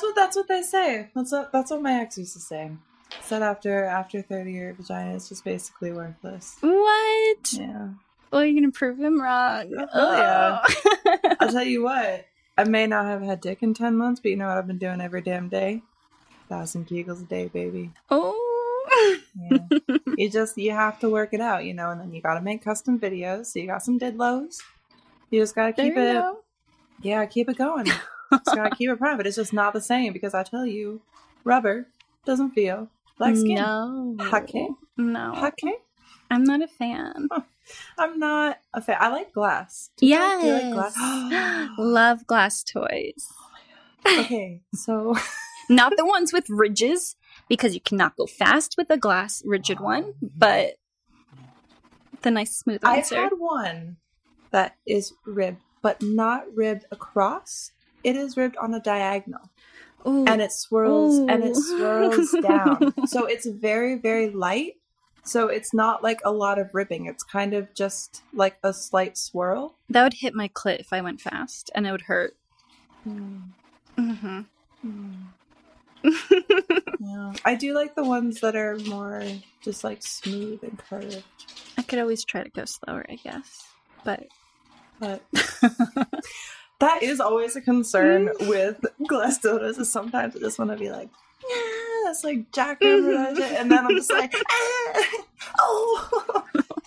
what 0.01 0.15
that's 0.15 0.35
what 0.35 0.47
they 0.47 0.61
say. 0.61 1.09
That's 1.15 1.31
what 1.31 1.51
that's 1.51 1.71
what 1.71 1.81
my 1.81 2.01
ex 2.01 2.17
used 2.17 2.33
to 2.33 2.39
say. 2.39 2.71
Said 3.21 3.41
after 3.41 3.85
after 3.85 4.21
thirty 4.21 4.53
your 4.53 4.73
vagina 4.73 5.15
is 5.15 5.29
just 5.29 5.43
basically 5.43 5.91
worthless. 5.91 6.57
what? 6.61 7.53
Yeah. 7.53 7.89
Well, 8.31 8.45
you're 8.45 8.55
gonna 8.61 8.71
prove 8.71 8.99
him 8.99 9.21
wrong. 9.21 9.73
Oh, 9.93 10.17
yeah. 10.17 10.61
Oh. 10.63 11.35
I'll 11.39 11.51
tell 11.51 11.63
you 11.63 11.83
what. 11.83 12.25
I 12.57 12.63
may 12.65 12.85
not 12.87 13.05
have 13.05 13.21
had 13.21 13.41
dick 13.41 13.63
in 13.63 13.73
ten 13.73 13.97
months, 13.97 14.19
but 14.21 14.31
you 14.31 14.37
know 14.37 14.47
what 14.47 14.57
I've 14.57 14.67
been 14.67 14.77
doing 14.77 15.01
every 15.01 15.21
damn 15.21 15.49
day? 15.49 15.81
Thousand 16.49 16.87
kegels 16.87 17.21
a 17.21 17.25
day, 17.25 17.47
baby. 17.47 17.91
oh. 18.09 18.47
Yeah. 19.35 19.57
you 20.17 20.29
just 20.29 20.57
you 20.57 20.71
have 20.71 20.99
to 20.99 21.09
work 21.09 21.33
it 21.33 21.41
out, 21.41 21.65
you 21.65 21.73
know, 21.73 21.89
and 21.91 21.99
then 22.01 22.13
you 22.13 22.21
gotta 22.21 22.41
make 22.41 22.63
custom 22.63 22.99
videos. 22.99 23.47
So 23.47 23.59
you 23.59 23.67
got 23.67 23.83
some 23.83 23.99
didlos. 23.99 24.57
You 25.29 25.39
just 25.41 25.55
gotta 25.55 25.73
keep 25.73 25.93
it 25.93 26.13
go. 26.13 26.39
Yeah, 27.01 27.25
keep 27.25 27.49
it 27.49 27.57
going. 27.57 27.85
Just 27.85 28.55
gotta 28.55 28.75
keep 28.75 28.89
it 28.89 28.97
private. 28.99 29.27
It's 29.27 29.35
just 29.37 29.53
not 29.53 29.73
the 29.73 29.81
same 29.81 30.13
because 30.13 30.33
I 30.33 30.43
tell 30.43 30.65
you, 30.65 31.01
rubber 31.43 31.87
doesn't 32.25 32.51
feel 32.51 32.89
like 33.19 33.35
skin. 33.35 33.55
No. 33.55 34.15
Okay. 34.33 34.67
No. 34.97 35.33
Okay. 35.47 35.73
I'm 36.29 36.43
not 36.43 36.61
a 36.61 36.67
fan. 36.67 37.27
I'm 37.97 38.19
not 38.19 38.59
a 38.73 38.81
fan. 38.81 38.97
I 38.99 39.09
like 39.09 39.33
glass. 39.33 39.89
Do 39.97 40.05
you 40.07 40.17
like- 40.19 40.43
you 40.43 40.51
like 40.53 40.61
Yes. 40.63 40.73
glass? 40.95 41.69
Love 41.77 42.27
glass 42.27 42.63
toys. 42.63 43.27
okay, 44.05 44.61
so 44.73 45.15
Not 45.69 45.93
the 45.95 46.05
ones 46.05 46.33
with 46.33 46.49
ridges, 46.49 47.15
because 47.51 47.73
you 47.73 47.81
cannot 47.81 48.15
go 48.15 48.25
fast 48.25 48.75
with 48.77 48.89
a 48.89 48.95
glass 48.95 49.43
rigid 49.45 49.79
ah, 49.81 49.83
one, 49.83 50.13
but 50.21 50.75
the 52.21 52.31
nice 52.31 52.55
smooth 52.55 52.79
I've 52.81 53.11
are. 53.11 53.23
had 53.23 53.33
one 53.37 53.97
that 54.51 54.77
is 54.87 55.11
ribbed, 55.25 55.59
but 55.81 56.01
not 56.01 56.45
ribbed 56.55 56.85
across. 56.93 57.73
It 58.05 58.15
is 58.15 58.37
ribbed 58.37 58.55
on 58.55 58.73
a 58.73 58.79
diagonal. 58.79 59.49
Ooh. 60.07 60.25
and 60.25 60.41
it 60.41 60.51
swirls 60.53 61.19
and 61.29 61.43
it 61.43 61.55
swirls 61.57 62.31
down. 62.41 62.93
So 63.05 63.25
it's 63.25 63.45
very, 63.45 63.95
very 63.95 64.29
light. 64.29 64.75
So 65.25 65.49
it's 65.49 65.73
not 65.73 66.01
like 66.01 66.21
a 66.23 66.31
lot 66.31 66.57
of 66.57 66.73
ribbing. 66.73 67.05
It's 67.05 67.21
kind 67.21 67.53
of 67.53 67.73
just 67.75 68.23
like 68.33 68.59
a 68.63 68.73
slight 68.73 69.17
swirl. 69.17 69.75
that 69.89 70.03
would 70.03 70.13
hit 70.13 70.33
my 70.33 70.47
clit 70.47 70.79
if 70.79 70.93
I 70.93 71.01
went 71.01 71.19
fast, 71.19 71.69
and 71.75 71.85
it 71.85 71.91
would 71.91 72.03
hurt. 72.03 72.37
hmm 73.03 74.41
Yeah. 77.03 77.33
I 77.43 77.55
do 77.55 77.73
like 77.73 77.95
the 77.95 78.03
ones 78.03 78.41
that 78.41 78.55
are 78.55 78.77
more 78.77 79.23
just 79.61 79.83
like 79.83 80.03
smooth 80.03 80.63
and 80.63 80.77
curved. 80.77 81.23
I 81.75 81.81
could 81.81 81.97
always 81.97 82.23
try 82.23 82.43
to 82.43 82.49
go 82.49 82.63
slower, 82.65 83.03
I 83.09 83.15
guess. 83.15 83.65
But 84.05 84.27
But 84.99 85.23
that 86.79 87.01
is 87.01 87.19
always 87.19 87.55
a 87.55 87.61
concern 87.61 88.27
mm. 88.27 88.47
with 88.47 88.85
glass 89.07 89.39
dildos 89.39 89.79
is 89.79 89.91
sometimes 89.91 90.35
I 90.35 90.39
just 90.39 90.59
want 90.59 90.69
to 90.69 90.77
be 90.77 90.91
like, 90.91 91.09
yeah, 91.41 92.11
it's 92.11 92.23
like 92.23 92.51
mm-hmm. 92.51 93.11
that 93.11 93.37
shit. 93.37 93.59
And 93.59 93.71
then 93.71 93.85
I'm 93.85 93.95
just 93.95 94.11
like, 94.11 94.33
ah, 94.49 95.03
oh, 95.59 96.43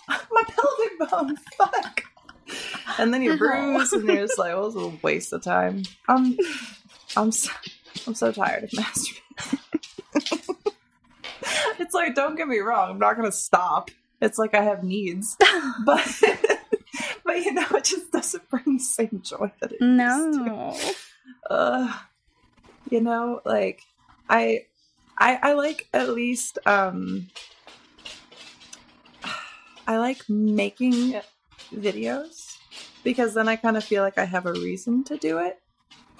my 0.07 0.43
pelvic 0.47 1.11
bone, 1.11 1.37
fuck. 1.57 2.03
And 2.97 3.13
then 3.13 3.21
you 3.21 3.33
uh-huh. 3.33 3.37
bruise 3.37 3.93
and 3.93 4.07
you're 4.07 4.27
just 4.27 4.39
like, 4.39 4.53
well, 4.53 4.71
was 4.71 4.75
a 4.75 4.93
waste 5.01 5.33
of 5.33 5.41
time. 5.41 5.83
Um, 6.07 6.37
I'm, 6.37 7.23
I'm, 7.23 7.31
so, 7.31 7.51
I'm 8.07 8.13
so 8.15 8.31
tired 8.31 8.63
of 8.63 8.69
masturbating. 8.71 9.59
it's 11.79 11.93
like, 11.93 12.15
don't 12.15 12.35
get 12.35 12.47
me 12.47 12.59
wrong, 12.59 12.91
I'm 12.91 12.99
not 12.99 13.15
gonna 13.15 13.31
stop. 13.31 13.91
It's 14.21 14.37
like 14.37 14.53
I 14.55 14.63
have 14.63 14.83
needs, 14.83 15.35
but 15.85 16.21
but 17.25 17.37
you 17.43 17.53
know, 17.53 17.67
it 17.71 17.83
just 17.83 18.11
doesn't 18.11 18.49
bring 18.49 18.77
the 18.77 18.83
same 18.83 19.21
joy 19.23 19.51
that 19.59 19.71
it 19.73 19.81
used 19.81 19.81
to. 19.81 20.45
no. 20.45 20.77
Uh, 21.49 21.93
you 22.89 23.01
know, 23.01 23.41
like 23.45 23.81
I, 24.29 24.65
I, 25.17 25.39
I 25.41 25.53
like 25.53 25.87
at 25.93 26.09
least 26.09 26.59
um, 26.65 27.27
I 29.87 29.97
like 29.97 30.27
making 30.29 31.19
videos 31.73 32.57
because 33.03 33.33
then 33.33 33.47
I 33.47 33.55
kind 33.55 33.77
of 33.77 33.83
feel 33.83 34.01
like 34.03 34.17
I 34.17 34.25
have 34.25 34.45
a 34.45 34.53
reason 34.53 35.03
to 35.05 35.17
do 35.17 35.37
it. 35.39 35.59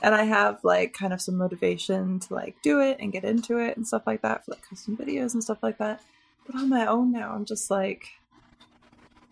And 0.05 0.13
I 0.13 0.23
have 0.25 0.63
like 0.63 0.93
kind 0.93 1.13
of 1.13 1.19
some 1.19 1.35
motivation 1.35 2.19
to 2.19 2.33
like 2.35 2.55
do 2.61 2.79
it 2.79 2.97
and 2.99 3.11
get 3.11 3.23
into 3.25 3.57
it 3.57 3.75
and 3.75 3.87
stuff 3.87 4.03
like 4.05 4.21
that 4.21 4.45
for 4.45 4.51
like 4.51 4.61
custom 4.69 4.95
videos 4.95 5.33
and 5.33 5.43
stuff 5.43 5.57
like 5.63 5.79
that. 5.79 5.99
But 6.45 6.57
on 6.57 6.69
my 6.69 6.85
own 6.85 7.11
now, 7.11 7.31
I'm 7.33 7.43
just 7.43 7.71
like, 7.71 8.09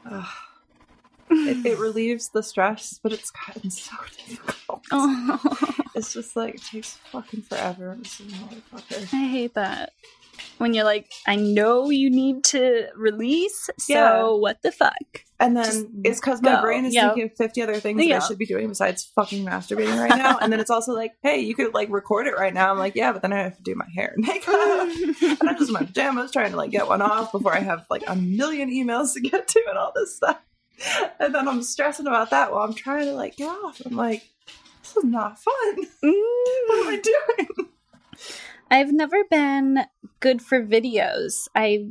ugh. 0.09 0.25
it, 1.29 1.63
it 1.63 1.77
relieves 1.87 2.29
the 2.29 2.41
stress, 2.41 2.99
but 3.03 3.13
it's 3.13 3.29
gotten 3.29 3.69
so 3.69 3.95
difficult. 4.27 4.81
oh, 4.91 5.75
It's 5.95 6.11
just 6.11 6.35
like 6.35 6.55
it 6.55 6.63
takes 6.63 6.95
fucking 7.11 7.43
forever. 7.43 7.91
I'm 7.91 7.99
a 7.99 8.03
motherfucker. 8.03 9.13
I 9.13 9.27
hate 9.27 9.53
that. 9.53 9.91
When 10.57 10.73
you're 10.73 10.85
like, 10.85 11.11
I 11.27 11.35
know 11.35 11.91
you 11.91 12.09
need 12.09 12.43
to 12.45 12.87
release, 12.95 13.69
so 13.77 13.93
Yeah. 13.93 14.23
what 14.31 14.63
the 14.63 14.71
fuck? 14.71 15.23
And 15.43 15.57
then 15.57 15.65
Just 15.65 15.85
it's 16.05 16.19
because 16.21 16.41
my 16.41 16.61
brain 16.61 16.85
is 16.85 16.93
Yeah. 16.93 17.09
thinking 17.09 17.23
of 17.31 17.35
50 17.35 17.61
other 17.61 17.75
things 17.79 18.01
that 18.07 18.11
I 18.23 18.25
should 18.25 18.37
be 18.37 18.45
doing 18.45 18.69
besides 18.69 19.03
fucking 19.15 19.45
masturbating 19.45 19.99
right 19.99 20.17
now. 20.17 20.37
and 20.41 20.51
then 20.53 20.59
it's 20.59 20.69
also 20.69 20.93
like, 20.93 21.11
hey, 21.21 21.41
you 21.41 21.53
could 21.53 21.73
like 21.73 21.89
record 21.89 22.27
it 22.27 22.35
right 22.35 22.53
now. 22.53 22.71
I'm 22.71 22.79
like, 22.79 22.95
yeah, 22.95 23.11
but 23.11 23.21
then 23.21 23.33
I 23.33 23.43
have 23.43 23.57
to 23.57 23.63
do 23.63 23.75
my 23.75 23.85
hair 23.93 24.13
and 24.15 24.25
makeup. 24.25 24.53
and 25.41 25.49
I'm 25.49 25.57
just 25.57 25.69
in 25.69 25.73
my 25.73 25.83
pajamas 25.83 26.31
trying 26.31 26.51
to 26.51 26.57
like 26.57 26.71
get 26.71 26.87
one 26.87 27.01
off 27.01 27.31
before 27.33 27.53
I 27.53 27.59
have 27.59 27.85
like 27.89 28.03
a 28.07 28.15
million 28.15 28.69
emails 28.71 29.13
to 29.15 29.19
get 29.21 29.47
to 29.49 29.63
and 29.67 29.77
all 29.77 29.91
this 29.93 30.15
stuff. 30.15 30.39
And 31.19 31.35
then 31.35 31.47
I'm 31.47 31.61
stressing 31.61 32.07
about 32.07 32.29
that 32.31 32.51
while 32.51 32.63
I'm 32.63 32.73
trying 32.73 33.05
to 33.05 33.13
like 33.13 33.35
get 33.35 33.49
off. 33.49 33.81
I'm 33.85 33.95
like, 33.95 34.23
this 34.81 34.95
is 34.97 35.03
not 35.03 35.37
fun. 35.39 35.85
Mm. 36.03 36.67
What 36.67 36.79
am 36.79 36.87
I 36.87 37.01
doing? 37.03 37.69
I've 38.71 38.91
never 38.91 39.23
been 39.29 39.85
good 40.19 40.41
for 40.41 40.63
videos. 40.65 41.47
I 41.55 41.89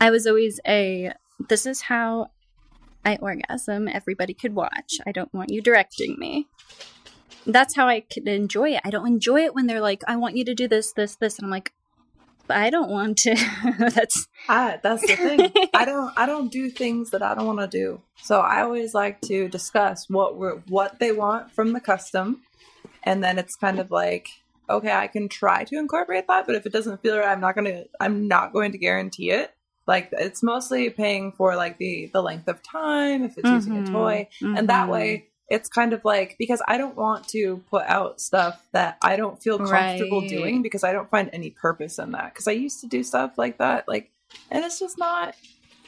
I 0.00 0.10
was 0.10 0.26
always 0.26 0.60
a 0.66 1.12
this 1.48 1.66
is 1.66 1.82
how 1.82 2.28
I 3.06 3.16
orgasm. 3.22 3.86
Everybody 3.86 4.34
could 4.34 4.54
watch. 4.54 4.98
I 5.06 5.12
don't 5.12 5.32
want 5.32 5.50
you 5.50 5.62
directing 5.62 6.16
me. 6.18 6.48
That's 7.46 7.76
how 7.76 7.86
I 7.86 8.00
could 8.00 8.26
enjoy 8.26 8.70
it. 8.74 8.80
I 8.84 8.90
don't 8.90 9.06
enjoy 9.06 9.44
it 9.44 9.54
when 9.54 9.68
they're 9.68 9.80
like, 9.80 10.02
I 10.08 10.16
want 10.16 10.36
you 10.36 10.44
to 10.44 10.54
do 10.54 10.66
this, 10.66 10.92
this, 10.92 11.14
this, 11.14 11.38
and 11.38 11.46
I'm 11.46 11.50
like, 11.50 11.72
but 12.48 12.56
I 12.56 12.70
don't 12.70 12.90
want 12.90 13.18
to. 13.18 13.34
That's 13.78 14.28
I, 14.48 14.78
that's 14.80 15.04
the 15.04 15.16
thing. 15.16 15.52
I 15.74 15.84
don't 15.90 16.12
I 16.16 16.26
don't 16.26 16.52
do 16.52 16.70
things 16.70 17.10
that 17.10 17.20
I 17.20 17.34
don't 17.34 17.46
want 17.46 17.58
to 17.58 17.66
do. 17.66 18.00
So 18.22 18.38
I 18.38 18.62
always 18.62 18.94
like 18.94 19.20
to 19.22 19.48
discuss 19.48 20.08
what 20.08 20.36
we're 20.36 20.58
what 20.68 21.00
they 21.00 21.10
want 21.10 21.50
from 21.50 21.72
the 21.72 21.80
custom, 21.80 22.42
and 23.02 23.24
then 23.24 23.40
it's 23.40 23.56
kind 23.56 23.80
of 23.80 23.90
like 23.90 24.28
okay, 24.70 24.92
I 24.92 25.08
can 25.08 25.28
try 25.28 25.64
to 25.64 25.76
incorporate 25.76 26.28
that, 26.28 26.46
but 26.46 26.54
if 26.54 26.66
it 26.66 26.72
doesn't 26.72 27.02
feel 27.02 27.18
right, 27.18 27.28
I'm 27.28 27.40
not 27.40 27.56
gonna 27.56 27.86
I'm 27.98 28.28
not 28.28 28.52
going 28.52 28.70
to 28.70 28.78
guarantee 28.78 29.32
it. 29.32 29.52
Like 29.86 30.08
it's 30.12 30.42
mostly 30.42 30.90
paying 30.90 31.32
for 31.32 31.54
like 31.56 31.78
the 31.78 32.10
the 32.12 32.22
length 32.22 32.48
of 32.48 32.62
time 32.62 33.22
if 33.22 33.38
it's 33.38 33.50
using 33.50 33.76
a 33.76 33.82
Mhm. 33.82 33.90
toy, 33.90 34.28
and 34.42 34.68
that 34.68 34.86
Mhm. 34.86 34.90
way 34.90 35.26
it's 35.48 35.68
kind 35.68 35.92
of 35.92 36.04
like 36.04 36.34
because 36.38 36.60
I 36.66 36.76
don't 36.76 36.96
want 36.96 37.28
to 37.28 37.58
put 37.70 37.84
out 37.86 38.20
stuff 38.20 38.66
that 38.72 38.98
I 39.02 39.14
don't 39.16 39.40
feel 39.40 39.58
comfortable 39.58 40.20
Right. 40.22 40.28
doing 40.28 40.62
because 40.62 40.82
I 40.82 40.92
don't 40.92 41.08
find 41.08 41.30
any 41.32 41.50
purpose 41.50 41.98
in 42.00 42.10
that. 42.12 42.34
Because 42.34 42.48
I 42.48 42.52
used 42.52 42.80
to 42.80 42.88
do 42.88 43.04
stuff 43.04 43.38
like 43.38 43.58
that, 43.58 43.86
like, 43.86 44.10
and 44.50 44.64
it's 44.64 44.80
just 44.80 44.98
not 44.98 45.36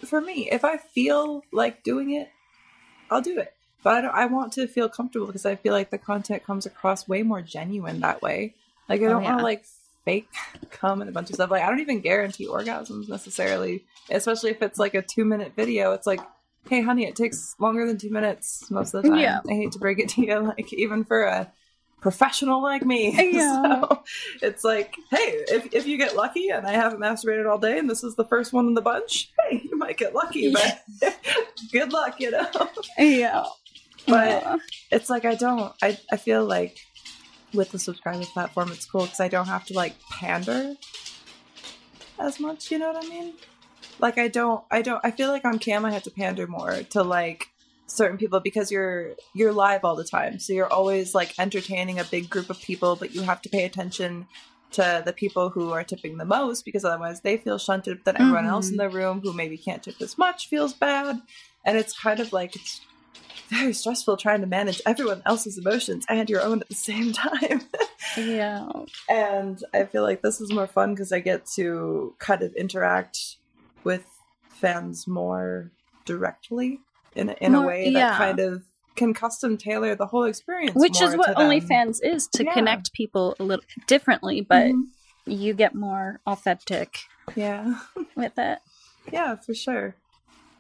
for 0.06 0.20
me. 0.20 0.48
If 0.50 0.64
I 0.64 0.76
feel 0.76 1.42
like 1.52 1.82
doing 1.82 2.12
it, 2.12 2.28
I'll 3.10 3.20
do 3.20 3.38
it. 3.38 3.52
But 3.82 3.94
I 3.94 4.00
don't. 4.00 4.14
I 4.14 4.26
want 4.26 4.52
to 4.54 4.66
feel 4.68 4.88
comfortable 4.88 5.26
because 5.26 5.46
I 5.46 5.56
feel 5.56 5.72
like 5.72 5.90
the 5.90 5.98
content 5.98 6.44
comes 6.44 6.66
across 6.66 7.08
way 7.08 7.22
more 7.22 7.42
genuine 7.42 8.00
that 8.00 8.22
way. 8.22 8.54
Like 8.88 9.00
I 9.00 9.04
Oh, 9.06 9.08
don't 9.10 9.24
want 9.24 9.36
yeah. 9.36 9.36
to 9.38 9.42
like 9.42 9.64
fake 10.04 10.28
come 10.70 11.00
and 11.00 11.08
a 11.10 11.12
bunch 11.12 11.30
of 11.30 11.34
stuff. 11.34 11.50
Like 11.50 11.62
I 11.62 11.68
don't 11.68 11.80
even 11.80 12.00
guarantee 12.00 12.46
orgasms 12.46 13.08
necessarily, 13.08 13.84
especially 14.10 14.50
if 14.50 14.62
it's 14.62 14.78
like 14.78 14.94
a 14.94 15.02
two 15.02 15.24
minute 15.24 15.52
video. 15.56 15.92
It's 15.92 16.06
like, 16.06 16.20
hey, 16.68 16.82
honey, 16.82 17.06
it 17.06 17.16
takes 17.16 17.54
longer 17.58 17.86
than 17.86 17.98
two 17.98 18.10
minutes 18.10 18.70
most 18.70 18.94
of 18.94 19.02
the 19.02 19.10
time. 19.10 19.18
Yeah. 19.18 19.40
I 19.48 19.52
hate 19.54 19.72
to 19.72 19.78
break 19.78 19.98
it 19.98 20.08
to 20.10 20.22
you, 20.22 20.40
like 20.58 20.72
even 20.72 21.04
for 21.04 21.22
a 21.22 21.52
professional 22.00 22.62
like 22.62 22.84
me. 22.84 23.14
Yeah. 23.38 23.62
so 23.62 24.02
it's 24.42 24.64
like, 24.64 24.94
hey, 25.10 25.44
if 25.48 25.74
if 25.74 25.86
you 25.86 25.98
get 25.98 26.16
lucky 26.16 26.48
and 26.50 26.66
I 26.66 26.72
haven't 26.72 27.00
masturbated 27.00 27.48
all 27.50 27.58
day 27.58 27.78
and 27.78 27.88
this 27.88 28.02
is 28.02 28.14
the 28.14 28.24
first 28.24 28.52
one 28.52 28.66
in 28.66 28.74
the 28.74 28.82
bunch, 28.82 29.32
hey, 29.40 29.62
you 29.64 29.76
might 29.76 29.96
get 29.98 30.14
lucky, 30.14 30.52
but 30.52 30.82
good 31.72 31.92
luck, 31.92 32.20
you 32.20 32.30
know. 32.30 32.48
Yeah. 32.96 33.44
But 34.06 34.42
Aw. 34.46 34.58
it's 34.90 35.10
like 35.10 35.24
I 35.24 35.34
don't. 35.34 35.72
I 35.82 35.98
I 36.10 36.16
feel 36.16 36.44
like 36.44 36.78
with 37.54 37.70
the 37.70 37.78
subscriber 37.78 38.24
platform, 38.24 38.70
it's 38.72 38.86
cool 38.86 39.02
because 39.02 39.20
I 39.20 39.28
don't 39.28 39.46
have 39.46 39.64
to 39.66 39.74
like 39.74 39.94
pander 40.10 40.74
as 42.18 42.40
much. 42.40 42.70
You 42.70 42.78
know 42.78 42.92
what 42.92 43.04
I 43.04 43.08
mean? 43.08 43.34
Like 43.98 44.18
I 44.18 44.28
don't. 44.28 44.64
I 44.70 44.82
don't. 44.82 45.00
I 45.04 45.10
feel 45.10 45.28
like 45.28 45.44
on 45.44 45.58
cam 45.58 45.84
I 45.84 45.92
have 45.92 46.04
to 46.04 46.10
pander 46.10 46.46
more 46.46 46.82
to 46.90 47.02
like 47.02 47.48
certain 47.86 48.18
people 48.18 48.40
because 48.40 48.70
you're 48.70 49.14
you're 49.34 49.52
live 49.52 49.84
all 49.84 49.96
the 49.96 50.04
time, 50.04 50.38
so 50.38 50.52
you're 50.52 50.72
always 50.72 51.14
like 51.14 51.38
entertaining 51.38 51.98
a 51.98 52.04
big 52.04 52.30
group 52.30 52.50
of 52.50 52.60
people, 52.60 52.96
but 52.96 53.14
you 53.14 53.22
have 53.22 53.42
to 53.42 53.48
pay 53.48 53.64
attention 53.64 54.26
to 54.70 55.02
the 55.04 55.12
people 55.12 55.48
who 55.48 55.72
are 55.72 55.82
tipping 55.82 56.18
the 56.18 56.24
most 56.24 56.64
because 56.64 56.84
otherwise 56.84 57.22
they 57.22 57.38
feel 57.38 57.58
shunted. 57.58 58.04
But 58.04 58.16
then 58.16 58.22
everyone 58.22 58.46
else 58.46 58.68
in 58.68 58.76
mm-hmm. 58.76 58.90
the 58.90 58.96
room 58.96 59.20
who 59.20 59.32
maybe 59.32 59.56
can't 59.56 59.82
tip 59.82 60.00
as 60.00 60.18
much 60.18 60.48
feels 60.48 60.74
bad, 60.74 61.20
and 61.64 61.78
it's 61.78 61.98
kind 61.98 62.20
of 62.20 62.32
like 62.32 62.54
it's 62.54 62.80
very 63.48 63.72
stressful 63.72 64.16
trying 64.16 64.40
to 64.42 64.46
manage 64.46 64.80
everyone 64.86 65.22
else's 65.26 65.58
emotions 65.58 66.04
and 66.08 66.28
your 66.30 66.42
own 66.42 66.60
at 66.60 66.68
the 66.68 66.74
same 66.74 67.12
time. 67.24 67.62
yeah. 68.16 68.68
and 69.08 69.62
I 69.74 69.84
feel 69.84 70.02
like 70.02 70.22
this 70.22 70.40
is 70.40 70.52
more 70.52 70.66
fun 70.66 70.94
because 70.94 71.12
I 71.12 71.20
get 71.20 71.46
to 71.56 72.14
kind 72.18 72.42
of 72.42 72.54
interact 72.54 73.36
with 73.84 74.04
fans 74.48 75.06
more 75.06 75.70
directly 76.04 76.80
in 77.14 77.30
a, 77.30 77.36
in 77.40 77.54
a 77.54 77.62
way 77.66 77.84
that 77.92 77.98
yeah. 77.98 78.16
kind 78.18 78.40
of 78.40 78.62
can 78.96 79.14
custom 79.14 79.56
tailor 79.56 79.94
the 79.94 80.06
whole 80.06 80.24
experience. 80.24 80.72
Which 80.74 81.00
is 81.00 81.16
what. 81.16 81.36
OnlyFans 81.36 82.00
is 82.02 82.26
to 82.34 82.44
Yeah. 82.44 82.52
connect 82.52 82.92
people 82.92 83.36
a 83.38 83.44
little 83.44 83.64
differently, 83.86 84.40
but 84.40 84.66
Mhm. 84.72 84.88
you 85.26 85.54
get 85.54 85.74
more 85.74 86.20
authentic 86.26 86.98
Yeah, 87.36 87.78
with 88.16 88.36
it. 88.38 88.58
yeah, 89.12 89.36
for 89.36 89.54
sure. 89.54 89.94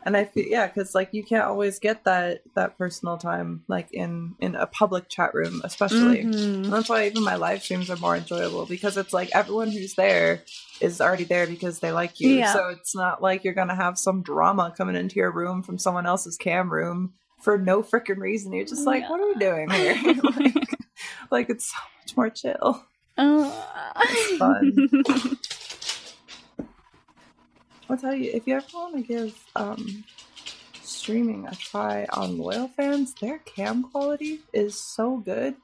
And 0.08 0.16
I 0.16 0.24
feel 0.24 0.46
yeah, 0.46 0.66
because 0.66 0.94
like 0.94 1.10
you 1.12 1.22
can't 1.22 1.44
always 1.44 1.78
get 1.78 2.04
that 2.04 2.40
that 2.54 2.78
personal 2.78 3.18
time 3.18 3.62
like 3.68 3.92
in 3.92 4.36
in 4.40 4.54
a 4.54 4.66
public 4.66 5.10
chat 5.10 5.34
room, 5.34 5.60
especially. 5.64 6.20
And 6.22 6.34
Mhm. 6.34 6.70
that's 6.70 6.88
why 6.88 7.04
even 7.06 7.22
my 7.24 7.34
live 7.36 7.62
streams 7.62 7.90
are 7.90 7.96
more 7.98 8.16
enjoyable 8.16 8.64
because 8.64 8.96
it's 8.96 9.12
like 9.12 9.28
everyone 9.34 9.70
who's 9.70 9.92
there 9.96 10.44
is 10.80 11.02
already 11.02 11.24
there 11.24 11.46
because 11.46 11.80
they 11.80 11.92
like 11.92 12.20
you. 12.20 12.30
Yeah. 12.30 12.54
So 12.54 12.68
it's 12.70 12.96
not 12.96 13.20
like 13.20 13.44
you're 13.44 13.52
gonna 13.52 13.74
have 13.76 13.98
some 13.98 14.22
drama 14.22 14.72
coming 14.74 14.96
into 14.96 15.16
your 15.16 15.30
room 15.30 15.62
from 15.62 15.76
someone 15.76 16.06
else's 16.06 16.38
cam 16.38 16.72
room 16.72 17.12
for 17.42 17.58
no 17.58 17.82
freaking 17.82 18.16
reason. 18.16 18.54
You're 18.54 18.64
just 18.64 18.86
like, 18.86 19.02
Yeah. 19.02 19.10
what 19.10 19.20
are 19.20 19.26
we 19.28 19.34
doing 19.34 19.68
here? 19.68 20.14
like, 20.22 20.78
like 21.30 21.50
it's 21.50 21.66
so 21.70 21.76
much 22.00 22.16
more 22.16 22.30
chill. 22.30 22.82
Oh. 23.18 23.94
fun. 24.38 24.88
I'll 27.88 27.96
tell 27.96 28.14
you, 28.14 28.30
if 28.32 28.46
you 28.46 28.56
ever 28.56 28.66
want 28.74 28.96
to 28.96 29.02
give 29.02 29.34
um, 29.56 30.04
streaming 30.82 31.46
a 31.46 31.54
try 31.54 32.06
on 32.12 32.38
Loyal 32.38 32.68
fans, 32.68 33.14
their 33.14 33.38
cam 33.38 33.84
quality 33.84 34.40
is 34.52 34.78
so 34.78 35.16
good. 35.18 35.54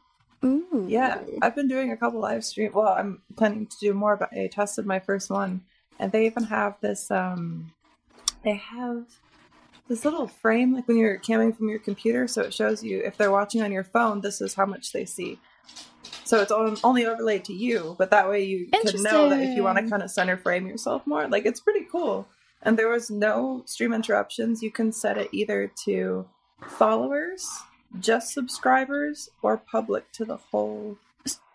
Ooh. 0.45 0.87
Yeah, 0.89 1.21
I've 1.43 1.55
been 1.55 1.69
doing 1.69 1.93
a 1.93 1.97
couple 1.97 2.21
live 2.21 2.45
stream. 2.45 2.73
Well, 2.73 2.89
I'm 2.89 3.23
planning 3.37 3.67
to 3.67 3.77
do 3.79 3.95
more, 3.95 4.17
but 4.17 4.33
I 4.33 4.47
tested 4.47 4.87
my 4.87 5.01
first 5.01 5.31
one, 5.31 5.63
and 5.99 6.13
they 6.13 6.27
even 6.27 6.45
have 6.45 6.81
this. 6.81 7.11
Um, 7.11 7.73
they 8.43 8.55
have 8.55 9.05
this 9.89 10.05
little 10.05 10.27
frame, 10.27 10.75
like 10.75 10.89
when 10.89 10.97
you're 10.97 11.19
camming 11.19 11.57
from 11.57 11.69
your 11.69 11.79
computer, 11.79 12.27
so 12.27 12.43
it 12.43 12.55
shows 12.55 12.83
you 12.83 13.01
if 13.01 13.17
they're 13.17 13.31
watching 13.31 13.63
on 13.63 13.73
your 13.73 13.85
phone, 13.85 14.21
this 14.21 14.41
is 14.41 14.55
how 14.55 14.67
much 14.67 14.93
they 14.93 15.05
see. 15.05 15.39
So 16.25 16.41
it's 16.41 16.53
only 16.83 17.07
overlaid 17.07 17.45
to 17.45 17.53
you, 17.53 17.95
but 17.99 18.11
that 18.11 18.29
way 18.29 18.43
you 18.45 18.67
can 18.69 19.03
know 19.03 19.29
that 19.29 19.41
if 19.41 19.57
you 19.57 19.63
want 19.63 19.79
to 19.79 19.89
kind 19.89 20.03
of 20.03 20.11
center 20.11 20.37
frame 20.37 20.67
yourself 20.67 21.07
more, 21.07 21.29
like 21.29 21.45
it's 21.47 21.61
pretty 21.61 21.87
cool. 21.91 22.27
And 22.63 22.79
there 22.79 22.89
was 22.89 23.11
no 23.11 23.63
stream 23.67 23.93
interruptions. 23.93 24.63
You 24.63 24.71
can 24.71 24.91
set 24.91 25.19
it 25.19 25.29
either 25.33 25.71
to 25.85 26.27
followers, 26.67 27.47
just 28.01 28.33
subscribers, 28.33 29.29
or 29.43 29.59
public 29.59 30.11
to 30.13 30.25
the 30.25 30.39
whole. 30.39 30.97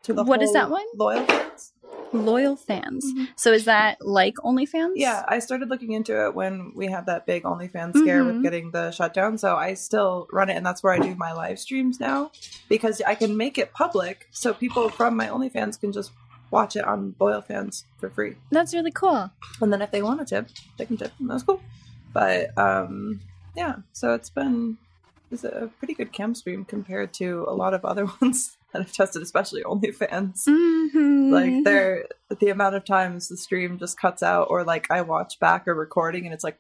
To 0.03 0.13
the 0.13 0.23
What 0.23 0.41
is 0.41 0.49
whole 0.49 0.53
that 0.53 0.69
one? 0.69 0.85
Loyal 0.95 1.25
fans. 1.25 1.73
Loyal 2.11 2.55
fans. 2.55 3.05
Mhm. 3.05 3.27
So 3.35 3.51
is 3.53 3.65
that 3.65 3.97
like 4.03 4.35
OnlyFans? 4.37 4.93
Yeah, 4.95 5.23
I 5.27 5.37
started 5.37 5.69
looking 5.69 5.91
into 5.91 6.25
it 6.25 6.33
when 6.33 6.71
we 6.73 6.87
had 6.87 7.05
that 7.05 7.27
big 7.27 7.43
OnlyFans 7.43 7.95
scare 7.97 8.23
Mhm. 8.23 8.25
with 8.33 8.41
getting 8.43 8.71
the 8.71 8.89
shutdown. 8.89 9.37
So 9.37 9.55
I 9.55 9.75
still 9.75 10.27
run 10.33 10.49
it, 10.49 10.55
and 10.57 10.65
that's 10.65 10.81
where 10.81 10.91
I 10.91 10.97
do 10.97 11.13
my 11.15 11.33
live 11.33 11.59
streams 11.59 11.99
now 11.99 12.31
because 12.67 12.99
I 13.05 13.13
can 13.13 13.37
make 13.37 13.59
it 13.59 13.73
public, 13.73 14.27
so 14.31 14.55
people 14.55 14.89
from 14.89 15.15
my 15.15 15.27
OnlyFans 15.27 15.79
can 15.79 15.91
just 15.91 16.11
watch 16.49 16.75
it 16.75 16.83
on 16.83 17.13
Loyal 17.19 17.41
Fans 17.43 17.85
for 17.99 18.09
free. 18.09 18.35
That's 18.49 18.73
really 18.73 18.91
cool. 18.91 19.29
And 19.61 19.71
then 19.71 19.83
if 19.83 19.91
they 19.91 20.01
want 20.01 20.19
to 20.19 20.25
tip, 20.25 20.49
they 20.79 20.87
can 20.87 20.97
tip, 20.97 21.11
and 21.19 21.29
that's 21.29 21.43
cool. 21.43 21.61
But 22.11 22.57
um, 22.57 23.19
yeah, 23.55 23.75
so 23.93 24.15
it's 24.15 24.31
been 24.31 24.77
it's 25.31 25.43
a 25.43 25.69
pretty 25.77 25.93
good 25.93 26.11
cam 26.11 26.33
stream 26.33 26.65
compared 26.65 27.13
to 27.13 27.45
a 27.47 27.53
lot 27.53 27.75
of 27.75 27.85
other 27.85 28.05
ones 28.19 28.57
that 28.73 28.81
I've 28.81 28.91
tested, 28.93 29.21
especially 29.21 29.63
OnlyFans 29.63 30.45
Mm-hmm. 30.47 31.31
like 31.31 31.63
there 31.63 32.05
the 32.39 32.49
amount 32.49 32.75
of 32.75 32.83
times 32.85 33.27
the 33.29 33.37
stream 33.37 33.77
just 33.77 33.99
cuts 33.99 34.23
out 34.23 34.47
or 34.49 34.63
like 34.63 34.89
i 34.89 35.01
watch 35.01 35.39
back 35.39 35.67
a 35.67 35.73
recording 35.73 36.25
and 36.25 36.33
it's 36.33 36.43
like. 36.43 36.57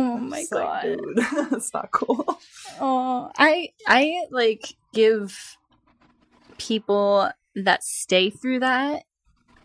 Oh 0.00 0.16
my 0.18 0.38
It's 0.40 0.48
god. 0.50 0.60
like, 0.60 0.82
dude 0.84 1.18
it's 1.52 1.72
not 1.74 1.90
cool 1.90 2.38
Oh, 2.80 3.30
I 3.36 3.70
I 3.86 4.26
like 4.30 4.62
give 4.92 5.56
people 6.58 7.30
that 7.56 7.82
stay 7.82 8.30
through 8.30 8.60
that 8.60 9.02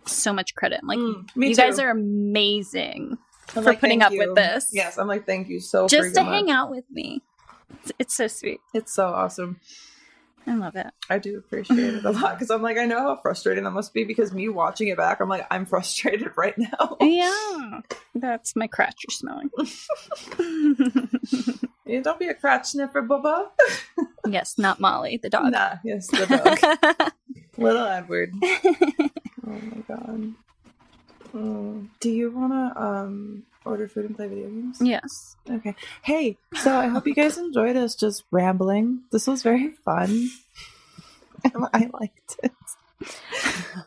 so 0.05 0.33
much 0.33 0.55
credit. 0.55 0.79
I'm 0.81 0.87
like 0.87 0.97
Mm, 0.99 1.27
you 1.35 1.55
guys 1.55 1.79
are 1.79 1.89
amazing 1.91 3.17
I'm 3.55 3.63
for 3.63 3.69
like, 3.69 3.79
putting 3.79 3.99
"Thank 3.99 4.13
up 4.13 4.27
with 4.27 4.35
this. 4.35 4.69
yes 4.73 4.97
i'm 4.97 5.07
like 5.07 5.25
thank 5.25 5.49
you 5.49 5.59
so 5.59 5.83
much. 5.83 5.91
just 5.91 6.15
to 6.15 6.21
freaking 6.21 6.25
hang 6.25 6.51
out 6.51 6.71
with 6.71 6.85
me. 6.89 7.21
It's, 7.81 7.91
it's 7.99 8.15
so 8.15 8.27
sweet. 8.27 8.59
it's 8.73 8.93
so 8.93 9.07
awesome 9.07 9.59
I 10.45 10.55
love 10.55 10.75
it. 10.75 10.87
i 11.09 11.17
do 11.19 11.37
appreciate 11.37 11.93
it 11.95 12.03
a 12.05 12.11
lot 12.11 12.33
because 12.35 12.49
i'm 12.51 12.61
like 12.61 12.77
i 12.77 12.85
know 12.85 12.99
how 12.99 13.15
frustrating 13.15 13.63
that 13.63 13.71
must 13.71 13.93
be 13.93 14.03
because 14.03 14.33
me 14.33 14.49
watching 14.49 14.89
it 14.89 14.97
back 14.97 15.21
i'm 15.21 15.29
like 15.29 15.47
i'm 15.51 15.65
frustrated 15.65 16.31
right 16.37 16.57
now 16.57 16.97
Yeah, 16.99 17.79
that's 18.15 18.53
my 18.55 18.67
crotch 18.67 19.03
you're 19.07 19.13
smelling. 19.13 19.49
Yeah, 21.85 21.99
don't 22.01 22.17
be 22.17 22.27
a 22.27 22.33
crotch 22.33 22.67
sniffer 22.67 23.03
bubba 23.03 23.47
yes, 24.27 24.57
not 24.57 24.79
Molly, 24.79 25.17
the 25.21 25.29
dog. 25.29 25.51
nah 25.51 25.75
yes 25.83 26.07
the 26.07 26.25
dog 26.25 27.13
little 27.57 27.85
edward 27.85 28.33
oh 28.41 29.59
my 29.61 29.81
god 29.87 30.33
Mm. 31.33 31.87
do 31.99 32.11
you 32.11 32.29
want 32.29 32.53
to 32.53 32.79
um 32.79 33.41
order 33.65 33.87
food 33.87 34.05
and 34.05 34.15
play 34.15 34.27
video 34.27 34.47
games 34.47 34.77
yes. 34.81 35.35
Okay. 35.49 35.75
Hey, 36.01 36.37
so 36.55 36.75
I 36.75 36.87
hope 36.87 37.07
you 37.07 37.13
guys 37.13 37.37
enjoyed 37.37 37.75
us 37.75 37.95
just 37.95 38.23
rambling. 38.31 39.01
This 39.11 39.27
was 39.27 39.43
very 39.43 39.71
fun. 39.71 40.29
I 41.73 41.89
liked 41.93 42.39
it. 42.41 42.51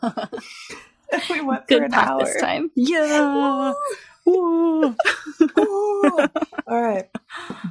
we 1.30 1.40
went 1.40 1.68
for 1.68 1.82
an 1.82 1.94
hour. 1.94 2.24
this 2.24 2.40
time. 2.40 2.70
Yeah. 2.74 3.72
Ooh. 4.28 4.82
All 6.66 6.82
right. 6.82 7.08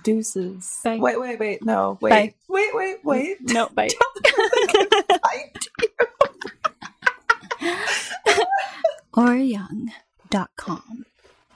Deuces. 0.03 0.79
Bye. 0.83 0.97
Wait, 0.97 1.19
wait, 1.19 1.39
wait. 1.39 1.65
No, 1.65 1.97
wait. 2.01 2.09
Bye. 2.09 2.33
Wait, 2.47 2.73
wait, 2.73 2.97
wait. 3.03 3.37
No, 3.41 3.69
bye. 3.69 3.89
Bye. 5.09 5.51
Orayoung.com. 9.13 11.05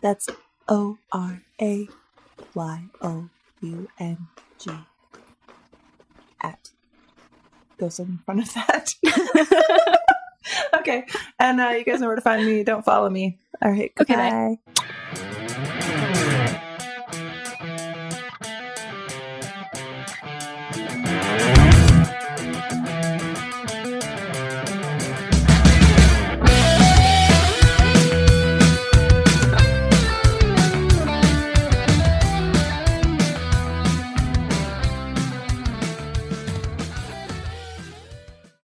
That's 0.01 0.29
O 0.67 0.97
R 1.11 1.41
A 1.61 1.87
Y 2.53 2.83
O 3.01 3.29
U 3.61 3.87
N 3.99 4.27
G. 4.57 4.71
At. 6.41 6.69
Goes 7.77 7.99
in 7.99 8.19
front 8.25 8.41
of 8.41 8.53
that. 8.53 8.95
okay. 10.79 11.05
And 11.39 11.61
uh, 11.61 11.69
you 11.69 11.83
guys 11.83 12.01
know 12.01 12.07
where 12.07 12.15
to 12.15 12.21
find 12.21 12.45
me. 12.45 12.63
Don't 12.63 12.83
follow 12.83 13.09
me. 13.09 13.37
All 13.61 13.71
right. 13.71 13.91
Okay, 13.99 14.15
bye. 14.15 14.57
Goodbye. 14.73 15.25